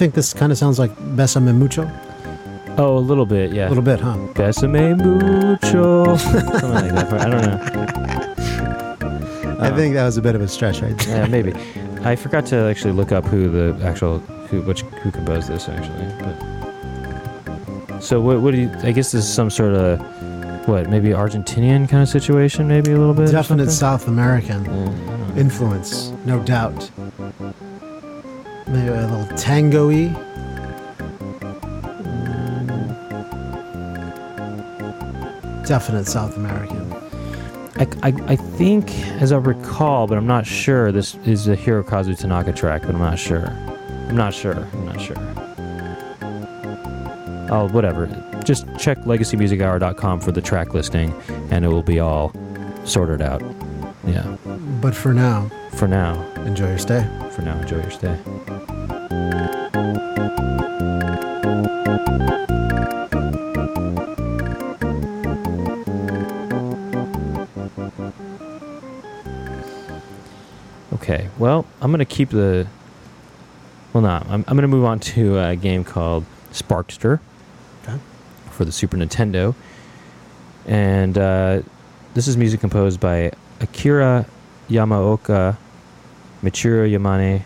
Think 0.00 0.14
this 0.14 0.32
kind 0.32 0.50
of 0.50 0.56
sounds 0.56 0.78
like 0.78 0.90
Besame 1.14 1.54
Mucho? 1.54 1.86
Oh, 2.78 2.96
a 2.96 3.04
little 3.10 3.26
bit, 3.26 3.52
yeah. 3.52 3.66
A 3.66 3.68
little 3.68 3.84
bit, 3.84 4.00
huh? 4.00 4.16
Besame 4.32 4.96
mucho. 4.96 6.16
Something 6.16 6.94
like 6.94 7.10
that. 7.10 7.20
I 7.20 7.28
don't 7.28 7.42
know. 7.42 7.58
I 9.60 9.70
think 9.76 9.92
that 9.92 10.06
was 10.06 10.16
a 10.16 10.22
bit 10.22 10.34
of 10.34 10.40
a 10.40 10.48
stretch, 10.48 10.80
right? 10.80 10.96
there. 11.00 11.16
Yeah, 11.24 11.26
maybe. 11.26 11.52
I 12.02 12.16
forgot 12.16 12.46
to 12.46 12.56
actually 12.56 12.94
look 12.94 13.12
up 13.12 13.26
who 13.26 13.50
the 13.50 13.76
actual 13.84 14.20
who 14.48 14.62
which 14.62 14.80
who 15.02 15.10
composed 15.10 15.48
this 15.48 15.68
actually. 15.68 16.06
But 16.24 18.00
so 18.00 18.22
what? 18.22 18.40
What 18.40 18.52
do 18.54 18.60
you? 18.62 18.70
I 18.82 18.92
guess 18.92 19.12
this 19.12 19.24
is 19.26 19.28
some 19.30 19.50
sort 19.50 19.74
of 19.74 20.00
what? 20.66 20.88
Maybe 20.88 21.08
Argentinian 21.10 21.86
kind 21.90 22.02
of 22.02 22.08
situation, 22.08 22.66
maybe 22.68 22.92
a 22.92 22.96
little 22.96 23.12
bit. 23.12 23.30
Definite? 23.30 23.70
South 23.70 24.08
American 24.08 24.64
Yeah, 24.64 25.34
influence, 25.36 26.10
no 26.24 26.38
doubt. 26.42 26.90
Maybe 28.70 28.86
a 28.86 29.06
little 29.06 29.26
tango-y. 29.36 30.14
Mm. 32.60 32.96
Definite 35.66 36.06
South 36.06 36.36
American. 36.36 36.92
I, 37.80 37.88
I, 38.02 38.12
I 38.28 38.36
think, 38.36 38.92
as 39.20 39.32
I 39.32 39.38
recall, 39.38 40.06
but 40.06 40.16
I'm 40.16 40.26
not 40.26 40.46
sure. 40.46 40.92
This 40.92 41.16
is 41.24 41.48
a 41.48 41.56
Hirokazu 41.56 42.16
Tanaka 42.16 42.52
track, 42.52 42.82
but 42.82 42.94
I'm 42.94 43.00
not 43.00 43.18
sure. 43.18 43.48
I'm 44.08 44.16
not 44.16 44.32
sure. 44.32 44.68
I'm 44.72 44.86
not 44.86 45.00
sure. 45.00 45.16
Oh, 47.50 47.68
whatever. 47.72 48.06
Just 48.44 48.66
check 48.78 48.98
legacymusichour.com 48.98 50.20
for 50.20 50.30
the 50.30 50.40
track 50.40 50.74
listing, 50.74 51.12
and 51.50 51.64
it 51.64 51.68
will 51.68 51.82
be 51.82 51.98
all 51.98 52.32
sorted 52.84 53.20
out. 53.20 53.42
Yeah. 54.06 54.36
But 54.80 54.94
for 54.94 55.12
now, 55.12 55.50
For 55.72 55.86
now, 55.88 56.20
enjoy 56.44 56.68
your 56.68 56.78
stay. 56.78 57.06
for 57.30 57.42
now, 57.42 57.58
enjoy 57.60 57.76
your 57.82 57.90
stay. 57.90 58.16
Okay, 70.92 71.28
well, 71.38 71.66
I'm 71.80 71.90
going 71.90 72.00
to 72.00 72.04
keep 72.04 72.30
the. 72.30 72.66
Well, 73.92 74.02
no, 74.02 74.08
I'm, 74.08 74.44
I'm 74.46 74.56
going 74.56 74.62
to 74.62 74.68
move 74.68 74.84
on 74.84 75.00
to 75.00 75.38
a 75.38 75.56
game 75.56 75.84
called 75.84 76.24
Sparkster 76.52 77.20
Okay. 77.82 77.98
for 78.50 78.64
the 78.64 78.72
Super 78.72 78.96
Nintendo. 78.96 79.54
And 80.66 81.16
uh, 81.16 81.62
this 82.14 82.28
is 82.28 82.36
music 82.36 82.60
composed 82.60 83.00
by 83.00 83.32
Akira 83.60 84.26
Yamaoka, 84.68 85.56
Michiru 86.42 86.90
Yamane, 86.90 87.42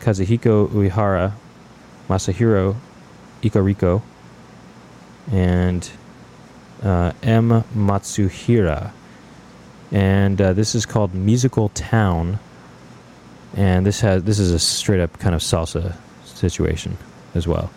Kazuhiko 0.00 0.68
Uehara, 0.68 1.32
Masahiro 2.08 2.76
Ikariko, 3.42 4.02
and 5.30 5.90
uh, 6.82 7.12
M. 7.22 7.64
Matsuhira. 7.74 8.92
And 9.90 10.40
uh, 10.40 10.52
this 10.52 10.74
is 10.74 10.86
called 10.86 11.14
Musical 11.14 11.68
Town. 11.70 12.38
And 13.54 13.84
this 13.84 14.00
has 14.00 14.24
this 14.24 14.38
is 14.38 14.50
a 14.50 14.58
straight 14.58 15.00
up 15.00 15.18
kind 15.18 15.34
of 15.34 15.42
salsa 15.42 15.94
situation 16.24 16.96
as 17.34 17.46
well. 17.46 17.70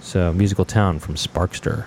So 0.00 0.32
Musical 0.32 0.64
Town 0.64 0.98
from 0.98 1.14
Sparkster. 1.14 1.86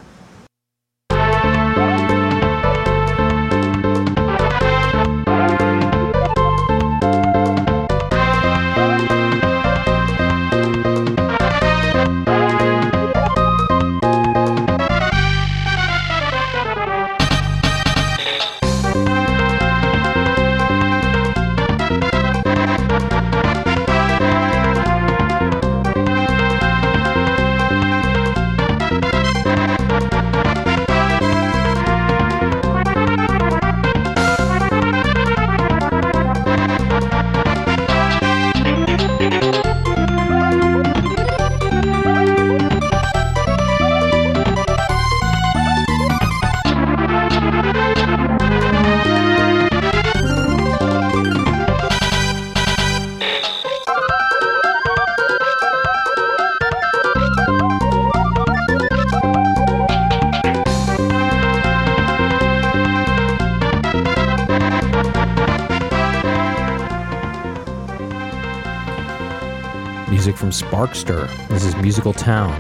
Sparkster. 70.62 71.28
This 71.49 71.66
is 71.66 71.76
Musical 71.76 72.14
Town. 72.14 72.53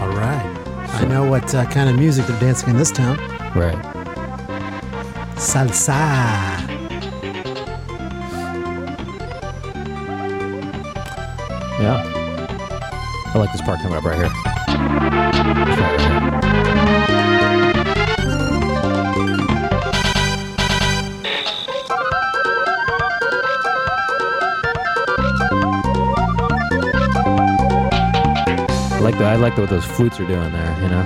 All 0.00 0.08
right. 0.10 0.44
I 0.92 1.04
know 1.04 1.28
what 1.28 1.52
uh, 1.52 1.64
kind 1.66 1.90
of 1.90 1.96
music 1.98 2.26
they're 2.26 2.38
dancing 2.38 2.68
in 2.70 2.76
this 2.76 2.92
town. 2.92 3.18
Right. 3.56 3.76
Salsa. 5.34 5.90
Yeah. 11.80 12.04
I 13.34 13.38
like 13.38 13.50
this 13.50 13.62
part 13.62 13.80
coming 13.80 13.96
up. 13.96 14.04
Right 14.04 14.30
here. 16.38 16.43
Like 29.44 29.56
the, 29.56 29.60
what 29.60 29.70
those 29.70 29.84
flutes 29.84 30.18
are 30.18 30.26
doing 30.26 30.52
there, 30.52 30.82
you 30.82 30.88
know. 30.88 31.02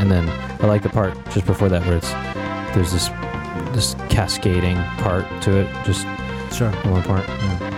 And 0.00 0.10
then 0.10 0.26
I 0.62 0.66
like 0.66 0.82
the 0.82 0.88
part 0.88 1.14
just 1.32 1.44
before 1.44 1.68
that 1.68 1.84
where 1.86 1.98
it's 1.98 2.10
there's 2.74 2.92
this 2.92 3.08
this 3.74 3.94
cascading 4.08 4.76
part 5.04 5.26
to 5.42 5.58
it, 5.58 5.84
just 5.84 6.06
Sure. 6.56 6.70
one 6.90 7.02
part. 7.02 7.26
Yeah. 7.28 7.71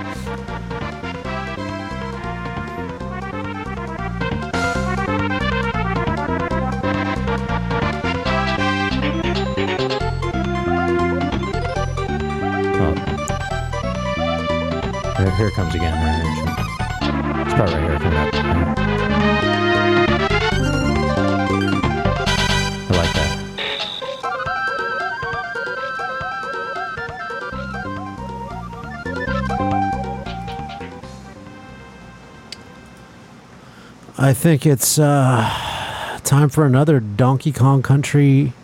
I 34.25 34.33
think 34.33 34.65
it's 34.65 34.99
uh, 34.99 36.19
time 36.25 36.49
for 36.49 36.65
another 36.65 36.99
Donkey 36.99 37.53
Kong 37.53 37.83
Country 37.83 38.55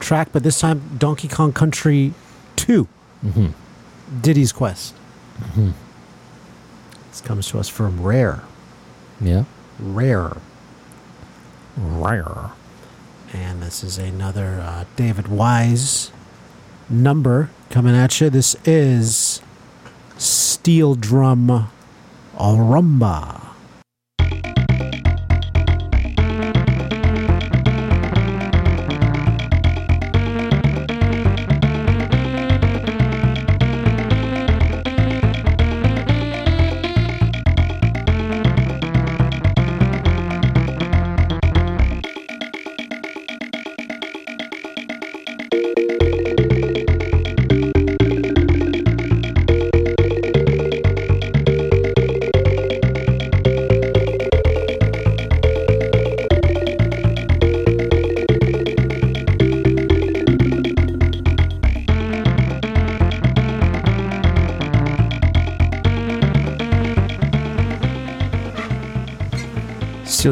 track, 0.00 0.30
but 0.32 0.42
this 0.42 0.60
time 0.60 0.96
Donkey 0.96 1.28
Kong 1.28 1.52
Country 1.52 2.14
2 2.56 2.84
hmm 2.84 3.48
Diddy's 4.22 4.50
Quest. 4.50 4.94
hmm 5.52 5.72
This 7.10 7.20
comes 7.20 7.48
to 7.48 7.58
us 7.58 7.68
from 7.68 8.02
Rare. 8.02 8.44
Yeah. 9.20 9.44
Rare. 9.78 10.38
Rare. 11.76 12.52
And 13.34 13.60
this 13.62 13.84
is 13.84 13.98
another 13.98 14.58
uh, 14.62 14.86
David 14.96 15.28
Wise 15.28 16.12
number 16.88 17.50
coming 17.68 17.94
at 17.94 18.22
you. 18.22 18.30
This 18.30 18.56
is 18.64 19.42
Steel 20.16 20.94
Drum 20.94 21.68
Rumba. 22.38 23.43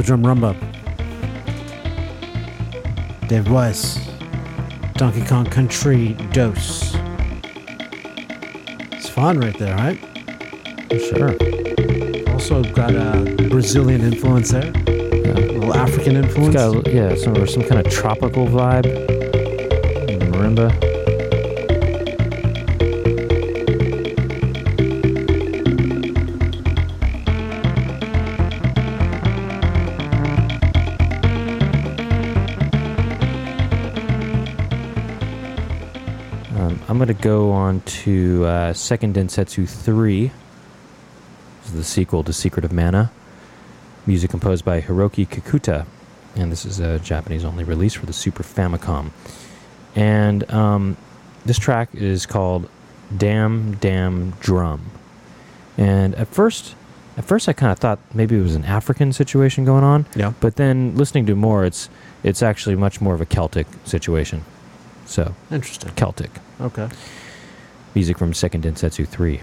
Drum 0.03 0.23
Rumba. 0.23 0.55
Dave 3.29 3.51
Wise. 3.51 3.99
Donkey 4.95 5.25
Kong 5.25 5.47
Country 5.47 6.15
Dose. 6.33 6.95
It's 8.93 9.09
fun 9.09 9.39
right 9.39 9.57
there, 9.59 9.75
right? 9.77 9.99
For 10.89 10.99
Sure. 10.99 12.33
Also 12.33 12.63
got 12.63 12.95
a 12.95 13.49
Brazilian 13.49 14.03
influence 14.03 14.51
there. 14.51 14.65
Yeah. 14.67 15.33
A 15.39 15.53
little 15.53 15.75
African 15.75 16.17
It's 16.17 16.29
influence. 16.29 16.55
got 16.55 16.87
a- 16.89 16.93
yeah, 16.93 17.15
some 17.15 17.47
some 17.47 17.63
kind 17.63 17.85
of 17.85 17.91
tropical 17.93 18.47
vibe. 18.47 18.87
marimba. 20.33 20.92
Go 37.23 37.53
on 37.53 37.81
to 37.83 38.45
uh, 38.45 38.73
Seiken 38.73 39.13
Densetsu 39.13 39.69
3. 39.69 40.33
This 41.61 41.67
is 41.69 41.73
the 41.73 41.85
sequel 41.85 42.25
to 42.25 42.33
Secret 42.33 42.65
of 42.65 42.73
Mana. 42.73 43.13
Music 44.07 44.29
composed 44.29 44.65
by 44.65 44.81
Hiroki 44.81 45.29
Kikuta. 45.29 45.87
And 46.35 46.51
this 46.51 46.65
is 46.65 46.81
a 46.81 46.99
Japanese 46.99 47.45
only 47.45 47.63
release 47.63 47.95
for 47.95 48.07
the 48.07 48.13
Super 48.13 48.43
Famicom. 48.43 49.13
And 49.95 50.51
um, 50.51 50.97
this 51.47 51.59
track 51.61 51.95
is 51.95 52.27
called 52.27 52.69
Damn 53.17 53.77
Damn 53.77 54.33
Drum. 54.41 54.91
And 55.79 56.17
at 56.17 56.27
first, 56.27 56.75
at 57.17 57.25
first 57.25 57.49
I 57.49 57.53
kind 57.53 57.71
of 57.71 57.79
thought 57.79 58.01
maybe 58.13 58.37
it 58.37 58.43
was 58.43 58.57
an 58.57 58.65
African 58.65 59.13
situation 59.13 59.65
going 59.65 59.85
on, 59.85 60.07
Yeah. 60.17 60.33
but 60.41 60.57
then 60.57 60.97
listening 60.97 61.27
to 61.27 61.37
more, 61.37 61.65
it's 61.65 61.89
it's 62.25 62.43
actually 62.43 62.75
much 62.75 63.01
more 63.01 63.15
of 63.15 63.21
a 63.21 63.27
Celtic 63.27 63.69
situation. 63.85 64.45
So 65.07 65.35
Interesting. 65.53 65.91
Celtic 65.95 66.31
Okay. 66.63 66.89
music 67.95 68.19
from 68.19 68.33
Seiken 68.33 68.63
Densetsu 68.63 69.07
Three. 69.07 69.41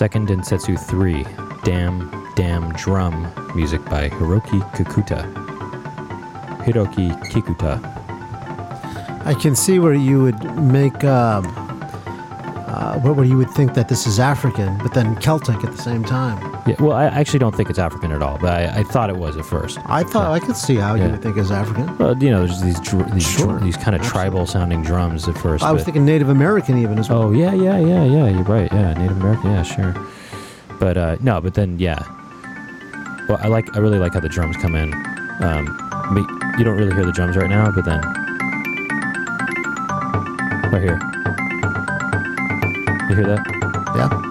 Seiken 0.00 0.26
Densetsu 0.26 0.78
3, 0.78 1.26
Damn 1.62 2.10
Damn 2.34 2.72
Drum, 2.72 3.30
music 3.54 3.84
by 3.84 4.08
Hiroki 4.08 4.58
Kikuta. 4.72 5.30
Hiroki 6.64 7.10
Kikuta. 7.30 7.76
I 9.26 9.34
can 9.34 9.54
see 9.54 9.78
where 9.78 9.92
you 9.92 10.22
would 10.22 10.56
make, 10.56 11.04
um, 11.04 11.44
uh, 12.66 12.98
where 13.00 13.26
you 13.26 13.36
would 13.36 13.50
think 13.50 13.74
that 13.74 13.90
this 13.90 14.06
is 14.06 14.18
African, 14.18 14.78
but 14.78 14.94
then 14.94 15.16
Celtic 15.16 15.62
at 15.64 15.70
the 15.70 15.82
same 15.82 16.02
time. 16.02 16.49
Yeah, 16.70 16.76
well, 16.78 16.92
I 16.96 17.06
actually 17.06 17.38
don't 17.40 17.54
think 17.54 17.68
it's 17.68 17.78
African 17.78 18.12
at 18.12 18.22
all, 18.22 18.38
but 18.38 18.52
I, 18.52 18.80
I 18.80 18.82
thought 18.84 19.10
it 19.10 19.16
was 19.16 19.36
at 19.36 19.44
first. 19.44 19.78
I 19.86 20.04
thought 20.04 20.30
I 20.30 20.38
could 20.38 20.56
see 20.56 20.76
how 20.76 20.94
you 20.94 21.02
Yeah. 21.02 21.10
would 21.12 21.22
think 21.22 21.36
it's 21.36 21.50
African. 21.50 21.96
Well, 21.98 22.16
you 22.22 22.30
know, 22.30 22.46
there's 22.46 22.60
these 22.60 22.78
dr- 22.80 23.12
these, 23.12 23.26
Sure, 23.28 23.58
these 23.60 23.76
kind 23.76 23.96
of 23.96 24.02
tribal 24.02 24.46
sounding 24.46 24.82
drums 24.82 25.26
at 25.28 25.36
first. 25.36 25.64
I 25.64 25.72
was 25.72 25.80
but- 25.82 25.86
thinking 25.86 26.04
Native 26.04 26.28
American 26.28 26.78
even 26.78 26.98
as 26.98 27.08
well. 27.08 27.22
Oh 27.24 27.30
yeah, 27.32 27.52
yeah, 27.54 27.78
yeah, 27.78 28.04
yeah. 28.04 28.28
You're 28.28 28.42
right. 28.44 28.70
Yeah, 28.72 28.94
Native 28.94 29.16
American. 29.20 29.50
Yeah, 29.52 29.62
sure. 29.62 29.94
But 30.78 30.96
uh, 30.96 31.16
no, 31.20 31.40
but 31.40 31.54
then 31.54 31.78
yeah. 31.78 31.98
Well, 33.28 33.38
I 33.42 33.48
like. 33.48 33.74
I 33.76 33.80
really 33.80 33.98
like 33.98 34.14
how 34.14 34.20
the 34.20 34.28
drums 34.28 34.56
come 34.58 34.74
in. 34.76 34.92
Um, 35.42 35.64
mean, 36.12 36.26
you 36.58 36.64
don't 36.64 36.76
really 36.76 36.94
hear 36.94 37.04
the 37.04 37.12
drums 37.12 37.36
right 37.36 37.50
now, 37.50 37.70
but 37.70 37.84
then 37.84 38.00
right 40.72 40.82
here. 40.82 41.00
You 43.08 43.16
hear 43.16 43.26
that? 43.26 43.42
Yeah. 43.96 44.29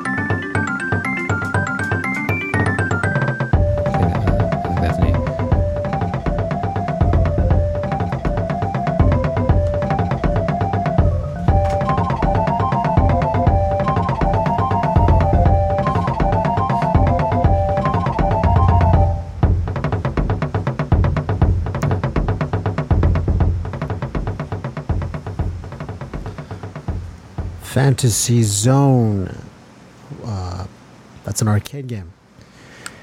Fantasy 27.80 28.44
Zone. 28.44 29.34
Uh, 30.26 30.66
that's 31.24 31.42
an 31.42 31.48
arcade 31.48 31.88
game. 31.88 32.12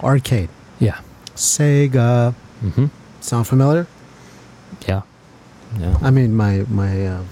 Arcade. 0.02 0.50
Yeah. 0.78 1.00
Sega. 1.34 2.34
Mm-hmm. 2.62 2.86
Sound 3.22 3.46
familiar? 3.46 3.86
Yeah. 4.86 5.00
Yeah. 5.78 5.96
I 6.02 6.10
mean, 6.10 6.34
my 6.36 6.66
my 6.68 7.06
uh, 7.06 7.22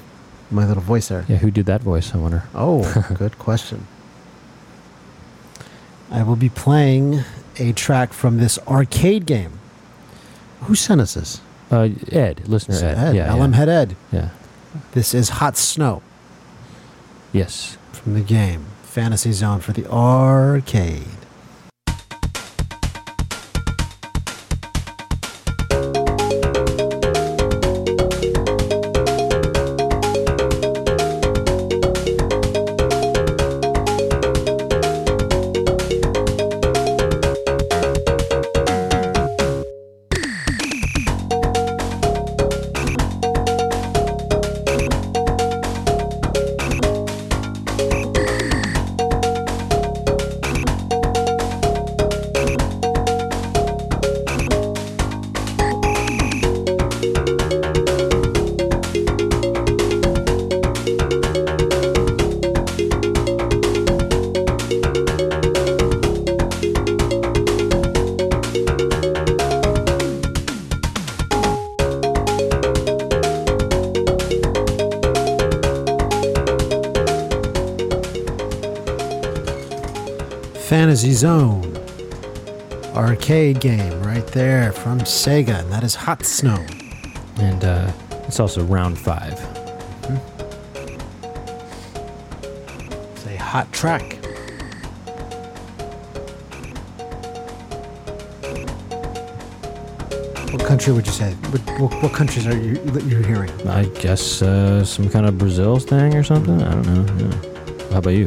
my 0.50 0.66
little 0.66 0.82
voice 0.82 1.08
there. 1.08 1.26
Yeah. 1.28 1.36
Who 1.36 1.50
did 1.50 1.66
that 1.66 1.82
voice? 1.82 2.14
I 2.14 2.16
wonder. 2.16 2.44
Oh, 2.54 2.80
good 3.14 3.38
question. 3.38 3.86
I 6.10 6.22
will 6.22 6.36
be 6.36 6.48
playing 6.48 7.24
a 7.58 7.72
track 7.72 8.14
from 8.14 8.38
this 8.38 8.58
arcade 8.66 9.26
game. 9.26 9.58
Who 10.62 10.74
sent 10.74 10.98
us 11.02 11.12
this? 11.12 11.42
Uh, 11.70 11.90
Ed, 12.10 12.48
listener 12.48 12.76
Ed. 12.76 12.96
Ed, 12.96 13.14
Yeah. 13.16 13.34
LM 13.34 13.52
yeah. 13.52 13.56
Head 13.58 13.68
Ed. 13.68 13.96
yeah. 14.12 14.28
This 14.92 15.12
is 15.12 15.28
Hot 15.40 15.58
Snow 15.58 16.00
Yes. 17.34 17.76
from 17.92 18.14
the 18.14 18.20
game 18.20 18.66
Fantasy 18.84 19.32
Zone 19.32 19.58
for 19.58 19.72
the 19.72 19.86
arcade. 19.90 21.23
From 84.84 85.00
Sega, 85.00 85.60
and 85.60 85.72
that 85.72 85.82
is 85.82 85.94
Hot 85.94 86.26
Snow. 86.26 86.62
And 87.38 87.64
uh, 87.64 87.90
it's 88.28 88.38
also 88.38 88.62
round 88.64 88.98
five. 88.98 89.32
It's 93.14 93.24
a 93.24 93.36
hot 93.36 93.72
track. 93.72 94.18
What 100.52 100.66
country 100.66 100.92
would 100.92 101.06
you 101.06 101.12
say? 101.12 101.32
What, 101.32 101.80
what, 101.80 102.02
what 102.02 102.12
countries 102.12 102.46
are 102.46 102.54
you 102.54 102.74
that 102.74 103.04
you're 103.04 103.26
hearing? 103.26 103.50
I 103.66 103.86
guess 103.86 104.42
uh, 104.42 104.84
some 104.84 105.08
kind 105.08 105.24
of 105.24 105.38
Brazil 105.38 105.78
thing 105.78 106.14
or 106.14 106.22
something. 106.22 106.62
I 106.62 106.70
don't 106.70 107.06
know. 107.06 107.26
Yeah. 107.26 107.90
How 107.90 107.98
about 108.00 108.10
you? 108.10 108.26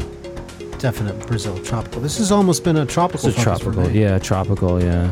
definite 0.79 1.19
Brazil 1.25 1.57
tropical. 1.63 2.01
This 2.01 2.19
has 2.19 2.31
almost 2.31 2.63
been 2.63 2.77
a 2.77 2.85
tropical. 2.85 3.29
It's 3.29 3.37
a 3.37 3.41
tropical, 3.41 3.89
yeah, 3.89 4.19
tropical, 4.19 4.81
yeah. 4.81 5.11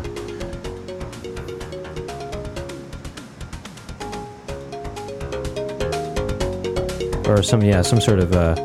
Or 7.27 7.41
some, 7.41 7.61
yeah, 7.63 7.81
some 7.81 7.99
sort 7.99 8.19
of 8.19 8.33
uh, 8.33 8.55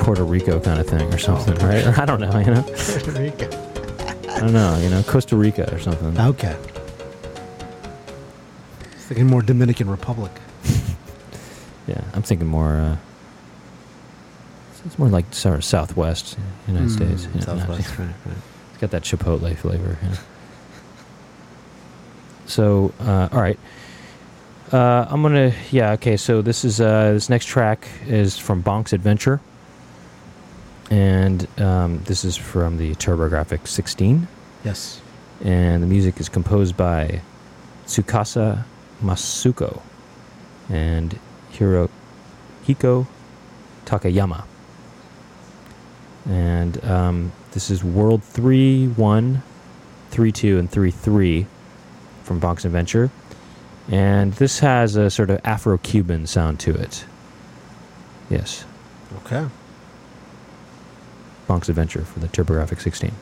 Puerto 0.00 0.22
Rico 0.24 0.60
kind 0.60 0.78
of 0.80 0.86
thing 0.86 1.12
or 1.12 1.18
something, 1.18 1.54
right? 1.66 1.86
Or 1.86 1.94
I 2.00 2.04
don't 2.04 2.20
know, 2.20 2.38
you 2.38 2.46
know, 2.52 2.62
Puerto 2.62 3.10
Rico. 3.12 3.48
I 4.30 4.40
don't 4.40 4.52
know, 4.52 4.78
you 4.78 4.90
know, 4.90 5.02
Costa 5.02 5.34
Rica 5.36 5.72
or 5.74 5.78
something. 5.78 6.18
Okay. 6.18 6.54
Thinking 9.08 9.26
more 9.28 9.42
Dominican 9.42 9.88
Republic. 9.90 10.32
Yeah, 11.88 12.00
I'm 12.14 12.22
thinking 12.22 12.48
more. 12.48 12.72
Uh, 12.74 12.96
it's 14.84 14.98
more 14.98 15.08
like 15.08 15.32
sort 15.32 15.54
of 15.54 15.64
Southwest 15.64 16.36
United 16.66 16.88
Mm, 16.88 16.96
States. 16.96 17.28
you 17.32 17.34
know, 17.34 17.40
Southwest, 17.46 17.88
right, 18.00 18.08
right. 18.26 18.36
It's 18.72 18.80
got 18.80 18.90
that 18.90 19.02
chipotle 19.04 19.56
flavor. 19.56 19.96
Yeah. 20.02 20.16
So, 22.46 22.92
uh, 22.98 23.28
all 23.30 23.40
right. 23.40 23.56
Uh, 24.72 25.06
I'm 25.08 25.22
gonna, 25.22 25.52
yeah, 25.70 25.92
okay. 25.92 26.16
So 26.16 26.42
this 26.42 26.64
is 26.64 26.80
uh, 26.80 27.12
this 27.12 27.28
next 27.30 27.46
track 27.46 27.86
is 28.06 28.36
from 28.36 28.62
Bonk's 28.64 28.92
Adventure, 28.92 29.40
and 30.90 31.46
um, 31.60 32.00
this 32.04 32.24
is 32.24 32.36
from 32.36 32.76
the 32.76 32.94
TurboGrafx 32.96 33.68
16, 33.68 34.26
Yes. 34.64 35.00
and 35.44 35.82
the 35.82 35.86
music 35.86 36.18
is 36.18 36.28
composed 36.28 36.76
by 36.76 37.20
Tsukasa 37.86 38.64
Masuko 39.02 39.82
and 40.68 41.16
Hirohiko 41.52 43.06
Takayama. 43.84 44.44
And 46.28 46.84
um, 46.84 47.30
this 47.52 47.70
is 47.70 47.84
World 47.84 48.24
3 48.24 48.88
1, 48.88 49.42
3 50.10 50.32
2, 50.32 50.58
and 50.58 50.68
3 50.68 50.90
3 50.90 51.46
from 52.24 52.40
Bonk's 52.40 52.64
Adventure. 52.64 53.10
And 53.88 54.32
this 54.34 54.58
has 54.60 54.96
a 54.96 55.10
sort 55.10 55.30
of 55.30 55.40
Afro 55.44 55.78
Cuban 55.78 56.26
sound 56.26 56.58
to 56.60 56.74
it. 56.74 57.04
Yes, 58.28 58.64
Okay. 59.24 59.46
Bonk's 61.48 61.68
Adventure 61.68 62.02
for 62.02 62.18
the 62.18 62.26
TurboGrafx 62.26 62.80
16. 62.80 63.12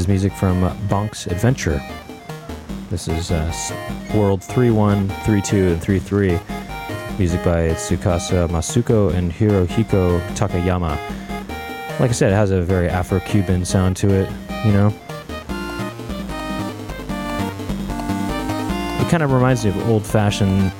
Is 0.00 0.08
music 0.08 0.32
from 0.32 0.62
Bonk's 0.88 1.26
Adventure. 1.26 1.78
This 2.88 3.06
is 3.06 3.30
uh, 3.30 3.52
World 4.14 4.42
3 4.42 4.70
1, 4.70 5.08
3 5.08 5.42
2, 5.42 5.68
and 5.72 5.82
3 5.82 5.98
3. 5.98 6.40
Music 7.18 7.44
by 7.44 7.68
Tsukasa 7.68 8.48
Masuko 8.48 9.12
and 9.12 9.30
Hirohiko 9.30 10.18
Takayama. 10.30 10.96
Like 12.00 12.08
I 12.08 12.12
said, 12.12 12.32
it 12.32 12.36
has 12.36 12.50
a 12.50 12.62
very 12.62 12.88
Afro 12.88 13.20
Cuban 13.20 13.66
sound 13.66 13.94
to 13.98 14.08
it, 14.08 14.30
you 14.64 14.72
know? 14.72 14.88
It 19.00 19.10
kind 19.10 19.22
of 19.22 19.32
reminds 19.32 19.66
me 19.66 19.70
of 19.70 19.88
old 19.90 20.06
fashioned, 20.06 20.72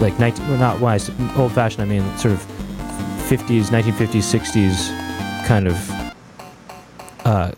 like, 0.00 0.18
19, 0.18 0.48
well, 0.48 0.58
not 0.58 0.80
wise, 0.80 1.08
old 1.36 1.52
fashioned, 1.52 1.82
I 1.82 1.84
mean, 1.84 2.02
sort 2.18 2.34
of 2.34 2.40
50s, 3.28 3.66
1950s, 3.66 4.40
60s 4.40 5.46
kind 5.46 5.68
of. 5.68 5.90
Uh, 7.24 7.52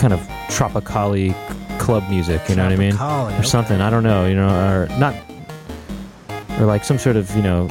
kind 0.00 0.14
of 0.14 0.20
tropicali 0.48 1.34
club 1.78 2.08
music, 2.08 2.40
you 2.48 2.56
know 2.56 2.64
what 2.64 2.72
I 2.72 2.76
mean? 2.76 2.96
Or 2.96 3.30
okay. 3.30 3.42
something, 3.42 3.82
I 3.82 3.90
don't 3.90 4.02
know, 4.02 4.26
you 4.26 4.34
know, 4.34 4.48
or 4.48 4.88
not, 4.98 5.14
or 6.58 6.64
like 6.64 6.84
some 6.84 6.98
sort 6.98 7.16
of, 7.16 7.30
you 7.36 7.42
know, 7.42 7.68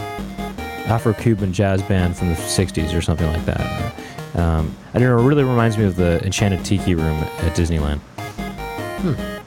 Afro-Cuban 0.86 1.54
jazz 1.54 1.82
band 1.82 2.16
from 2.16 2.30
the 2.30 2.36
60s 2.36 2.96
or 2.96 3.02
something 3.02 3.28
like 3.28 3.44
that. 3.46 3.96
Um, 4.36 4.76
I 4.94 5.00
don't 5.00 5.10
know, 5.10 5.24
it 5.24 5.28
really 5.28 5.44
reminds 5.44 5.78
me 5.78 5.86
of 5.86 5.96
the 5.96 6.24
Enchanted 6.24 6.64
Tiki 6.64 6.94
Room 6.94 7.18
at 7.18 7.56
Disneyland. 7.56 8.00
All 9.04 9.39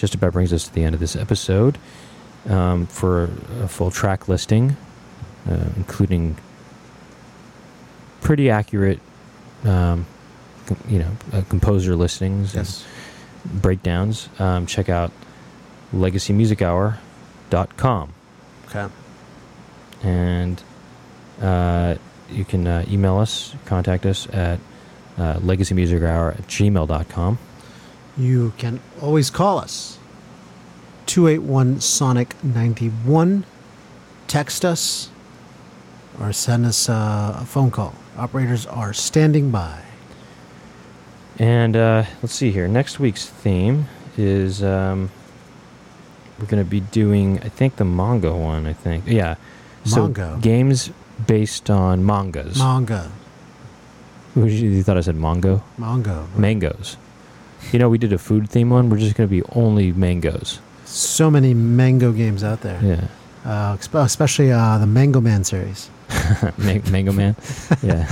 just 0.00 0.14
about 0.14 0.32
brings 0.32 0.52
us 0.52 0.64
to 0.64 0.74
the 0.74 0.82
end 0.82 0.94
of 0.94 1.00
this 1.00 1.16
episode. 1.16 1.78
Um, 2.48 2.86
for 2.86 3.24
a 3.62 3.68
full 3.68 3.90
track 3.90 4.26
listing, 4.26 4.74
uh, 5.48 5.66
including 5.76 6.38
pretty 8.22 8.48
accurate, 8.48 8.98
um, 9.64 10.06
com- 10.64 10.78
you 10.88 11.00
know, 11.00 11.10
uh, 11.34 11.42
composer 11.50 11.94
listings 11.96 12.56
and 12.56 12.66
breakdowns, 13.60 14.30
um, 14.38 14.64
check 14.64 14.88
out 14.88 15.12
legacymusichour.com. 15.94 18.14
Okay. 18.68 18.86
And 20.02 20.62
uh, 21.42 21.96
you 22.30 22.46
can 22.46 22.66
uh, 22.66 22.86
email 22.88 23.18
us, 23.18 23.54
contact 23.66 24.06
us 24.06 24.26
at 24.32 24.58
uh, 25.18 25.34
legacymusichour 25.40 26.38
at 26.38 26.46
gmail.com. 26.46 27.38
You 28.20 28.52
can 28.58 28.80
always 29.00 29.30
call 29.30 29.58
us 29.58 29.98
281 31.06 31.80
Sonic 31.80 32.34
91. 32.44 33.44
Text 34.26 34.62
us 34.62 35.08
or 36.20 36.30
send 36.30 36.66
us 36.66 36.90
uh, 36.90 37.38
a 37.40 37.46
phone 37.46 37.70
call. 37.70 37.94
Operators 38.18 38.66
are 38.66 38.92
standing 38.92 39.50
by. 39.50 39.80
And 41.38 41.74
uh, 41.74 42.04
let's 42.20 42.34
see 42.34 42.50
here. 42.50 42.68
Next 42.68 43.00
week's 43.00 43.26
theme 43.26 43.86
is 44.18 44.62
um, 44.62 45.10
we're 46.38 46.44
going 46.44 46.62
to 46.62 46.70
be 46.70 46.80
doing, 46.80 47.38
I 47.40 47.48
think, 47.48 47.76
the 47.76 47.86
manga 47.86 48.34
one. 48.34 48.66
I 48.66 48.74
think, 48.74 49.04
yeah. 49.06 49.36
So 49.86 50.08
games 50.42 50.90
based 51.26 51.70
on 51.70 52.04
mangas. 52.04 52.58
Manga. 52.58 53.10
You, 54.36 54.44
you 54.44 54.82
thought 54.82 54.98
I 54.98 55.00
said 55.00 55.16
mango? 55.16 55.62
Mango. 55.78 56.28
Mangoes. 56.36 56.98
You 57.72 57.78
know, 57.78 57.88
we 57.88 57.98
did 57.98 58.12
a 58.12 58.18
food 58.18 58.48
theme 58.50 58.70
one. 58.70 58.90
We're 58.90 58.98
just 58.98 59.16
going 59.16 59.28
to 59.28 59.30
be 59.30 59.42
only 59.54 59.92
mangoes. 59.92 60.60
So 60.84 61.30
many 61.30 61.54
mango 61.54 62.12
games 62.12 62.42
out 62.42 62.60
there. 62.62 62.80
Yeah. 62.82 63.06
Uh, 63.44 63.76
especially 63.94 64.52
uh, 64.52 64.76
the 64.78 64.86
Mango 64.86 65.20
Man 65.20 65.44
series. 65.44 65.88
Man- 66.58 66.82
Mango 66.90 67.12
Man. 67.12 67.36
Yeah. 67.82 68.06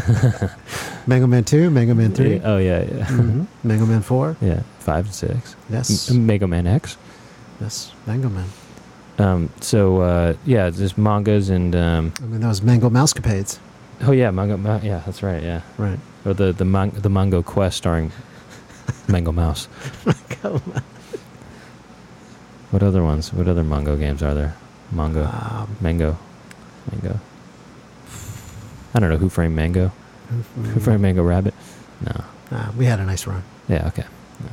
Mango 1.07 1.27
Man 1.27 1.45
2, 1.45 1.71
Mango 1.71 1.95
Man 1.95 2.13
3, 2.15 2.41
Oh 2.45 2.59
yeah, 2.59 2.83
yeah, 2.85 3.05
hmm 3.07 3.45
Mango 3.65 3.85
Man 3.87 4.01
4. 4.03 4.37
yeah. 4.41 4.63
Five 4.79 5.07
and 5.07 5.15
six. 5.15 5.57
Yes. 5.69 6.11
M- 6.11 6.25
Mega 6.27 6.47
Man 6.47 6.67
X. 6.67 6.97
Yes. 7.61 7.93
Mango 8.07 8.29
Man. 8.31 8.47
Um, 9.19 9.51
so 9.61 10.01
uh, 10.01 10.35
yeah, 10.47 10.71
just 10.71 10.97
mangas 10.97 11.51
and 11.51 11.75
um, 11.75 12.13
I 12.23 12.27
mean, 12.27 12.47
was 12.47 12.63
Mango 12.63 12.89
Mousecapades. 12.89 13.59
oh 14.03 14.13
yeah, 14.13 14.31
Mango. 14.31 14.57
Ma- 14.57 14.81
yeah, 14.83 15.03
that's 15.05 15.23
right. 15.23 15.43
Yeah, 15.43 15.61
Right. 15.77 15.99
or 16.25 16.33
the 16.35 16.53
the 16.53 16.65
man- 16.65 16.93
the 16.95 17.11
Mango 17.11 17.43
Quest 17.43 17.77
starring 17.79 18.13
Mango 19.09 19.33
Mouse. 19.33 19.69
Mango 20.05 20.63
Mouse. 20.67 20.83
What 22.71 22.83
other 22.83 23.03
ones? 23.03 23.33
What 23.33 23.49
other 23.49 23.65
Mango 23.65 23.97
games 23.97 24.23
are 24.23 24.35
there? 24.35 24.55
Mango, 24.93 25.25
Um, 25.25 25.77
Mango, 25.81 26.19
Mango. 26.93 27.19
I 28.95 29.01
don't 29.01 29.11
know 29.11 29.17
who 29.19 29.29
framed 29.29 29.55
Mango. 29.57 29.93
Who 30.57 30.81
framed 30.81 31.01
Mango 31.03 31.23
Rabbit? 31.23 31.55
No. 32.05 32.25
Nah, 32.51 32.71
we 32.73 32.85
had 32.85 33.01
a 33.01 33.05
nice 33.05 33.27
run. 33.27 33.43
Yeah, 33.69 33.87
okay. 33.89 34.05
Yeah. 34.43 34.51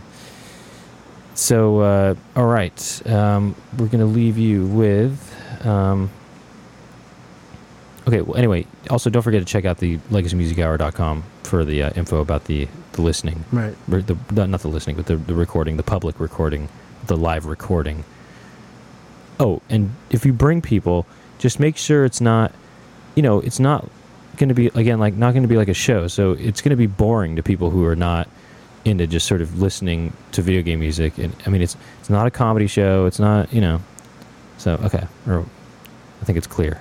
So, 1.35 1.79
uh, 1.79 2.15
all 2.35 2.45
right. 2.45 3.01
Um, 3.09 3.55
we're 3.77 3.87
going 3.87 3.99
to 3.99 4.05
leave 4.05 4.37
you 4.37 4.65
with. 4.65 5.65
Um, 5.65 6.09
okay, 8.07 8.21
well, 8.21 8.37
anyway, 8.37 8.65
also 8.89 9.09
don't 9.09 9.21
forget 9.21 9.41
to 9.41 9.45
check 9.45 9.65
out 9.65 9.77
the 9.79 9.97
legacymusichour.com 10.11 11.23
for 11.43 11.65
the 11.65 11.83
uh, 11.83 11.89
info 11.95 12.19
about 12.21 12.45
the, 12.45 12.67
the 12.93 13.01
listening. 13.01 13.45
Right. 13.51 13.75
Re- 13.87 14.01
The, 14.01 14.47
not 14.47 14.61
the 14.61 14.67
listening, 14.67 14.95
but 14.95 15.05
the, 15.07 15.15
the 15.15 15.33
recording, 15.33 15.77
the 15.77 15.83
public 15.83 16.19
recording, 16.19 16.69
the 17.07 17.17
live 17.17 17.45
recording. 17.45 18.03
Oh, 19.39 19.61
and 19.69 19.93
if 20.09 20.25
you 20.25 20.33
bring 20.33 20.61
people, 20.61 21.05
just 21.39 21.59
make 21.59 21.77
sure 21.77 22.05
it's 22.05 22.21
not, 22.21 22.53
you 23.15 23.23
know, 23.23 23.39
it's 23.41 23.59
not 23.59 23.89
going 24.37 24.49
to 24.49 24.55
be, 24.55 24.67
again, 24.67 24.99
like, 24.99 25.15
not 25.15 25.31
going 25.33 25.43
to 25.43 25.49
be 25.49 25.57
like 25.57 25.67
a 25.67 25.73
show. 25.73 26.07
So 26.07 26.31
it's 26.33 26.61
going 26.61 26.71
to 26.71 26.75
be 26.77 26.87
boring 26.87 27.35
to 27.35 27.43
people 27.43 27.69
who 27.69 27.85
are 27.85 27.95
not 27.95 28.29
into 28.85 29.07
just 29.07 29.25
sort 29.27 29.41
of 29.41 29.59
listening 29.59 30.13
to 30.31 30.41
video 30.41 30.61
game 30.61 30.79
music. 30.79 31.17
And 31.17 31.35
I 31.45 31.49
mean, 31.49 31.61
it's 31.63 31.75
it's 31.99 32.09
not 32.09 32.27
a 32.27 32.31
comedy 32.31 32.67
show. 32.67 33.07
It's 33.07 33.19
not, 33.19 33.51
you 33.51 33.59
know. 33.59 33.81
So 34.57 34.75
okay, 34.83 35.07
or 35.27 35.43
I 36.21 36.25
think 36.25 36.37
it's 36.37 36.47
clear. 36.47 36.79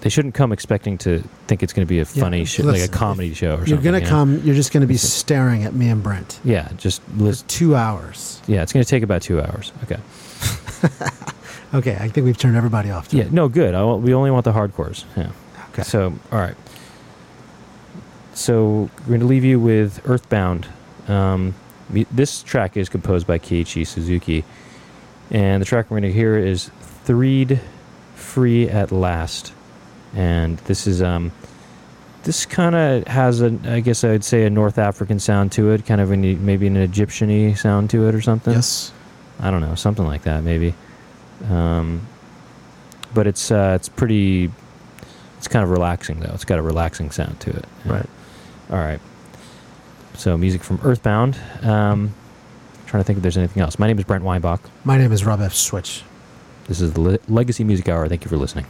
They 0.00 0.08
shouldn't 0.08 0.34
come 0.34 0.52
expecting 0.52 0.96
to 0.98 1.22
think 1.46 1.62
it's 1.62 1.72
going 1.72 1.86
to 1.86 1.88
be 1.88 1.98
a 1.98 2.02
Yeah, 2.02 2.22
funny 2.22 2.44
shit, 2.44 2.64
like 2.64 2.80
a 2.82 2.88
comedy 2.88 3.34
show 3.34 3.54
or 3.54 3.56
something. 3.58 3.74
You're 3.74 3.82
gonna 3.82 3.98
you 3.98 4.04
know? 4.04 4.10
come. 4.10 4.40
You're 4.44 4.54
just 4.54 4.72
gonna 4.72 4.86
be 4.86 4.96
staring 4.96 5.64
at 5.64 5.74
me 5.74 5.88
and 5.90 6.02
Brent 6.02 6.40
Yeah, 6.42 6.70
just 6.78 7.02
two 7.48 7.76
hours. 7.76 8.40
Yeah, 8.46 8.62
it's 8.62 8.72
going 8.72 8.84
to 8.84 8.88
take 8.88 9.02
about 9.02 9.22
two 9.22 9.40
hours. 9.40 9.72
Okay. 9.84 10.00
Okay, 11.72 11.96
I 12.00 12.08
think 12.08 12.24
we've 12.24 12.36
turned 12.36 12.56
everybody 12.56 12.90
off. 12.90 13.12
Yeah, 13.14 13.28
no, 13.30 13.48
good. 13.48 13.74
I, 13.74 13.84
we 13.94 14.12
only 14.12 14.30
want 14.32 14.44
the 14.44 14.52
hardcores. 14.52 15.04
Yeah. 15.16 15.30
Okay. 15.70 15.82
So, 15.82 16.12
all 16.32 16.38
right. 16.40 16.56
So 18.34 18.90
we're 19.02 19.06
going 19.06 19.20
to 19.20 19.26
leave 19.26 19.44
you 19.44 19.60
with 19.60 20.00
Earthbound. 20.04 20.66
Um, 21.06 21.54
this 22.10 22.42
track 22.42 22.76
is 22.76 22.88
composed 22.88 23.26
by 23.26 23.38
Keiichi 23.38 23.86
Suzuki, 23.86 24.44
and 25.30 25.60
the 25.60 25.64
track 25.66 25.90
we're 25.90 26.00
going 26.00 26.12
to 26.12 26.16
hear 26.16 26.36
is 26.36 26.70
"Threed 27.04 27.60
Free 28.16 28.68
at 28.68 28.90
Last," 28.90 29.52
and 30.14 30.58
this 30.60 30.86
is 30.86 31.02
um, 31.02 31.32
this 32.24 32.46
kind 32.46 32.74
of 32.74 33.06
has 33.06 33.40
a, 33.40 33.56
I 33.64 33.80
guess 33.80 34.04
I'd 34.04 34.24
say 34.24 34.44
a 34.44 34.50
North 34.50 34.78
African 34.78 35.18
sound 35.18 35.52
to 35.52 35.70
it, 35.70 35.86
kind 35.86 36.00
of 36.00 36.10
an, 36.10 36.44
maybe 36.44 36.66
an 36.66 36.76
Egyptian-y 36.76 37.54
sound 37.54 37.90
to 37.90 38.08
it 38.08 38.14
or 38.14 38.20
something. 38.20 38.54
Yes. 38.54 38.92
I 39.38 39.50
don't 39.50 39.62
know, 39.62 39.74
something 39.74 40.06
like 40.06 40.22
that 40.22 40.44
maybe. 40.44 40.74
Um, 41.48 42.06
but 43.14 43.26
it's 43.26 43.50
uh, 43.50 43.72
it's 43.74 43.88
pretty. 43.88 44.50
It's 45.38 45.48
kind 45.48 45.62
of 45.64 45.70
relaxing 45.70 46.20
though. 46.20 46.32
It's 46.34 46.44
got 46.44 46.58
a 46.58 46.62
relaxing 46.62 47.10
sound 47.10 47.40
to 47.40 47.50
it. 47.50 47.64
Yeah. 47.86 47.92
Right. 47.92 48.06
All 48.70 48.78
right. 48.78 49.00
So 50.14 50.36
music 50.36 50.62
from 50.62 50.78
Earthbound. 50.82 51.38
Um, 51.62 52.14
trying 52.86 53.02
to 53.02 53.06
think 53.06 53.16
if 53.16 53.22
there's 53.22 53.38
anything 53.38 53.62
else. 53.62 53.78
My 53.78 53.86
name 53.86 53.98
is 53.98 54.04
Brent 54.04 54.22
Weinbach. 54.22 54.60
My 54.84 54.98
name 54.98 55.12
is 55.12 55.24
Rob 55.24 55.40
F. 55.40 55.54
Switch. 55.54 56.02
This 56.66 56.80
is 56.80 56.92
the 56.92 57.00
Le- 57.00 57.18
Legacy 57.28 57.64
Music 57.64 57.88
Hour. 57.88 58.06
Thank 58.06 58.24
you 58.24 58.28
for 58.28 58.36
listening. 58.36 58.66